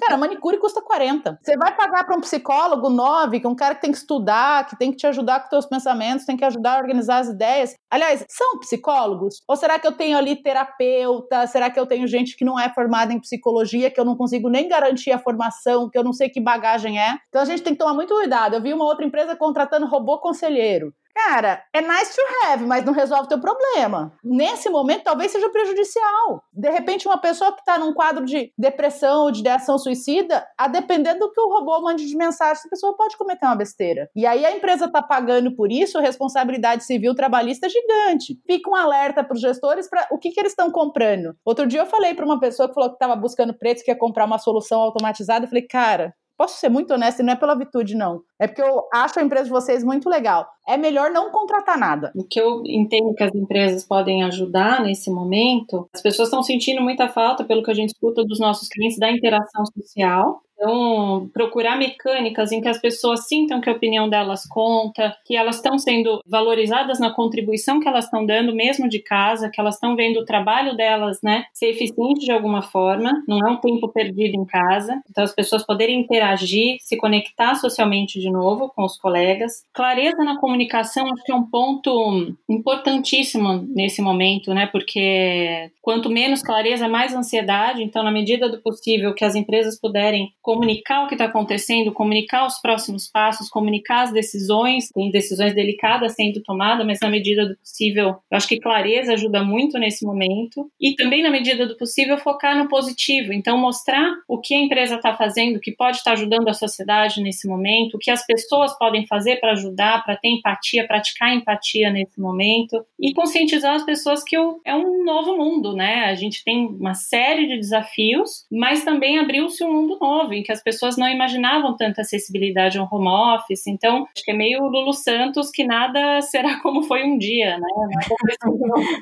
Cara, 0.01 0.17
manicure 0.17 0.59
custa 0.59 0.81
40. 0.81 1.39
Você 1.43 1.57
vai 1.57 1.77
pagar 1.77 2.05
para 2.05 2.17
um 2.17 2.21
psicólogo 2.21 2.89
9, 2.89 3.41
que 3.41 3.47
é 3.47 3.49
um 3.49 3.55
cara 3.55 3.75
que 3.75 3.83
tem 3.83 3.93
que 3.93 3.99
estudar, 3.99 4.67
que 4.67 4.77
tem 4.79 4.91
que 4.91 4.97
te 4.97 5.07
ajudar 5.07 5.41
com 5.41 5.51
teus 5.51 5.67
pensamentos, 5.67 6.25
tem 6.25 6.37
que 6.37 6.45
ajudar 6.45 6.77
a 6.77 6.79
organizar 6.79 7.19
as 7.19 7.29
ideias. 7.29 7.75
Aliás, 7.91 8.25
são 8.29 8.59
psicólogos? 8.59 9.43
Ou 9.47 9.57
será 9.57 9.79
que 9.79 9.87
eu 9.87 9.93
tenho 9.93 10.17
ali 10.17 10.37
terapeuta? 10.43 11.47
Será 11.47 11.71
que 11.71 11.79
eu 11.79 11.87
tenho 11.87 12.07
gente 12.07 12.37
que 12.37 12.45
não 12.45 12.59
é 12.59 12.73
formada 12.73 13.13
em 13.13 13.21
psicologia, 13.21 13.91
que 13.91 14.01
eu 14.01 14.05
não 14.05 14.17
consigo 14.17 14.49
nem 14.49 14.69
garantir 14.69 15.13
a 15.13 15.19
formação, 15.19 15.89
que 15.91 15.99
eu 15.99 16.05
não 16.05 16.13
sei 16.13 16.29
que 16.29 16.41
bagagem 16.41 16.99
é? 16.99 17.17
Então 17.29 17.43
a 17.43 17.45
gente 17.45 17.63
tem 17.63 17.73
que 17.75 17.79
tomar 17.79 17.95
muito 17.95 18.15
cuidado. 18.15 18.55
Eu 18.55 18.63
vi 18.63 18.73
uma 18.73 18.85
outra 18.85 19.05
empresa 19.05 19.37
contratando 19.51 19.87
robô 19.87 20.19
conselheiro. 20.19 20.95
Cara, 21.13 21.65
é 21.75 21.81
nice 21.81 22.15
to 22.15 22.23
have, 22.47 22.65
mas 22.65 22.85
não 22.85 22.93
resolve 22.93 23.29
teu 23.29 23.41
problema. 23.41 24.13
Nesse 24.23 24.71
momento, 24.71 25.03
talvez 25.03 25.33
seja 25.33 25.51
prejudicial. 25.51 26.43
De 26.53 26.71
repente, 26.71 27.07
uma 27.09 27.19
pessoa 27.19 27.53
que 27.53 27.61
está 27.61 27.77
num 27.77 27.93
quadro 27.93 28.25
de 28.25 28.53
depressão 28.57 29.25
ou 29.25 29.31
de 29.33 29.41
ideação 29.41 29.77
suicida, 29.77 30.47
a 30.57 30.69
depender 30.69 31.15
do 31.15 31.31
que 31.31 31.41
o 31.41 31.49
robô 31.49 31.81
mande 31.81 32.07
de 32.07 32.17
mensagem, 32.17 32.53
essa 32.53 32.69
pessoa 32.69 32.97
pode 32.97 33.17
cometer 33.17 33.45
uma 33.45 33.57
besteira. 33.57 34.09
E 34.15 34.25
aí 34.25 34.47
a 34.47 34.57
empresa 34.57 34.87
está 34.87 35.03
pagando 35.03 35.55
por 35.57 35.73
isso, 35.73 35.99
a 35.99 36.01
responsabilidade 36.01 36.85
civil 36.85 37.15
trabalhista 37.15 37.67
é 37.67 37.71
gigante. 37.71 38.41
Fica 38.47 38.71
um 38.71 38.77
alerta 38.77 39.25
para 39.25 39.35
os 39.35 39.41
gestores 39.41 39.91
para 39.91 40.07
o 40.13 40.19
que, 40.19 40.31
que 40.31 40.39
eles 40.39 40.53
estão 40.53 40.71
comprando. 40.71 41.35
Outro 41.45 41.67
dia 41.67 41.81
eu 41.81 41.87
falei 41.87 42.15
para 42.15 42.25
uma 42.25 42.39
pessoa 42.39 42.69
que 42.69 42.75
falou 42.75 42.89
que 42.89 42.97
estava 42.97 43.17
buscando 43.17 43.53
preço, 43.53 43.85
que 43.85 43.91
ia 43.91 43.99
comprar 43.99 44.27
uma 44.27 44.39
solução 44.39 44.81
automatizada. 44.81 45.45
Eu 45.45 45.49
falei, 45.49 45.67
cara, 45.67 46.15
Posso 46.41 46.59
ser 46.59 46.71
muito 46.71 46.95
honesta, 46.95 47.21
e 47.21 47.25
não 47.27 47.35
é 47.35 47.37
pela 47.37 47.55
virtude, 47.55 47.95
não. 47.95 48.23
É 48.41 48.47
porque 48.47 48.63
eu 48.63 48.85
acho 48.95 49.21
a 49.21 49.23
empresa 49.23 49.45
de 49.45 49.51
vocês 49.51 49.85
muito 49.85 50.09
legal. 50.09 50.47
É 50.67 50.75
melhor 50.79 51.11
não 51.11 51.31
contratar 51.31 51.79
nada. 51.79 52.11
O 52.17 52.25
que 52.25 52.41
eu 52.41 52.63
entendo 52.65 53.13
que 53.15 53.23
as 53.23 53.35
empresas 53.35 53.85
podem 53.85 54.23
ajudar 54.25 54.83
nesse 54.83 55.11
momento, 55.11 55.87
as 55.93 56.01
pessoas 56.01 56.29
estão 56.29 56.43
sentindo 56.43 56.81
muita 56.81 57.11
falta, 57.11 57.45
pelo 57.45 57.63
que 57.63 57.71
a 57.71 57.75
gente 57.75 57.91
escuta 57.91 58.25
dos 58.25 58.41
nossos 58.41 58.69
clientes, 58.69 58.99
da 58.99 59.11
interação 59.11 59.67
social. 59.67 60.41
Então, 60.63 61.31
procurar 61.33 61.77
mecânicas 61.79 62.53
em 62.53 62.61
que 62.61 62.69
as 62.69 62.79
pessoas 62.79 63.27
sintam 63.27 63.63
que 63.63 63.71
a 63.71 63.73
opinião 63.73 64.11
delas 64.11 64.47
conta, 64.47 65.17
que 65.25 65.35
elas 65.35 65.57
estão 65.57 65.79
sendo 65.79 66.21
valorizadas 66.27 67.01
na 67.01 67.11
contribuição 67.11 67.81
que 67.81 67.89
elas 67.89 68.05
estão 68.05 68.27
dando, 68.27 68.55
mesmo 68.55 68.87
de 68.87 68.99
casa, 68.99 69.49
que 69.49 69.59
elas 69.59 69.77
estão 69.77 69.97
vendo 69.97 70.21
o 70.21 70.25
trabalho 70.27 70.77
delas, 70.77 71.19
né, 71.23 71.45
ser 71.55 71.71
eficiente 71.71 72.27
de 72.27 72.31
alguma 72.33 72.61
forma, 72.61 73.11
não 73.27 73.39
é 73.39 73.51
um 73.51 73.57
tempo 73.57 73.89
perdido 73.89 74.37
em 74.37 74.45
casa. 74.45 75.01
Então, 75.11 75.25
as 75.25 75.35
pessoas 75.35 75.65
poderem 75.65 75.99
interagir, 76.01 76.77
se 76.81 76.97
conectar 76.99 77.55
socialmente 77.55 78.21
de 78.21 78.31
novo 78.31 78.71
com 78.77 78.85
os 78.85 78.99
colegas. 78.99 79.65
Clareza 79.73 80.23
na 80.25 80.39
comunicação, 80.39 81.07
acho 81.11 81.25
que 81.25 81.33
é 81.33 81.35
um 81.35 81.45
ponto 81.47 82.35
importantíssimo 82.49 83.67
nesse 83.75 84.03
momento, 84.03 84.53
né, 84.53 84.67
porque 84.67 85.71
quanto 85.81 86.11
menos 86.11 86.43
clareza, 86.43 86.87
mais 86.89 87.15
ansiedade. 87.15 87.83
Então, 87.83 88.03
na 88.03 88.11
medida 88.11 88.49
do 88.49 88.61
possível 88.61 89.15
que 89.15 89.25
as 89.25 89.35
empresas 89.35 89.79
puderem 89.81 90.33
comunicar 90.51 91.05
o 91.05 91.07
que 91.07 91.15
está 91.15 91.27
acontecendo, 91.27 91.93
comunicar 91.93 92.45
os 92.45 92.61
próximos 92.61 93.09
passos, 93.09 93.49
comunicar 93.49 94.03
as 94.03 94.13
decisões, 94.13 94.89
tem 94.89 95.09
decisões 95.09 95.55
delicadas 95.55 96.15
sendo 96.15 96.43
tomadas, 96.43 96.85
mas 96.85 96.99
na 97.01 97.09
medida 97.09 97.47
do 97.47 97.57
possível, 97.57 98.17
eu 98.29 98.37
acho 98.37 98.49
que 98.49 98.59
clareza 98.59 99.13
ajuda 99.13 99.45
muito 99.45 99.79
nesse 99.79 100.05
momento. 100.05 100.69
E 100.81 100.97
também, 100.97 101.23
na 101.23 101.31
medida 101.31 101.69
do 101.69 101.77
possível, 101.77 102.19
focar 102.19 102.59
no 102.59 102.69
positivo. 102.69 103.33
Então, 103.33 103.57
mostrar 103.57 104.13
o 104.27 104.41
que 104.41 104.53
a 104.53 104.59
empresa 104.59 104.97
está 104.97 105.15
fazendo, 105.15 105.61
que 105.61 105.71
pode 105.71 105.99
estar 105.99 106.15
ajudando 106.15 106.49
a 106.49 106.53
sociedade 106.53 107.23
nesse 107.23 107.47
momento, 107.47 107.95
o 107.95 107.99
que 107.99 108.11
as 108.11 108.27
pessoas 108.27 108.77
podem 108.77 109.07
fazer 109.07 109.37
para 109.37 109.53
ajudar, 109.53 110.03
para 110.03 110.17
ter 110.17 110.31
empatia, 110.31 110.85
praticar 110.85 111.33
empatia 111.33 111.91
nesse 111.91 112.21
momento. 112.21 112.85
E 112.99 113.15
conscientizar 113.15 113.77
as 113.77 113.85
pessoas 113.85 114.25
que 114.25 114.35
é 114.35 114.75
um 114.75 115.05
novo 115.05 115.37
mundo, 115.37 115.75
né? 115.75 116.07
A 116.07 116.15
gente 116.17 116.43
tem 116.43 116.67
uma 116.67 116.95
série 116.95 117.47
de 117.47 117.57
desafios, 117.57 118.47
mas 118.51 118.83
também 118.83 119.21
abriu-se 119.21 119.63
um 119.63 119.73
mundo 119.73 119.97
novo 120.01 120.40
em 120.41 120.43
que 120.43 120.53
as 120.53 120.63
pessoas 120.63 120.97
não 120.97 121.09
imaginavam 121.09 121.77
tanta 121.77 122.01
acessibilidade 122.01 122.79
ao 122.79 122.89
home 122.91 123.09
office. 123.09 123.67
Então, 123.67 124.07
acho 124.15 124.25
que 124.25 124.31
é 124.31 124.37
meio 124.37 124.63
Lulu 124.63 124.93
Santos 124.93 125.51
que 125.51 125.65
nada 125.65 126.21
será 126.23 126.61
como 126.61 126.83
foi 126.83 127.05
um 127.05 127.19
dia, 127.19 127.59
né? 127.59 127.69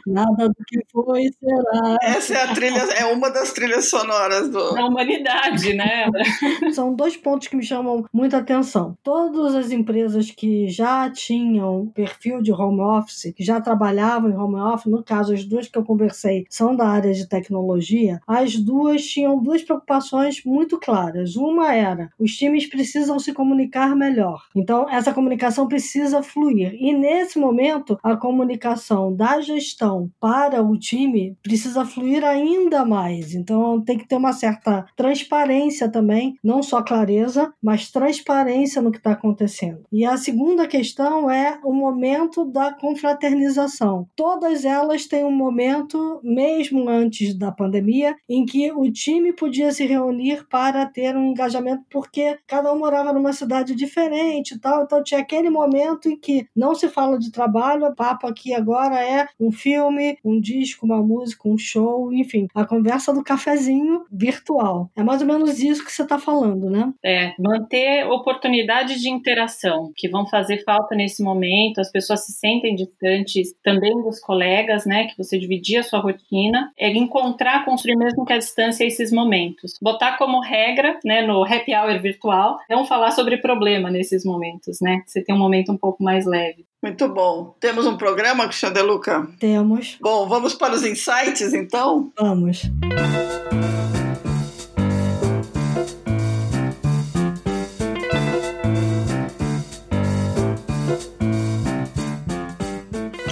nada 0.07 0.49
do 0.49 0.64
que 0.66 0.80
foi 0.93 1.28
será. 1.39 1.97
Essa 2.03 2.34
é 2.34 2.43
a 2.43 2.55
trilha, 2.55 2.80
é 2.99 3.05
uma 3.07 3.30
das 3.30 3.53
trilhas 3.53 3.89
sonoras 3.89 4.49
do... 4.51 4.74
da 4.74 4.86
humanidade, 4.86 5.74
né? 5.74 6.07
São 6.72 6.95
dois 6.95 7.16
pontos 7.16 7.49
que 7.49 7.57
me 7.57 7.64
chamam 7.64 8.05
muita 8.12 8.39
atenção. 8.39 8.97
Todas 9.03 9.55
as 9.55 9.70
empresas 9.70 10.30
que 10.30 10.68
já 10.68 11.11
tinham 11.11 11.86
perfil 11.95 12.43
de 12.43 12.53
home 12.53 12.80
office, 12.80 13.32
que 13.36 13.45
já 13.45 13.61
trabalhavam 13.61 14.30
em 14.30 14.36
home 14.36 14.57
office, 14.57 14.91
no 14.91 15.03
caso, 15.03 15.32
as 15.32 15.45
duas 15.45 15.68
que 15.68 15.78
eu 15.78 15.84
conversei 15.84 16.45
são 16.49 16.74
da 16.74 16.89
área 16.89 17.12
de 17.12 17.28
tecnologia, 17.28 18.20
as 18.26 18.57
duas 18.57 19.05
tinham 19.05 19.41
duas 19.43 19.62
preocupações 19.62 20.43
muito 20.45 20.78
claras. 20.78 21.28
Uma 21.37 21.74
era: 21.74 22.11
os 22.18 22.33
times 22.33 22.66
precisam 22.66 23.18
se 23.18 23.33
comunicar 23.33 23.95
melhor. 23.95 24.43
Então, 24.55 24.89
essa 24.89 25.12
comunicação 25.12 25.66
precisa 25.66 26.22
fluir. 26.22 26.74
E 26.74 26.93
nesse 26.93 27.39
momento, 27.39 27.99
a 28.03 28.16
comunicação 28.16 29.14
da 29.14 29.41
gestão 29.41 30.11
para 30.20 30.62
o 30.62 30.79
time 30.79 31.37
precisa 31.43 31.85
fluir 31.85 32.24
ainda 32.24 32.85
mais. 32.85 33.35
Então, 33.35 33.81
tem 33.81 33.99
que 33.99 34.07
ter 34.07 34.16
uma 34.16 34.33
certa 34.33 34.87
transparência 34.97 35.89
também, 35.91 36.37
não 36.43 36.62
só 36.62 36.83
clareza, 36.83 37.53
mas 37.62 37.91
transparência 37.91 38.83
no 38.83 38.91
que 38.91 38.99
está 38.99 39.12
acontecendo. 39.12 39.83
E 39.93 40.05
a 40.05 40.16
segunda 40.16 40.66
questão 40.66 41.31
é 41.31 41.59
o 41.64 41.72
momento 41.72 42.45
da 42.45 42.72
confraternização. 42.72 44.07
Todas 44.16 44.64
elas 44.64 45.07
têm 45.07 45.24
um 45.24 45.33
momento, 45.33 46.20
mesmo 46.22 46.89
antes 46.89 47.37
da 47.37 47.51
pandemia, 47.51 48.16
em 48.29 48.45
que 48.45 48.70
o 48.72 48.91
time 48.91 49.33
podia 49.33 49.72
se 49.72 49.87
reunir 49.87 50.47
para 50.49 50.87
ter 50.87 51.16
um 51.19 51.31
engajamento 51.31 51.85
porque 51.91 52.39
cada 52.47 52.73
um 52.73 52.79
morava 52.79 53.12
numa 53.12 53.33
cidade 53.33 53.75
diferente 53.75 54.55
e 54.55 54.59
tal. 54.59 54.85
Então 54.85 55.03
tinha 55.03 55.21
aquele 55.21 55.51
momento 55.51 56.09
em 56.09 56.16
que 56.16 56.47
não 56.55 56.75
se 56.75 56.89
fala 56.89 57.19
de 57.19 57.31
trabalho, 57.31 57.87
o 57.87 57.95
papo 57.95 58.27
aqui 58.27 58.55
agora 58.55 59.03
é 59.03 59.27
um 59.39 59.51
filme, 59.51 60.16
um 60.25 60.41
disco, 60.41 60.87
uma 60.87 61.03
música, 61.03 61.49
um 61.49 61.59
show, 61.59 62.12
enfim, 62.12 62.47
a 62.55 62.64
conversa 62.64 63.12
do 63.12 63.25
cafezinho 63.25 64.05
virtual. 64.11 64.91
É 64.97 65.03
mais 65.03 65.21
ou 65.21 65.27
menos 65.27 65.59
isso 65.61 65.85
que 65.85 65.93
você 65.93 66.03
está 66.03 66.19
falando, 66.19 66.71
né? 66.71 66.93
É, 67.05 67.33
manter 67.39 68.07
oportunidades 68.07 69.01
de 69.01 69.11
interação 69.11 69.93
que 69.97 70.09
vão 70.09 70.27
fazer 70.27 70.62
falta 70.64 70.95
nesse 70.95 71.23
momento, 71.23 71.81
as 71.81 71.91
pessoas 71.91 72.25
se 72.25 72.33
sentem 72.33 72.75
distantes 72.75 73.55
também 73.62 73.95
dos 74.03 74.21
colegas, 74.21 74.87
né, 74.87 75.07
que 75.07 75.16
você 75.16 75.39
dividia 75.39 75.81
a 75.81 75.83
sua 75.83 76.01
rotina, 76.01 76.73
é 76.79 76.89
encontrar, 76.91 77.64
construir 77.64 77.97
mesmo 77.97 78.25
que 78.25 78.33
a 78.33 78.39
distância 78.39 78.85
esses 78.85 79.12
momentos. 79.12 79.79
Botar 79.81 80.16
como 80.19 80.41
regra 80.41 80.99
né, 81.09 81.26
no 81.26 81.42
happy 81.42 81.74
hour 81.74 81.98
virtual, 82.00 82.59
não 82.68 82.84
falar 82.84 83.12
sobre 83.12 83.38
problema 83.38 83.90
nesses 83.90 84.26
momentos, 84.26 84.78
né? 84.82 85.02
Você 85.06 85.24
tem 85.24 85.34
um 85.34 85.38
momento 85.38 85.72
um 85.72 85.76
pouco 85.78 86.02
mais 86.04 86.26
leve. 86.26 86.66
Muito 86.82 87.09
bom. 87.09 87.54
Temos 87.59 87.86
um 87.86 87.96
programa, 87.96 88.52
Xandeluca? 88.52 89.26
Temos. 89.40 89.96
Bom, 90.00 90.28
vamos 90.28 90.54
para 90.54 90.74
os 90.74 90.84
insights, 90.84 91.54
então? 91.54 92.12
Vamos. 92.20 92.62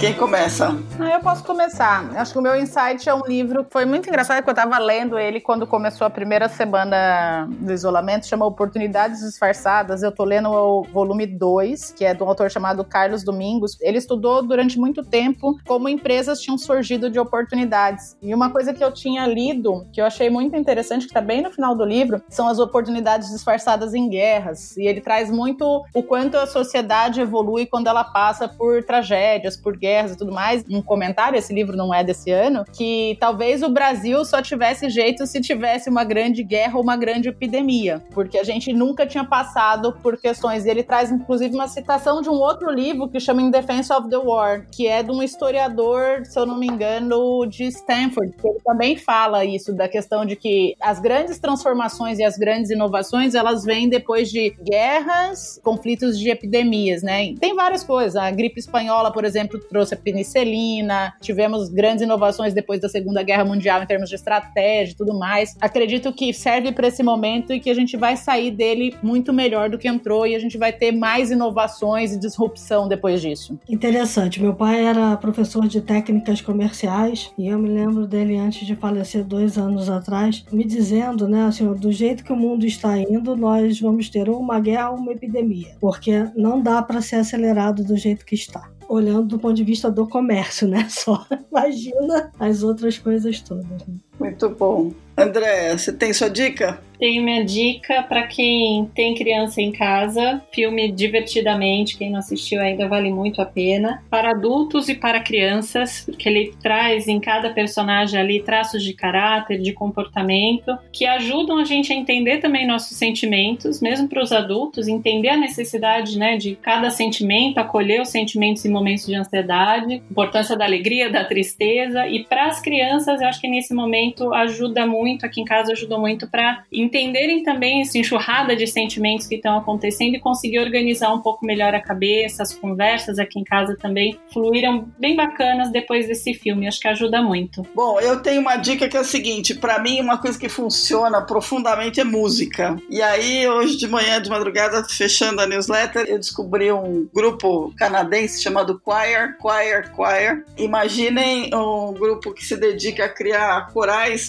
Quem 0.07 0.13
começa? 0.13 0.73
Ah, 0.97 1.09
eu 1.09 1.19
posso 1.19 1.43
começar. 1.43 2.09
Acho 2.15 2.31
que 2.31 2.39
o 2.39 2.41
meu 2.41 2.55
insight 2.55 3.09
é 3.09 3.13
um 3.13 3.25
livro 3.25 3.65
que 3.65 3.73
foi 3.73 3.83
muito 3.83 4.07
engraçado, 4.07 4.41
que 4.41 4.49
eu 4.49 4.53
estava 4.53 4.77
lendo 4.79 5.19
ele 5.19 5.41
quando 5.41 5.67
começou 5.67 6.07
a 6.07 6.09
primeira 6.09 6.47
semana 6.47 7.45
do 7.59 7.73
isolamento, 7.73 8.25
chama 8.25 8.45
Oportunidades 8.45 9.19
Disfarçadas. 9.19 10.03
Eu 10.03 10.11
tô 10.13 10.23
lendo 10.23 10.49
o 10.49 10.83
volume 10.83 11.27
2, 11.27 11.91
que 11.91 12.05
é 12.05 12.13
de 12.13 12.23
um 12.23 12.29
autor 12.29 12.49
chamado 12.49 12.85
Carlos 12.85 13.21
Domingos. 13.21 13.77
Ele 13.81 13.97
estudou 13.97 14.41
durante 14.41 14.79
muito 14.79 15.03
tempo 15.03 15.59
como 15.67 15.89
empresas 15.89 16.39
tinham 16.39 16.57
surgido 16.57 17.09
de 17.09 17.19
oportunidades. 17.19 18.15
E 18.21 18.33
uma 18.33 18.49
coisa 18.49 18.73
que 18.73 18.81
eu 18.81 18.93
tinha 18.93 19.27
lido, 19.27 19.85
que 19.91 19.99
eu 19.99 20.05
achei 20.05 20.29
muito 20.29 20.55
interessante, 20.55 21.01
que 21.01 21.09
está 21.09 21.19
bem 21.19 21.41
no 21.41 21.51
final 21.51 21.75
do 21.75 21.83
livro, 21.83 22.21
são 22.29 22.47
as 22.47 22.59
oportunidades 22.59 23.29
disfarçadas 23.29 23.93
em 23.93 24.07
guerras. 24.07 24.77
E 24.77 24.87
ele 24.87 25.01
traz 25.01 25.29
muito 25.29 25.83
o 25.93 26.01
quanto 26.01 26.37
a 26.37 26.47
sociedade 26.47 27.19
evolui 27.19 27.65
quando 27.65 27.87
ela 27.87 28.05
passa 28.05 28.47
por 28.47 28.81
tragédias, 28.85 29.57
por 29.57 29.75
guerras 29.75 29.96
guerras 29.97 30.11
e 30.11 30.17
tudo 30.17 30.31
mais, 30.31 30.63
um 30.69 30.81
comentário, 30.81 31.37
esse 31.37 31.53
livro 31.53 31.75
não 31.75 31.93
é 31.93 32.03
desse 32.03 32.31
ano, 32.31 32.63
que 32.71 33.17
talvez 33.19 33.63
o 33.63 33.69
Brasil 33.69 34.23
só 34.23 34.41
tivesse 34.41 34.89
jeito 34.89 35.25
se 35.25 35.41
tivesse 35.41 35.89
uma 35.89 36.03
grande 36.03 36.43
guerra 36.43 36.77
ou 36.77 36.83
uma 36.83 36.95
grande 36.95 37.29
epidemia, 37.29 38.03
porque 38.11 38.37
a 38.37 38.43
gente 38.43 38.71
nunca 38.71 39.05
tinha 39.07 39.23
passado 39.23 39.93
por 40.03 40.17
questões. 40.17 40.65
E 40.65 40.69
ele 40.69 40.83
traz, 40.83 41.11
inclusive, 41.11 41.55
uma 41.55 41.67
citação 41.67 42.21
de 42.21 42.29
um 42.29 42.33
outro 42.33 42.69
livro 42.69 43.09
que 43.09 43.19
chama 43.19 43.41
In 43.41 43.49
Defense 43.49 43.91
of 43.91 44.09
the 44.09 44.17
War, 44.17 44.67
que 44.71 44.87
é 44.87 45.01
de 45.01 45.11
um 45.11 45.23
historiador, 45.23 46.25
se 46.25 46.37
eu 46.37 46.45
não 46.45 46.59
me 46.59 46.67
engano, 46.67 47.45
de 47.47 47.63
Stanford, 47.65 48.31
que 48.37 48.47
ele 48.47 48.59
também 48.63 48.97
fala 48.97 49.43
isso, 49.43 49.73
da 49.73 49.87
questão 49.87 50.25
de 50.25 50.35
que 50.35 50.75
as 50.79 50.99
grandes 50.99 51.39
transformações 51.39 52.19
e 52.19 52.23
as 52.23 52.37
grandes 52.37 52.69
inovações, 52.69 53.33
elas 53.33 53.63
vêm 53.63 53.89
depois 53.89 54.29
de 54.29 54.51
guerras, 54.63 55.59
conflitos 55.63 56.19
de 56.19 56.29
epidemias, 56.29 57.01
né? 57.01 57.33
Tem 57.39 57.55
várias 57.55 57.83
coisas. 57.83 58.15
A 58.15 58.29
gripe 58.29 58.59
espanhola, 58.59 59.11
por 59.11 59.25
exemplo, 59.25 59.59
trouxe 59.59 59.86
trouxe 59.87 59.93
a 59.93 59.97
penicilina, 59.97 61.13
tivemos 61.21 61.69
grandes 61.69 62.03
inovações 62.03 62.53
depois 62.53 62.81
da 62.81 62.89
Segunda 62.89 63.23
Guerra 63.23 63.45
Mundial 63.45 63.81
em 63.81 63.85
termos 63.85 64.09
de 64.09 64.15
estratégia 64.15 64.93
e 64.93 64.95
tudo 64.95 65.17
mais. 65.17 65.55
Acredito 65.61 66.11
que 66.11 66.33
serve 66.33 66.71
para 66.71 66.87
esse 66.87 67.01
momento 67.01 67.53
e 67.53 67.59
que 67.59 67.69
a 67.69 67.73
gente 67.73 67.95
vai 67.95 68.17
sair 68.17 68.51
dele 68.51 68.95
muito 69.01 69.31
melhor 69.31 69.69
do 69.69 69.77
que 69.77 69.87
entrou 69.87 70.27
e 70.27 70.35
a 70.35 70.39
gente 70.39 70.57
vai 70.57 70.73
ter 70.73 70.91
mais 70.91 71.31
inovações 71.31 72.11
e 72.11 72.19
disrupção 72.19 72.87
depois 72.87 73.21
disso. 73.21 73.57
Interessante. 73.69 74.41
Meu 74.41 74.53
pai 74.53 74.85
era 74.85 75.15
professor 75.17 75.67
de 75.67 75.81
técnicas 75.81 76.41
comerciais 76.41 77.31
e 77.37 77.47
eu 77.47 77.57
me 77.57 77.69
lembro 77.69 78.07
dele 78.07 78.37
antes 78.37 78.65
de 78.65 78.75
falecer 78.75 79.23
dois 79.23 79.57
anos 79.57 79.89
atrás, 79.89 80.43
me 80.51 80.65
dizendo, 80.65 81.27
né, 81.27 81.43
assim, 81.45 81.71
do 81.73 81.91
jeito 81.91 82.23
que 82.23 82.33
o 82.33 82.35
mundo 82.35 82.65
está 82.65 82.97
indo, 82.97 83.35
nós 83.35 83.79
vamos 83.79 84.09
ter 84.09 84.29
uma 84.29 84.59
guerra 84.59 84.91
ou 84.91 84.97
uma 84.97 85.11
epidemia, 85.11 85.75
porque 85.79 86.27
não 86.35 86.61
dá 86.61 86.81
para 86.81 87.01
ser 87.01 87.17
acelerado 87.17 87.83
do 87.83 87.95
jeito 87.95 88.25
que 88.25 88.35
está 88.35 88.69
olhando 88.87 89.27
do 89.27 89.39
ponto 89.39 89.55
de 89.55 89.63
vista 89.63 89.91
do 89.91 90.07
comércio, 90.07 90.67
né? 90.67 90.87
Só 90.91 91.25
imagina 91.51 92.31
as 92.39 92.63
outras 92.63 92.97
coisas 92.97 93.41
todas. 93.41 93.65
Né? 93.65 93.95
Muito 94.27 94.49
bom. 94.49 94.91
André, 95.17 95.75
você 95.75 95.91
tem 95.91 96.13
sua 96.13 96.29
dica? 96.29 96.79
Tenho 96.99 97.23
minha 97.23 97.45
dica 97.45 98.01
para 98.03 98.25
quem 98.25 98.89
tem 98.93 99.13
criança 99.13 99.61
em 99.61 99.71
casa. 99.71 100.41
Filme 100.51 100.91
divertidamente, 100.91 101.97
quem 101.97 102.09
não 102.09 102.19
assistiu 102.19 102.59
ainda 102.59 102.87
vale 102.87 103.11
muito 103.11 103.39
a 103.41 103.45
pena. 103.45 104.03
Para 104.09 104.31
adultos 104.31 104.89
e 104.89 104.95
para 104.95 105.19
crianças, 105.19 106.03
porque 106.05 106.27
ele 106.27 106.53
traz 106.61 107.07
em 107.07 107.19
cada 107.19 107.51
personagem 107.51 108.19
ali 108.19 108.41
traços 108.41 108.83
de 108.83 108.93
caráter, 108.93 109.59
de 109.59 109.73
comportamento, 109.73 110.75
que 110.91 111.05
ajudam 111.05 111.59
a 111.59 111.65
gente 111.65 111.93
a 111.93 111.95
entender 111.95 112.39
também 112.39 112.65
nossos 112.65 112.97
sentimentos, 112.97 113.79
mesmo 113.79 114.07
para 114.07 114.23
os 114.23 114.31
adultos, 114.31 114.87
entender 114.87 115.29
a 115.29 115.37
necessidade 115.37 116.17
né, 116.17 116.35
de 116.35 116.55
cada 116.55 116.89
sentimento, 116.89 117.59
acolher 117.59 118.01
os 118.01 118.09
sentimentos 118.09 118.65
em 118.65 118.69
momentos 118.69 119.05
de 119.05 119.15
ansiedade, 119.15 120.01
importância 120.09 120.55
da 120.55 120.65
alegria, 120.65 121.11
da 121.11 121.23
tristeza. 121.23 122.07
E 122.07 122.23
para 122.23 122.47
as 122.47 122.59
crianças, 122.59 123.21
eu 123.21 123.27
acho 123.27 123.39
que 123.39 123.47
nesse 123.47 123.73
momento 123.73 124.16
ajuda 124.33 124.85
muito, 124.85 125.25
aqui 125.25 125.41
em 125.41 125.45
casa 125.45 125.71
ajudou 125.71 125.99
muito 125.99 126.27
para 126.27 126.63
entenderem 126.71 127.43
também 127.43 127.81
essa 127.81 127.97
enxurrada 127.97 128.55
de 128.55 128.67
sentimentos 128.67 129.27
que 129.27 129.35
estão 129.35 129.57
acontecendo 129.57 130.15
e 130.15 130.19
conseguir 130.19 130.59
organizar 130.59 131.13
um 131.13 131.21
pouco 131.21 131.45
melhor 131.45 131.73
a 131.73 131.81
cabeça, 131.81 132.43
as 132.43 132.53
conversas 132.53 133.19
aqui 133.19 133.39
em 133.39 133.43
casa 133.43 133.75
também 133.77 134.17
fluíram 134.31 134.87
bem 134.99 135.15
bacanas 135.15 135.71
depois 135.71 136.07
desse 136.07 136.33
filme, 136.33 136.67
acho 136.67 136.79
que 136.79 136.87
ajuda 136.87 137.21
muito. 137.21 137.65
Bom, 137.73 137.99
eu 137.99 138.21
tenho 138.21 138.41
uma 138.41 138.55
dica 138.55 138.87
que 138.87 138.97
é 138.97 138.99
a 138.99 139.03
seguinte, 139.03 139.55
para 139.55 139.79
mim 139.79 139.99
uma 140.01 140.17
coisa 140.17 140.37
que 140.37 140.49
funciona 140.49 141.21
profundamente 141.21 141.99
é 141.99 142.03
música. 142.03 142.77
E 142.89 143.01
aí 143.01 143.47
hoje 143.47 143.77
de 143.77 143.87
manhã, 143.87 144.21
de 144.21 144.29
madrugada, 144.29 144.83
fechando 144.83 145.41
a 145.41 145.47
newsletter, 145.47 146.05
eu 146.07 146.17
descobri 146.17 146.71
um 146.71 147.07
grupo 147.13 147.73
canadense 147.77 148.41
chamado 148.41 148.81
Choir, 148.83 149.35
Choir, 149.41 149.91
Choir. 149.95 150.45
Imaginem 150.57 151.49
um 151.53 151.93
grupo 151.93 152.33
que 152.33 152.43
se 152.45 152.57
dedica 152.57 153.05
a 153.05 153.09
criar 153.09 153.71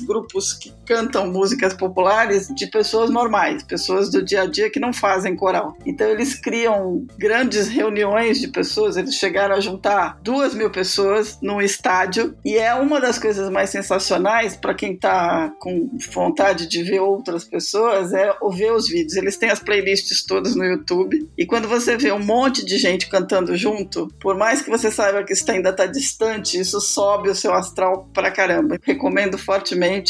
grupos 0.01 0.53
que 0.53 0.73
cantam 0.87 1.31
músicas 1.31 1.75
populares 1.75 2.49
de 2.49 2.66
pessoas 2.66 3.11
normais, 3.11 3.62
pessoas 3.62 4.11
do 4.11 4.23
dia 4.23 4.43
a 4.43 4.47
dia 4.47 4.71
que 4.71 4.81
não 4.81 4.93
fazem 4.93 5.37
coral. 5.37 5.77
Então 5.85 6.09
eles 6.09 6.35
criam 6.35 7.07
grandes 7.19 7.69
reuniões 7.69 8.41
de 8.41 8.49
pessoas, 8.49 8.97
eles 8.97 9.14
chegaram 9.14 9.55
a 9.55 9.61
juntar 9.61 10.19
duas 10.23 10.55
mil 10.55 10.71
pessoas 10.71 11.39
num 11.43 11.61
estádio 11.61 12.37
e 12.45 12.57
é 12.57 12.75
uma 12.75 13.01
das 13.01 13.19
coisas 13.19 13.51
mais 13.51 13.71
sensacionais 13.71 14.57
para 14.57 14.75
quem 14.75 14.95
está 14.95 15.53
com 15.61 15.91
vontade 16.12 16.69
de 16.69 16.83
ver 16.83 17.01
outras 17.01 17.45
pessoas 17.45 18.12
é 18.12 18.35
ouvir 18.41 18.73
os 18.73 18.89
vídeos. 18.89 19.16
Eles 19.16 19.37
têm 19.37 19.51
as 19.51 19.61
playlists 19.61 20.25
todas 20.25 20.55
no 20.55 20.64
YouTube 20.64 21.29
e 21.37 21.47
quando 21.47 21.69
você 21.69 21.97
vê 21.97 22.12
um 22.12 22.25
monte 22.25 22.64
de 22.64 22.79
gente 22.79 23.09
cantando 23.09 23.57
junto, 23.57 24.09
por 24.21 24.37
mais 24.37 24.62
que 24.62 24.71
você 24.71 24.91
saiba 24.91 25.23
que 25.23 25.33
isso 25.33 25.51
ainda 25.51 25.71
está 25.71 25.87
distante, 25.87 26.59
isso 26.59 26.81
sobe 26.81 27.29
o 27.29 27.35
seu 27.35 27.53
astral 27.53 28.09
pra 28.12 28.31
caramba. 28.31 28.79
Recomendo 28.83 29.37
fortemente, 29.37 29.58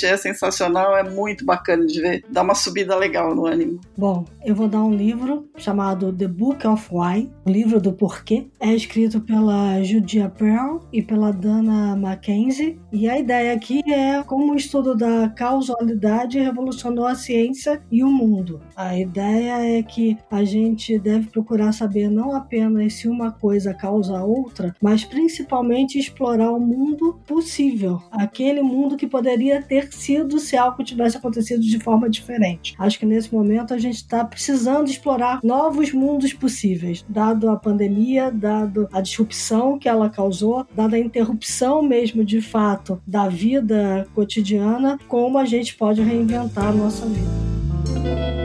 é 0.06 0.16
sensacional, 0.16 0.96
é 0.96 1.08
muito 1.08 1.44
bacana 1.44 1.86
de 1.86 2.00
ver 2.00 2.24
dá 2.30 2.42
uma 2.42 2.54
subida 2.54 2.96
legal 2.96 3.34
no 3.34 3.46
ânimo. 3.46 3.80
Bom, 3.96 4.24
eu 4.44 4.54
vou 4.54 4.68
dar 4.68 4.82
um 4.82 4.94
livro 4.94 5.48
chamado 5.56 6.12
The 6.12 6.28
Book 6.28 6.66
of 6.66 6.88
Why, 6.90 7.30
o 7.44 7.50
livro 7.50 7.80
do 7.80 7.92
porquê. 7.92 8.48
É 8.60 8.72
escrito 8.74 9.20
pela 9.20 9.82
Judia 9.82 10.28
Pearl 10.28 10.78
e 10.92 11.02
pela 11.02 11.32
Dana 11.32 11.96
Mackenzie. 11.96 12.78
E 12.92 13.08
a 13.08 13.18
ideia 13.18 13.52
aqui 13.54 13.80
é 13.90 14.22
como 14.22 14.52
o 14.52 14.56
estudo 14.56 14.94
da 14.94 15.28
causalidade 15.30 16.38
revolucionou 16.38 17.06
a 17.06 17.14
ciência 17.14 17.82
e 17.90 18.02
o 18.02 18.08
mundo. 18.08 18.60
A 18.76 18.98
ideia 18.98 19.78
é 19.78 19.82
que 19.82 20.16
a 20.30 20.44
gente 20.44 20.98
deve 20.98 21.28
procurar 21.28 21.72
saber 21.72 22.10
não 22.10 22.34
apenas 22.34 22.94
se 22.94 23.08
uma 23.08 23.30
coisa 23.30 23.74
causa 23.74 24.22
outra, 24.22 24.74
mas 24.82 25.04
principalmente 25.04 25.98
explorar 25.98 26.52
o 26.52 26.60
mundo 26.60 27.18
possível, 27.26 28.00
aquele 28.10 28.62
mundo 28.62 28.96
que 28.96 29.06
poderia 29.06 29.37
ter 29.62 29.92
sido 29.92 30.38
se 30.38 30.56
algo 30.56 30.82
tivesse 30.82 31.16
acontecido 31.16 31.62
de 31.62 31.78
forma 31.78 32.08
diferente. 32.08 32.74
Acho 32.78 32.98
que 32.98 33.06
nesse 33.06 33.32
momento 33.32 33.74
a 33.74 33.78
gente 33.78 33.96
está 33.96 34.24
precisando 34.24 34.88
explorar 34.88 35.40
novos 35.42 35.92
mundos 35.92 36.32
possíveis, 36.32 37.04
dado 37.08 37.48
a 37.50 37.56
pandemia, 37.56 38.30
dado 38.30 38.88
a 38.92 39.00
disrupção 39.00 39.78
que 39.78 39.88
ela 39.88 40.10
causou, 40.10 40.66
dada 40.74 40.96
a 40.96 41.00
interrupção 41.00 41.82
mesmo 41.82 42.24
de 42.24 42.40
fato 42.40 43.00
da 43.06 43.28
vida 43.28 44.06
cotidiana, 44.14 44.98
como 45.08 45.38
a 45.38 45.44
gente 45.44 45.76
pode 45.76 46.02
reinventar 46.02 46.68
a 46.68 46.72
nossa 46.72 47.06
vida. 47.06 48.37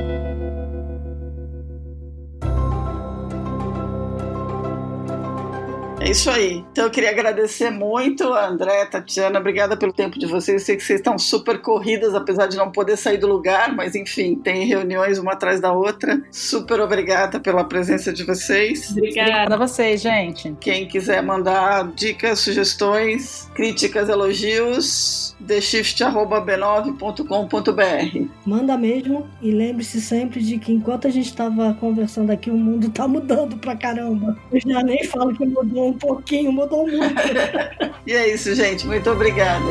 É 6.04 6.10
isso 6.10 6.30
aí. 6.30 6.66
Então 6.70 6.84
eu 6.84 6.92
queria 6.92 7.12
agradecer 7.12 7.70
muito 7.70 8.26
a 8.34 8.46
André, 8.46 8.86
Tatiana, 8.88 9.40
obrigada 9.40 9.78
pelo 9.78 9.94
tempo 9.94 10.20
de 10.20 10.26
vocês. 10.26 10.62
Eu 10.62 10.66
sei 10.66 10.76
que 10.76 10.84
vocês 10.84 11.00
estão 11.00 11.18
super 11.18 11.62
corridas, 11.62 12.14
apesar 12.14 12.48
de 12.48 12.58
não 12.58 12.74
poder 12.74 12.98
sair 12.98 13.18
do 13.18 13.26
lugar, 13.26 13.74
mas 13.74 13.96
enfim, 13.96 14.36
tem 14.36 14.66
reuniões 14.66 15.18
uma 15.18 15.32
atrás 15.32 15.62
da 15.62 15.72
outra. 15.72 16.22
Super 16.30 16.82
obrigada 16.82 17.40
pela 17.40 17.64
presença 17.64 18.12
de 18.12 18.26
vocês. 18.26 18.92
Obrigada 18.92 19.56
a 19.56 19.58
vocês, 19.58 20.02
gente. 20.02 20.54
Quem 20.60 20.90
quiser 20.90 21.24
mandar 21.24 21.90
dicas, 21.94 22.40
sugestões, 22.40 23.50
críticas, 23.56 24.10
elogios, 24.10 25.34
theshift.b9.com.br. 25.48 28.28
Manda 28.46 28.78
mesmo 28.78 29.26
e 29.42 29.52
lembre-se 29.52 30.02
sempre 30.02 30.42
de 30.42 30.58
que 30.58 30.74
enquanto 30.74 31.08
a 31.08 31.10
gente 31.10 31.28
estava 31.28 31.74
conversando 31.76 32.30
aqui, 32.30 32.50
o 32.50 32.58
mundo 32.58 32.88
está 32.88 33.08
mudando 33.08 33.56
pra 33.56 33.74
caramba. 33.74 34.38
Eu 34.52 34.60
já 34.60 34.84
nem 34.84 35.02
falo 35.06 35.34
que 35.34 35.46
mudou 35.46 35.93
um 35.94 35.98
pouquinho, 35.98 36.52
mudou 36.52 36.88
muito. 36.88 37.22
e 38.06 38.14
é 38.14 38.34
isso, 38.34 38.54
gente. 38.56 38.86
Muito 38.86 39.10
obrigada. 39.10 39.66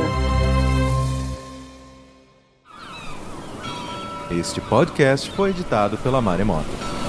Este 4.31 4.61
podcast 4.63 5.31
foi 5.33 5.51
editado 5.51 5.99
pela 5.99 6.21
Maremoto. 6.21 7.02